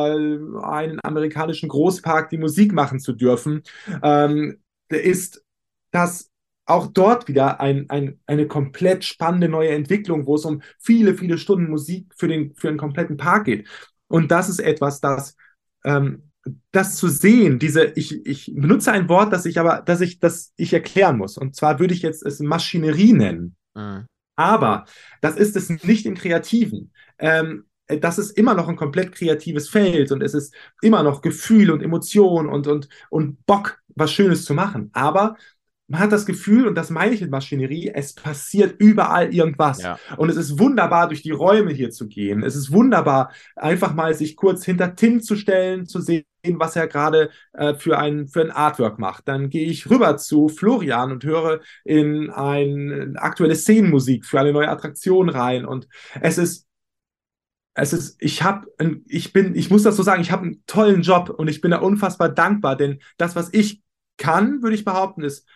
[0.65, 3.63] einen amerikanischen Großpark die Musik machen zu dürfen,
[4.03, 5.45] ähm, ist
[5.91, 6.31] das
[6.65, 11.37] auch dort wieder ein, ein, eine komplett spannende neue Entwicklung, wo es um viele, viele
[11.37, 13.69] Stunden Musik für den, für den kompletten Park geht.
[14.07, 15.37] Und das ist etwas, das
[15.85, 16.31] ähm,
[16.73, 20.52] das zu sehen, diese, ich, ich benutze ein Wort, das ich aber, dass ich, das
[20.57, 21.36] ich erklären muss.
[21.36, 23.57] Und zwar würde ich jetzt es Maschinerie nennen.
[23.74, 24.07] Mhm.
[24.36, 24.86] Aber
[25.20, 26.93] das ist es nicht im Kreativen.
[27.19, 31.70] Ähm, das ist immer noch ein komplett kreatives Feld und es ist immer noch Gefühl
[31.70, 34.90] und Emotion und, und, und Bock, was Schönes zu machen.
[34.93, 35.36] Aber
[35.91, 39.83] man hat das Gefühl, und das meine ich mit Maschinerie, es passiert überall irgendwas.
[39.83, 39.99] Ja.
[40.17, 42.45] Und es ist wunderbar, durch die Räume hier zu gehen.
[42.45, 46.87] Es ist wunderbar, einfach mal sich kurz hinter Tim zu stellen, zu sehen, was er
[46.87, 49.27] gerade äh, für, ein, für ein Artwork macht.
[49.27, 54.69] Dann gehe ich rüber zu Florian und höre in eine aktuelle Szenenmusik für eine neue
[54.69, 55.67] Attraktion rein.
[55.67, 55.89] Und
[56.21, 56.69] es ist
[57.75, 58.67] es ist, ich habe,
[59.07, 61.71] ich bin, ich muss das so sagen, ich habe einen tollen Job und ich bin
[61.71, 63.83] da unfassbar dankbar, denn das, was ich
[64.21, 65.49] kann, würde ich behaupten, ist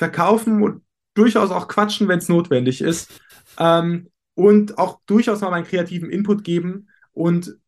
[0.00, 0.82] verkaufen und
[1.12, 3.20] durchaus auch quatschen, wenn es notwendig ist.
[3.58, 6.88] Ähm, und auch durchaus mal meinen kreativen Input geben.
[7.12, 7.58] Und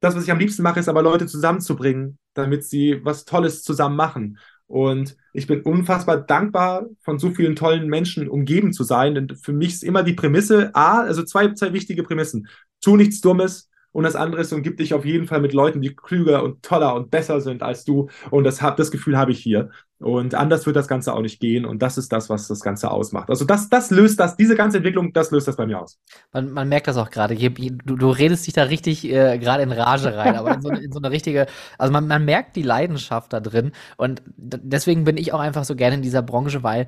[0.00, 3.96] das, was ich am liebsten mache, ist aber Leute zusammenzubringen, damit sie was Tolles zusammen
[3.96, 4.38] machen.
[4.66, 9.14] Und ich bin unfassbar dankbar, von so vielen tollen Menschen umgeben zu sein.
[9.14, 12.48] Denn für mich ist immer die Prämisse, A, also zwei, zwei wichtige Prämissen.
[12.82, 15.94] Tu nichts Dummes, und das andere ist, umgib dich auf jeden Fall mit Leuten, die
[15.94, 18.08] klüger und toller und besser sind als du.
[18.30, 19.70] Und das, hab, das Gefühl habe ich hier.
[20.02, 21.64] Und anders wird das Ganze auch nicht gehen.
[21.64, 23.30] Und das ist das, was das Ganze ausmacht.
[23.30, 25.98] Also das, das löst das, diese ganze Entwicklung, das löst das bei mir aus.
[26.32, 27.34] Man, man merkt das auch gerade.
[27.36, 30.92] Du, du redest dich da richtig äh, gerade in Rage rein, aber in so, in
[30.92, 31.46] so, eine richtige,
[31.78, 33.72] also man, man merkt die Leidenschaft da drin.
[33.96, 36.86] Und deswegen bin ich auch einfach so gerne in dieser Branche, weil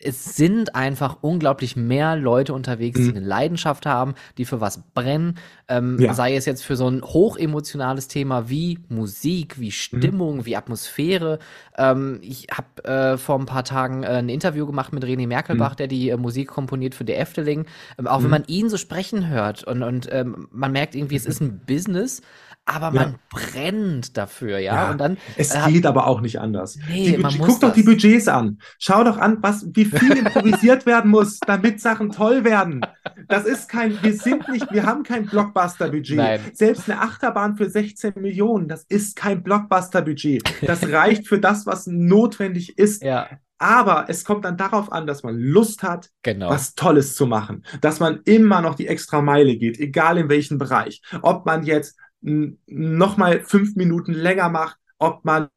[0.00, 3.16] es sind einfach unglaublich mehr Leute unterwegs, die mhm.
[3.16, 5.38] eine Leidenschaft haben, die für was brennen.
[5.66, 6.14] Ähm, ja.
[6.14, 9.72] Sei es jetzt für so ein hochemotionales Thema wie Musik, wie mhm.
[9.72, 10.46] Stimmung, mhm.
[10.46, 11.40] wie Atmosphäre.
[11.76, 15.72] Ähm, ich habe äh, vor ein paar Tagen äh, ein Interview gemacht mit René Merkelbach,
[15.72, 15.76] mhm.
[15.76, 17.66] der die äh, Musik komponiert für der Efteling.
[17.98, 18.30] Ähm, auch wenn mhm.
[18.30, 22.22] man ihn so sprechen hört und, und ähm, man merkt irgendwie, es ist ein Business
[22.68, 23.18] aber man ja.
[23.30, 24.74] brennt dafür, ja?
[24.74, 24.90] ja.
[24.90, 26.78] Und dann es äh, geht aber auch nicht anders.
[26.88, 27.76] Nee, man guck muss doch das.
[27.76, 28.58] die Budgets an.
[28.78, 32.82] Schau doch an, was wie viel improvisiert werden muss, damit Sachen toll werden.
[33.28, 36.56] Das ist kein wir sind nicht, wir haben kein Blockbuster Budget.
[36.56, 40.42] Selbst eine Achterbahn für 16 Millionen, das ist kein Blockbuster Budget.
[40.62, 43.02] Das reicht für das, was notwendig ist.
[43.02, 43.28] Ja.
[43.58, 46.48] Aber es kommt dann darauf an, dass man Lust hat, genau.
[46.48, 47.64] was Tolles zu machen.
[47.80, 51.02] Dass man immer noch die extra Meile geht, egal in welchem Bereich.
[51.22, 55.48] Ob man jetzt nochmal fünf Minuten länger macht, ob man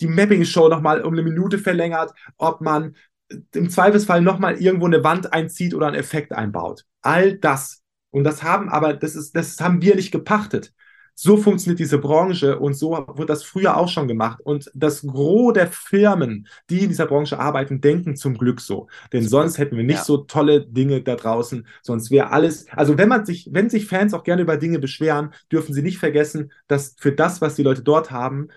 [0.00, 2.96] die Mapping-Show nochmal um eine Minute verlängert, ob man
[3.54, 6.84] im Zweifelsfall nochmal irgendwo eine Wand einzieht oder einen Effekt einbaut.
[7.02, 7.82] All das.
[8.10, 10.72] Und das haben aber, das ist, das haben wir nicht gepachtet.
[11.22, 14.40] So funktioniert diese Branche und so wird das früher auch schon gemacht.
[14.42, 18.88] Und das Gros der Firmen, die in dieser Branche arbeiten, denken zum Glück so.
[19.12, 20.04] Denn sonst hätten wir nicht ja.
[20.04, 21.66] so tolle Dinge da draußen.
[21.82, 25.34] Sonst wäre alles, also wenn man sich, wenn sich Fans auch gerne über Dinge beschweren,
[25.52, 28.48] dürfen sie nicht vergessen, dass für das, was die Leute dort haben,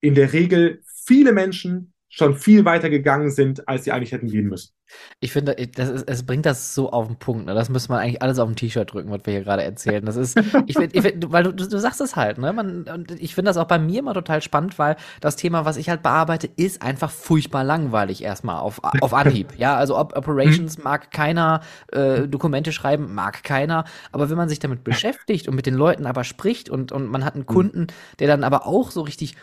[0.00, 4.46] in der Regel viele Menschen schon viel weiter gegangen sind, als sie eigentlich hätten gehen
[4.46, 4.72] müssen.
[5.18, 7.46] Ich finde, das ist, es bringt das so auf den Punkt.
[7.46, 7.54] Ne?
[7.54, 10.04] Das müsste man eigentlich alles auf ein T-Shirt drücken, was wir hier gerade erzählen.
[10.04, 12.52] Das ist, ich finde, find, weil du, du sagst es halt, ne?
[12.52, 15.76] Man, und ich finde das auch bei mir immer total spannend, weil das Thema, was
[15.76, 19.54] ich halt bearbeite, ist einfach furchtbar langweilig erstmal auf, auf Anhieb.
[19.56, 20.84] ja, also Op Operations mhm.
[20.84, 25.66] mag keiner, äh, Dokumente schreiben mag keiner, aber wenn man sich damit beschäftigt und mit
[25.66, 27.54] den Leuten aber spricht und, und man hat einen mhm.
[27.54, 27.86] Kunden,
[28.20, 29.34] der dann aber auch so richtig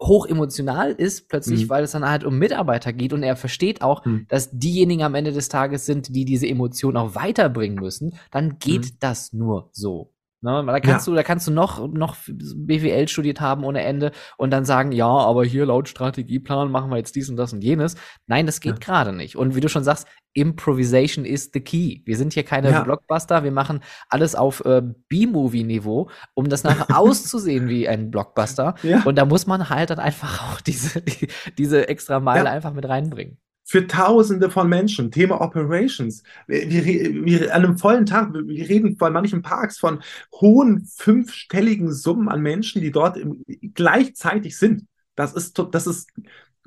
[0.00, 1.68] hoch emotional ist, plötzlich, mhm.
[1.68, 4.26] weil es dann halt um Mitarbeiter geht und er versteht auch, mhm.
[4.28, 8.84] dass diejenigen am Ende des Tages sind, die diese Emotion auch weiterbringen müssen, dann geht
[8.84, 8.96] mhm.
[9.00, 10.12] das nur so.
[10.42, 10.64] Ne?
[10.66, 11.12] Da kannst ja.
[11.12, 15.06] du, da kannst du noch, noch BWL studiert haben ohne Ende und dann sagen, ja,
[15.06, 17.96] aber hier laut Strategieplan machen wir jetzt dies und das und jenes.
[18.26, 18.78] Nein, das geht ja.
[18.78, 19.36] gerade nicht.
[19.36, 22.02] Und wie du schon sagst, Improvisation is the key.
[22.04, 22.82] Wir sind hier keine ja.
[22.82, 28.74] Blockbuster, wir machen alles auf äh, B-Movie-Niveau, um das nachher auszusehen wie ein Blockbuster.
[28.82, 29.02] Ja.
[29.04, 31.28] Und da muss man halt dann einfach auch diese, die,
[31.58, 33.38] diese extra Meile einfach mit reinbringen
[33.70, 35.12] für Tausende von Menschen.
[35.12, 36.24] Thema Operations.
[36.48, 40.02] Wir, wir, wir, an einem vollen Tag, wir reden bei manchen Parks von
[40.40, 43.44] hohen fünfstelligen Summen an Menschen, die dort im,
[43.74, 44.86] gleichzeitig sind.
[45.14, 46.10] Das ist, das ist,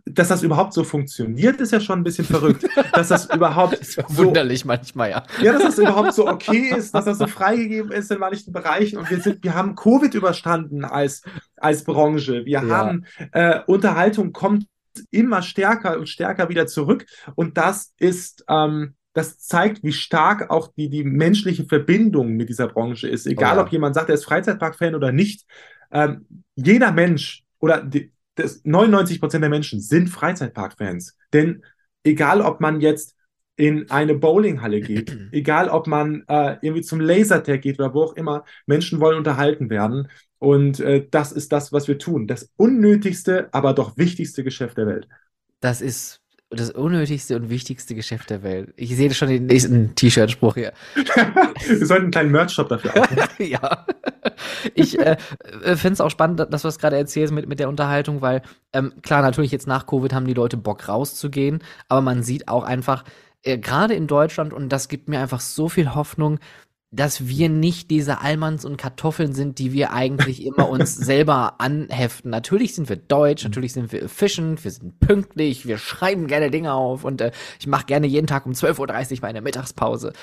[0.06, 2.66] dass das überhaupt so funktioniert, ist ja schon ein bisschen verrückt.
[2.94, 5.24] dass das überhaupt das ist wunderlich so, manchmal, ja.
[5.42, 8.98] Ja, dass das überhaupt so okay ist, dass das so freigegeben ist in manchen Bereichen.
[8.98, 11.22] Und wir sind, wir haben Covid überstanden als,
[11.58, 12.46] als Branche.
[12.46, 12.68] Wir ja.
[12.68, 14.66] haben äh, Unterhaltung kommt
[15.10, 17.06] immer stärker und stärker wieder zurück.
[17.36, 22.68] Und das ist, ähm, das zeigt, wie stark auch die, die menschliche Verbindung mit dieser
[22.68, 23.26] Branche ist.
[23.26, 23.62] Egal, oh ja.
[23.64, 25.46] ob jemand sagt, er ist Freizeitpark-Fan oder nicht.
[25.92, 26.26] Ähm,
[26.56, 31.18] jeder Mensch oder die, das 99 Prozent der Menschen sind Freizeitpark-Fans.
[31.34, 31.64] Denn
[32.04, 33.16] egal, ob man jetzt
[33.56, 38.14] in eine Bowlinghalle geht, egal ob man äh, irgendwie zum Lasertag geht oder wo auch
[38.14, 40.10] immer, Menschen wollen unterhalten werden.
[40.40, 42.28] Und äh, das ist das, was wir tun.
[42.28, 45.08] Das unnötigste, aber doch wichtigste Geschäft der Welt.
[45.60, 46.23] Das ist
[46.56, 48.74] das unnötigste und wichtigste Geschäft der Welt.
[48.76, 50.74] Ich sehe schon den nächsten T-Shirt-Spruch hier.
[51.68, 53.30] Wir sollten einen kleinen Merch-Shop dafür aufmachen.
[53.40, 53.86] ja.
[54.74, 55.18] Ich äh,
[55.64, 58.42] äh finde es auch spannend, dass du es gerade erzählst mit, mit der Unterhaltung, weil
[58.74, 62.64] ähm, klar, natürlich jetzt nach Covid haben die Leute Bock rauszugehen, aber man sieht auch
[62.64, 63.04] einfach,
[63.44, 66.40] äh, gerade in Deutschland, und das gibt mir einfach so viel Hoffnung,
[66.94, 72.30] dass wir nicht diese Almans und Kartoffeln sind, die wir eigentlich immer uns selber anheften.
[72.30, 76.74] Natürlich sind wir deutsch, natürlich sind wir efficient, wir sind pünktlich, wir schreiben gerne Dinge
[76.74, 80.14] auf und äh, ich mache gerne jeden Tag um 12.30 Uhr meine Mittagspause.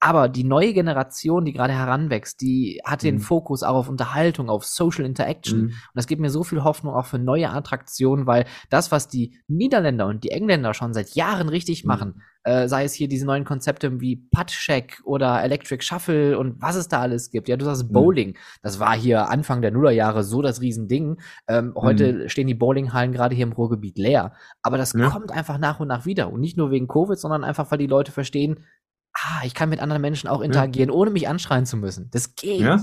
[0.00, 3.20] Aber die neue Generation, die gerade heranwächst, die hat den mhm.
[3.20, 5.60] Fokus auch auf Unterhaltung, auf Social Interaction.
[5.60, 5.66] Mhm.
[5.66, 9.40] Und das gibt mir so viel Hoffnung auch für neue Attraktionen, weil das, was die
[9.48, 11.88] Niederländer und die Engländer schon seit Jahren richtig mhm.
[11.88, 16.76] machen, äh, sei es hier diese neuen Konzepte wie Putt-Check oder Electric Shuffle und was
[16.76, 17.46] es da alles gibt.
[17.46, 17.92] Ja, du sagst mhm.
[17.92, 18.38] Bowling.
[18.62, 21.20] Das war hier Anfang der Nullerjahre so das Riesending.
[21.46, 22.28] Ähm, heute mhm.
[22.30, 24.32] stehen die Bowlinghallen gerade hier im Ruhrgebiet leer.
[24.62, 25.10] Aber das ja.
[25.10, 26.32] kommt einfach nach und nach wieder.
[26.32, 28.64] Und nicht nur wegen Covid, sondern einfach, weil die Leute verstehen,
[29.12, 30.94] ah, ich kann mit anderen Menschen auch interagieren, ja.
[30.94, 32.08] ohne mich anschreien zu müssen.
[32.12, 32.60] Das geht.
[32.60, 32.82] Ja.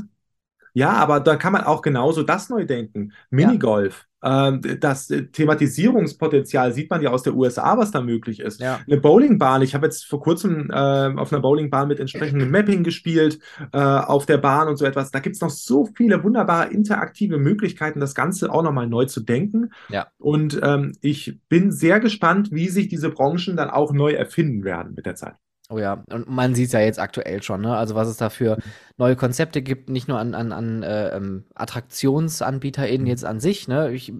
[0.75, 3.13] Ja, aber da kann man auch genauso das neu denken.
[3.31, 4.05] Minigolf.
[4.25, 8.59] Ähm, das Thematisierungspotenzial sieht man ja aus der USA, was da möglich ist.
[8.59, 8.79] Ja.
[8.87, 13.39] Eine Bowlingbahn, ich habe jetzt vor kurzem äh, auf einer Bowlingbahn mit entsprechendem Mapping gespielt,
[13.71, 15.11] äh, auf der Bahn und so etwas.
[15.11, 19.21] Da gibt es noch so viele wunderbare interaktive Möglichkeiten, das Ganze auch nochmal neu zu
[19.21, 19.71] denken.
[19.89, 20.07] Ja.
[20.17, 24.93] Und ähm, ich bin sehr gespannt, wie sich diese Branchen dann auch neu erfinden werden
[24.95, 25.35] mit der Zeit.
[25.69, 27.75] Oh ja, und man sieht es ja jetzt aktuell schon, ne?
[27.75, 28.57] Also was es da für
[28.97, 33.91] neue Konzepte gibt, nicht nur an, an, an äh, ähm, AttraktionsanbieterInnen jetzt an sich, ne?
[33.91, 34.13] Ich,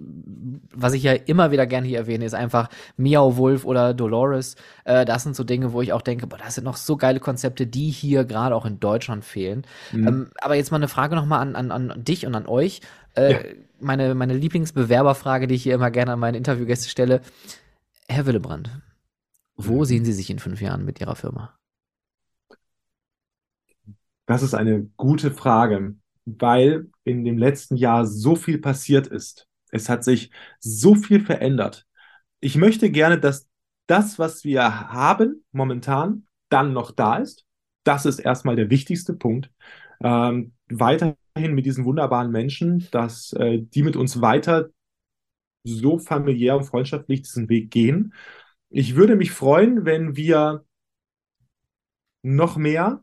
[0.74, 4.56] was ich ja immer wieder gerne hier erwähne, ist einfach Miau Wolf oder Dolores.
[4.84, 7.20] Äh, das sind so Dinge, wo ich auch denke, boah, das sind noch so geile
[7.20, 9.62] Konzepte, die hier gerade auch in Deutschland fehlen.
[9.92, 10.08] Mhm.
[10.08, 12.80] Ähm, aber jetzt mal eine Frage nochmal an, an, an dich und an euch.
[13.14, 13.38] Äh, ja.
[13.78, 17.20] meine, meine Lieblingsbewerberfrage, die ich hier immer gerne an meine Interviewgäste stelle.
[18.08, 18.70] Herr Willebrand,
[19.56, 19.84] wo mhm.
[19.84, 21.58] sehen Sie sich in fünf Jahren mit Ihrer Firma?
[24.26, 29.46] Das ist eine gute Frage, weil in dem letzten Jahr so viel passiert ist.
[29.70, 30.30] Es hat sich
[30.60, 31.86] so viel verändert.
[32.40, 33.48] Ich möchte gerne, dass
[33.86, 37.44] das, was wir haben momentan, dann noch da ist.
[37.84, 39.50] Das ist erstmal der wichtigste Punkt.
[40.02, 44.70] Ähm, weiterhin mit diesen wunderbaren Menschen, dass äh, die mit uns weiter
[45.62, 48.12] so familiär und freundschaftlich diesen Weg gehen
[48.78, 50.66] ich würde mich freuen, wenn wir
[52.22, 53.02] noch mehr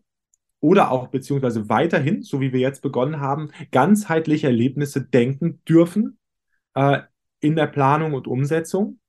[0.60, 6.20] oder auch beziehungsweise weiterhin, so wie wir jetzt begonnen haben, ganzheitliche Erlebnisse denken dürfen
[6.76, 7.02] äh,
[7.40, 9.00] in der Planung und Umsetzung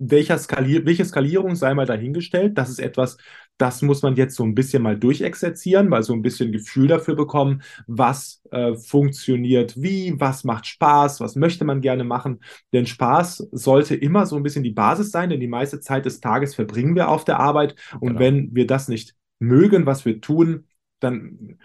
[0.00, 2.56] welcher Skalier welche Skalierung sei mal dahingestellt.
[2.56, 3.18] Das ist etwas,
[3.58, 7.14] das muss man jetzt so ein bisschen mal durchexerzieren, mal so ein bisschen Gefühl dafür
[7.14, 12.40] bekommen, was äh, funktioniert wie, was macht Spaß, was möchte man gerne machen.
[12.72, 16.20] Denn Spaß sollte immer so ein bisschen die Basis sein, denn die meiste Zeit des
[16.20, 17.74] Tages verbringen wir auf der Arbeit.
[18.00, 18.20] Und genau.
[18.20, 20.66] wenn wir das nicht mögen, was wir tun,
[20.98, 21.58] dann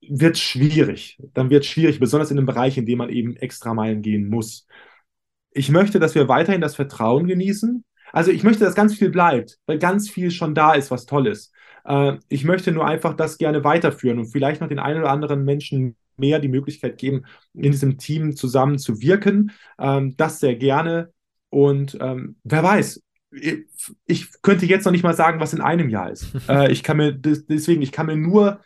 [0.00, 1.18] wird es schwierig.
[1.34, 4.28] Dann wird es schwierig, besonders in einem Bereich, in dem man eben extra Meilen gehen
[4.28, 4.68] muss
[5.54, 7.84] ich möchte, dass wir weiterhin das Vertrauen genießen.
[8.12, 11.26] Also ich möchte, dass ganz viel bleibt, weil ganz viel schon da ist, was toll
[11.26, 11.52] ist.
[11.84, 15.44] Äh, ich möchte nur einfach das gerne weiterführen und vielleicht noch den einen oder anderen
[15.44, 17.24] Menschen mehr die Möglichkeit geben,
[17.54, 19.52] in diesem Team zusammen zu wirken.
[19.78, 21.10] Ähm, das sehr gerne.
[21.48, 23.02] Und ähm, wer weiß,
[24.06, 26.26] ich, könnte jetzt noch nicht mal sagen, was in einem Jahr ist.
[26.48, 28.60] äh, ich kann mir deswegen, ich kann mir nur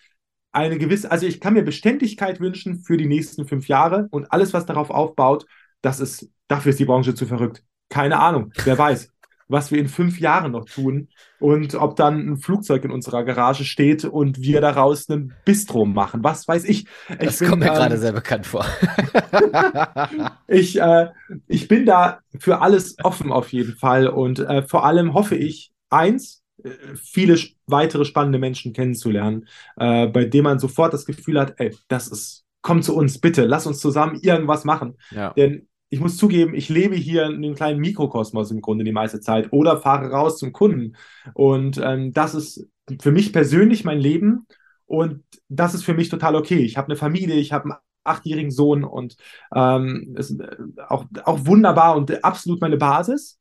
[0.53, 4.53] eine gewisse, also ich kann mir Beständigkeit wünschen für die nächsten fünf Jahre und alles,
[4.55, 5.47] was darauf aufbaut,
[5.83, 7.63] das ist, dafür ist die Branche zu verrückt.
[7.89, 9.13] Keine Ahnung, wer weiß,
[9.49, 11.09] was wir in fünf Jahren noch tun
[11.39, 16.25] und ob dann ein Flugzeug in unserer Garage steht und wir daraus einen Bistro machen.
[16.25, 16.87] Was weiß ich.
[17.09, 18.67] ich das bin, kommt mir ähm, gerade sehr bekannt vor.
[20.49, 21.11] ich, äh,
[21.47, 25.73] ich bin da für alles offen auf jeden Fall und äh, vor allem hoffe ich,
[25.91, 29.47] eins, äh, viele weitere spannende Menschen kennenzulernen,
[29.77, 33.45] äh, bei denen man sofort das Gefühl hat, ey, das ist komm zu uns, bitte,
[33.45, 34.99] lass uns zusammen irgendwas machen.
[35.13, 35.33] Ja.
[35.35, 39.21] Denn ich muss zugeben, ich lebe hier in einem kleinen Mikrokosmos im Grunde die meiste
[39.21, 40.97] Zeit oder fahre raus zum Kunden.
[41.35, 42.67] Und ähm, das ist
[43.01, 44.47] für mich persönlich mein Leben
[44.87, 46.59] und das ist für mich total okay.
[46.59, 49.17] Ich habe eine Familie, ich habe einen achtjährigen Sohn und
[49.55, 50.57] ähm, ist äh,
[50.89, 53.39] auch, auch wunderbar und absolut meine Basis.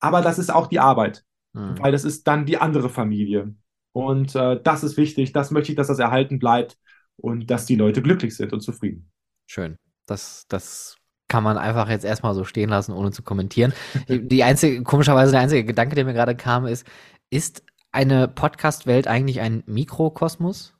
[0.00, 1.78] Aber das ist auch die Arbeit, mhm.
[1.78, 3.54] weil das ist dann die andere Familie.
[3.92, 6.78] Und äh, das ist wichtig, das möchte ich, dass das erhalten bleibt
[7.16, 9.10] und dass die Leute glücklich sind und zufrieden.
[9.46, 9.78] Schön.
[10.06, 10.96] Das, das
[11.28, 13.72] kann man einfach jetzt erstmal so stehen lassen, ohne zu kommentieren.
[14.08, 16.86] Die einzige, komischerweise der einzige Gedanke, der mir gerade kam, ist,
[17.30, 20.74] ist eine Podcast-Welt eigentlich ein Mikrokosmos?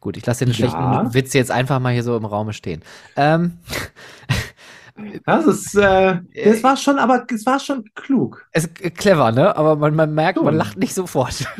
[0.00, 0.54] Gut, ich lasse den ja.
[0.54, 2.82] schlechten Witz jetzt einfach mal hier so im Raum stehen.
[3.16, 3.58] Ähm,
[5.24, 8.46] das ist, äh, das war schon, aber es war schon klug.
[8.52, 9.56] Es ist clever, ne?
[9.56, 11.46] Aber man, man merkt, man lacht nicht sofort.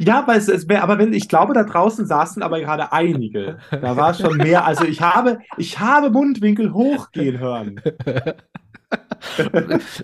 [0.00, 3.58] Ja, aber es, es wär, aber wenn, ich glaube, da draußen saßen aber gerade einige.
[3.70, 4.64] Da war schon mehr.
[4.64, 7.80] Also ich habe, ich habe Mundwinkel hochgehen hören.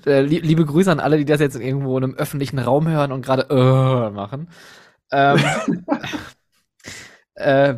[0.06, 3.24] Äh, liebe Grüße an alle, die das jetzt irgendwo in einem öffentlichen Raum hören und
[3.24, 4.50] gerade äh, machen.
[5.10, 5.38] Ähm,
[7.34, 7.74] äh,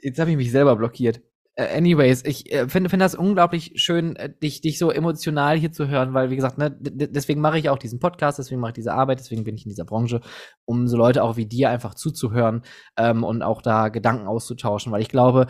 [0.00, 1.20] jetzt habe ich mich selber blockiert.
[1.58, 5.72] Äh, anyways, ich äh, finde find das unglaublich schön, äh, dich, dich so emotional hier
[5.72, 8.76] zu hören, weil, wie gesagt, ne, deswegen mache ich auch diesen Podcast, deswegen mache ich
[8.76, 10.20] diese Arbeit, deswegen bin ich in dieser Branche,
[10.64, 12.62] um so Leute auch wie dir einfach zuzuhören
[12.96, 15.46] ähm, und auch da Gedanken auszutauschen, weil ich glaube,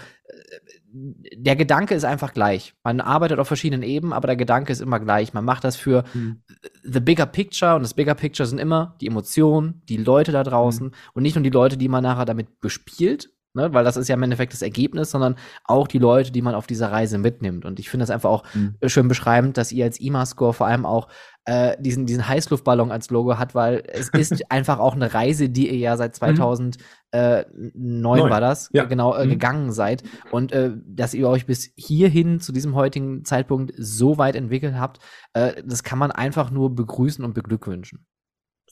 [0.90, 2.74] der Gedanke ist einfach gleich.
[2.82, 5.34] Man arbeitet auf verschiedenen Ebenen, aber der Gedanke ist immer gleich.
[5.34, 6.42] Man macht das für mhm.
[6.84, 10.86] the bigger picture und das bigger picture sind immer die Emotionen, die Leute da draußen
[10.86, 10.92] mhm.
[11.12, 13.72] und nicht nur die Leute, die man nachher damit bespielt, ne?
[13.72, 16.66] weil das ist ja im Endeffekt das Ergebnis, sondern auch die Leute, die man auf
[16.66, 17.64] dieser Reise mitnimmt.
[17.64, 18.76] Und ich finde das einfach auch mhm.
[18.86, 21.08] schön beschreibend, dass ihr als IMA-Score vor allem auch
[21.44, 25.68] äh, diesen, diesen Heißluftballon als Logo hat, weil es ist einfach auch eine Reise, die
[25.68, 26.78] ihr ja seit 2009
[27.14, 28.04] mhm.
[28.04, 28.84] war das, ja.
[28.84, 29.30] genau, äh, mhm.
[29.30, 30.02] gegangen seid.
[30.30, 35.00] Und äh, dass ihr euch bis hierhin zu diesem heutigen Zeitpunkt so weit entwickelt habt,
[35.32, 38.06] äh, das kann man einfach nur begrüßen und beglückwünschen.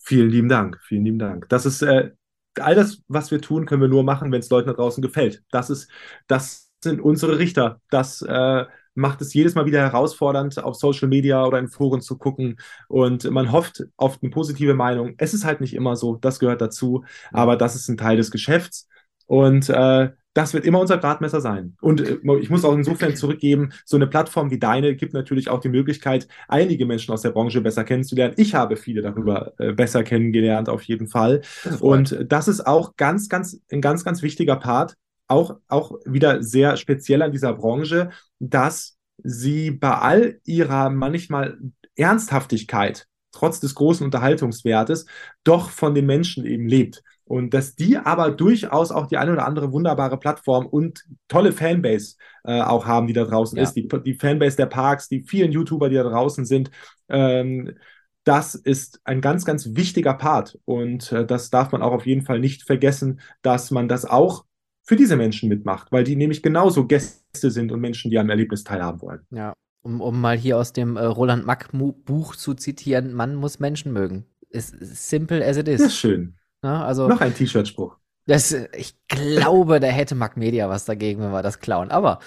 [0.02, 1.48] Vielen lieben Dank, vielen lieben Dank.
[1.48, 2.10] Das ist äh,
[2.60, 5.42] all das, was wir tun, können wir nur machen, wenn es Leuten da draußen gefällt.
[5.50, 5.90] Das ist,
[6.26, 7.80] das sind unsere Richter.
[7.90, 8.64] Das äh,
[8.94, 12.58] macht es jedes Mal wieder herausfordernd, auf Social Media oder in Foren zu gucken.
[12.88, 15.14] Und man hofft auf eine positive Meinung.
[15.18, 18.30] Es ist halt nicht immer so, das gehört dazu, aber das ist ein Teil des
[18.30, 18.88] Geschäfts.
[19.26, 21.76] Und äh, das wird immer unser Gradmesser sein.
[21.80, 25.60] Und äh, ich muss auch insofern zurückgeben, so eine Plattform wie deine gibt natürlich auch
[25.60, 28.34] die Möglichkeit, einige Menschen aus der Branche besser kennenzulernen.
[28.36, 31.40] Ich habe viele darüber äh, besser kennengelernt, auf jeden Fall.
[31.80, 34.96] Und das ist auch ganz, ganz, ein ganz, ganz wichtiger Part,
[35.26, 41.56] auch, auch wieder sehr speziell an dieser Branche, dass sie bei all ihrer manchmal
[41.96, 45.06] Ernsthaftigkeit, trotz des großen Unterhaltungswertes,
[45.44, 47.02] doch von den Menschen eben lebt.
[47.26, 52.16] Und dass die aber durchaus auch die eine oder andere wunderbare Plattform und tolle Fanbase
[52.44, 53.64] äh, auch haben, die da draußen ja.
[53.64, 53.74] ist.
[53.74, 56.70] Die, die, Fanbase der Parks, die vielen YouTuber, die da draußen sind.
[57.08, 57.76] Ähm,
[58.22, 60.58] das ist ein ganz, ganz wichtiger Part.
[60.64, 64.44] Und äh, das darf man auch auf jeden Fall nicht vergessen, dass man das auch
[64.84, 68.62] für diese Menschen mitmacht, weil die nämlich genauso Gäste sind und Menschen, die am Erlebnis
[68.62, 69.20] teilhaben wollen.
[69.30, 73.58] Ja, um, um mal hier aus dem äh, Roland Mack Buch zu zitieren, man muss
[73.58, 74.26] Menschen mögen.
[74.48, 75.80] Ist simple as it is.
[75.80, 76.36] Das ist schön.
[76.66, 77.96] Ja, also, Noch ein T-Shirt-Spruch.
[78.26, 81.92] Das, ich glaube, da hätte Mac Media was dagegen, wenn wir das klauen.
[81.92, 82.18] Aber.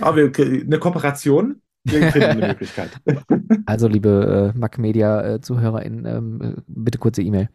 [0.00, 2.90] Aber eine Kooperation, wir finden eine Möglichkeit.
[3.64, 7.48] Also, liebe äh, Mac Media-ZuhörerInnen, äh, ähm, bitte kurze E-Mail.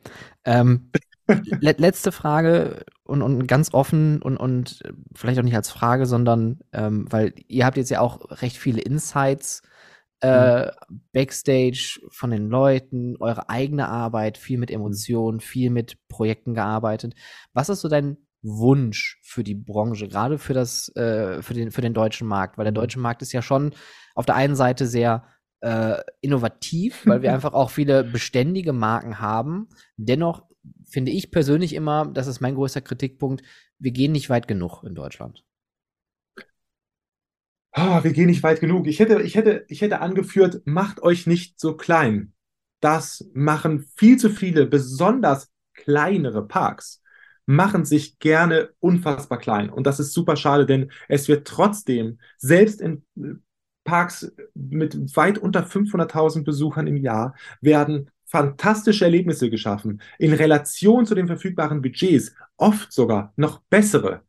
[0.46, 0.90] Ähm,
[1.28, 4.84] le letzte Frage und, und ganz offen und, und
[5.14, 8.82] vielleicht auch nicht als Frage, sondern ähm, weil ihr habt jetzt ja auch recht viele
[8.82, 9.64] Insights
[10.22, 11.02] äh, mhm.
[11.14, 17.16] Backstage von den Leuten, eure eigene Arbeit, viel mit Emotionen, viel mit Projekten gearbeitet.
[17.54, 21.82] Was ist so dein Wunsch für die Branche, gerade für das, äh, für den, für
[21.82, 22.58] den deutschen Markt?
[22.58, 22.76] Weil der mhm.
[22.76, 23.74] deutsche Markt ist ja schon
[24.16, 25.26] auf der einen Seite sehr
[25.62, 29.70] äh, innovativ, weil wir einfach auch viele beständige Marken haben.
[29.98, 30.44] Dennoch
[30.88, 33.44] finde ich persönlich immer, das ist mein größter Kritikpunkt,
[33.80, 35.44] wir gehen nicht weit genug in Deutschland
[37.76, 38.88] oh, wir gehen nicht weit genug.
[38.88, 42.34] Ich hätte, ich hätte, ich hätte angeführt, macht euch nicht so klein.
[42.80, 47.02] Das machen viel zu viele, besonders kleinere Parks,
[47.46, 49.70] machen sich gerne unfassbar klein.
[49.70, 53.36] Und das ist super schade, denn es wird trotzdem, selbst in äh,
[53.84, 60.02] Parks mit weit unter 500.000 Besuchern im Jahr, werden fantastische Erlebnisse geschaffen.
[60.18, 64.24] In Relation zu den verfügbaren Budgets oft sogar noch bessere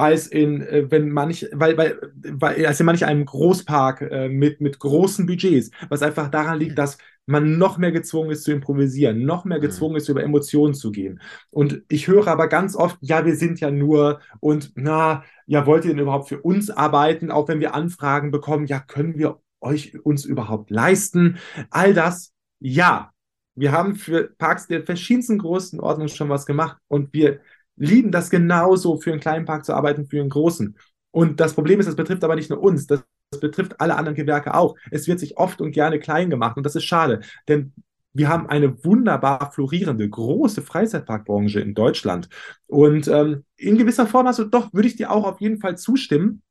[0.00, 4.60] als in, äh, wenn manch, weil, weil, weil, als in manch einem Großpark äh, mit,
[4.60, 9.24] mit großen Budgets, was einfach daran liegt, dass man noch mehr gezwungen ist zu improvisieren,
[9.24, 9.62] noch mehr mhm.
[9.62, 11.20] gezwungen ist, über Emotionen zu gehen.
[11.50, 15.84] Und ich höre aber ganz oft, ja, wir sind ja nur und na, ja, wollt
[15.84, 19.98] ihr denn überhaupt für uns arbeiten, auch wenn wir Anfragen bekommen, ja, können wir euch
[20.04, 21.38] uns überhaupt leisten?
[21.70, 23.12] All das, ja.
[23.54, 27.40] Wir haben für Parks der verschiedensten Größenordnungen schon was gemacht und wir
[27.80, 30.76] lieben das genauso, für einen kleinen Park zu arbeiten, für einen großen.
[31.10, 34.14] Und das Problem ist, das betrifft aber nicht nur uns, das, das betrifft alle anderen
[34.14, 34.76] Gewerke auch.
[34.90, 37.72] Es wird sich oft und gerne klein gemacht und das ist schade, denn
[38.12, 42.28] wir haben eine wunderbar florierende, große Freizeitparkbranche in Deutschland.
[42.66, 46.42] Und ähm, in gewisser Form, also doch, würde ich dir auch auf jeden Fall zustimmen,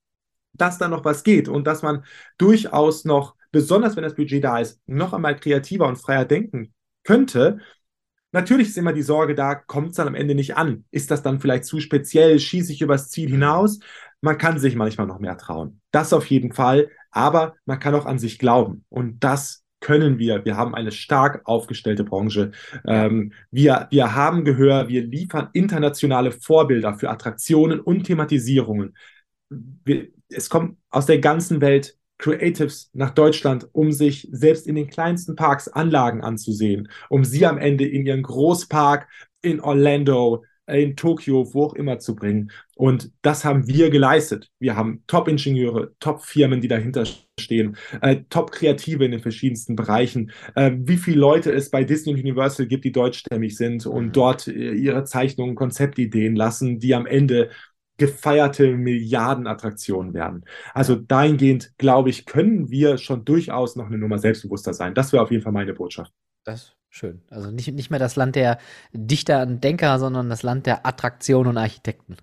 [0.53, 2.06] dass da noch was geht und dass man
[2.38, 6.73] durchaus noch, besonders wenn das Budget da ist, noch einmal kreativer und freier denken
[7.03, 7.60] könnte.
[8.31, 10.85] Natürlich ist immer die Sorge da, kommt es dann am Ende nicht an?
[10.91, 12.39] Ist das dann vielleicht zu speziell?
[12.39, 13.80] Schieße ich übers Ziel hinaus?
[14.22, 15.81] Man kann sich manchmal noch mehr trauen.
[15.91, 16.89] Das auf jeden Fall.
[17.11, 18.85] Aber man kann auch an sich glauben.
[18.89, 20.45] Und das können wir.
[20.45, 22.51] Wir haben eine stark aufgestellte Branche.
[22.85, 28.95] Ähm, wir, wir haben Gehör, wir liefern internationale Vorbilder für Attraktionen und Thematisierungen.
[29.49, 34.89] Wir, es kommt aus der ganzen Welt Creatives nach Deutschland, um sich selbst in den
[34.89, 39.07] kleinsten Parks Anlagen anzusehen, um sie am Ende in ihren Großpark
[39.41, 42.51] in Orlando, in Tokio, wo auch immer zu bringen.
[42.75, 44.49] Und das haben wir geleistet.
[44.59, 47.05] Wir haben Top-Ingenieure, Top-Firmen, die dahinter
[47.39, 50.31] stehen, äh, Top-Kreative in den verschiedensten Bereichen.
[50.55, 54.11] Äh, wie viele Leute es bei Disney und Universal gibt, die deutschstämmig sind und mhm.
[54.11, 57.49] dort äh, ihre Zeichnungen, Konzeptideen lassen, die am Ende
[57.99, 60.45] gefeierte Milliardenattraktionen werden.
[60.73, 64.95] Also dahingehend, glaube ich, können wir schon durchaus noch eine Nummer selbstbewusster sein.
[64.95, 66.11] Das wäre auf jeden Fall meine Botschaft.
[66.43, 67.21] Das Schön.
[67.30, 68.57] Also nicht, nicht mehr das Land der
[68.93, 72.17] Dichter und Denker, sondern das Land der Attraktion und Architekten.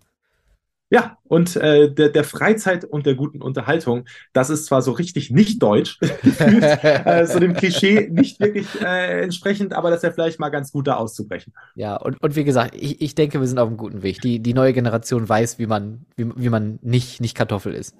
[0.88, 5.32] Ja, und äh, der, der Freizeit und der guten Unterhaltung, das ist zwar so richtig
[5.32, 5.98] nicht deutsch,
[6.38, 10.70] äh, so dem Klischee nicht wirklich äh, entsprechend, aber das ist ja vielleicht mal ganz
[10.70, 11.52] gut, da auszubrechen.
[11.74, 14.20] Ja, und, und wie gesagt, ich, ich denke, wir sind auf einem guten Weg.
[14.20, 17.96] Die, die neue Generation weiß, wie man, wie, wie man nicht, nicht Kartoffel ist.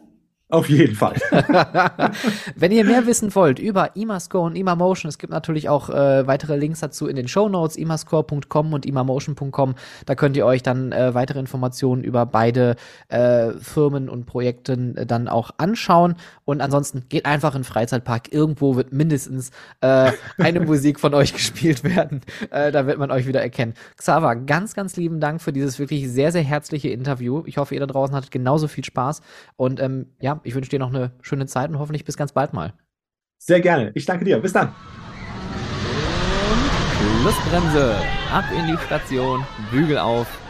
[0.48, 1.16] Auf jeden Fall.
[2.54, 6.56] Wenn ihr mehr wissen wollt über Imascore und Imamotion, es gibt natürlich auch äh, weitere
[6.56, 9.74] Links dazu in den Show Notes, imascore.com und imamotion.com.
[10.04, 12.76] Da könnt ihr euch dann äh, weitere Informationen über beide
[13.08, 16.14] äh, Firmen und Projekte äh, dann auch anschauen.
[16.44, 18.32] Und ansonsten geht einfach in den Freizeitpark.
[18.32, 19.50] Irgendwo wird mindestens
[19.80, 22.20] äh, eine Musik von euch gespielt werden.
[22.52, 23.74] Äh, da wird man euch wieder erkennen.
[23.96, 27.42] Xaver, ganz, ganz lieben Dank für dieses wirklich sehr, sehr herzliche Interview.
[27.46, 29.22] Ich hoffe, ihr da draußen hattet genauso viel Spaß.
[29.56, 32.52] Und ähm, ja, ich wünsche dir noch eine schöne Zeit und hoffentlich bis ganz bald
[32.52, 32.74] mal.
[33.38, 33.92] Sehr gerne.
[33.94, 34.38] Ich danke dir.
[34.38, 34.68] Bis dann.
[36.50, 37.96] Und Schlussbremse.
[38.32, 39.44] Ab in die Station.
[39.70, 40.26] Bügel auf.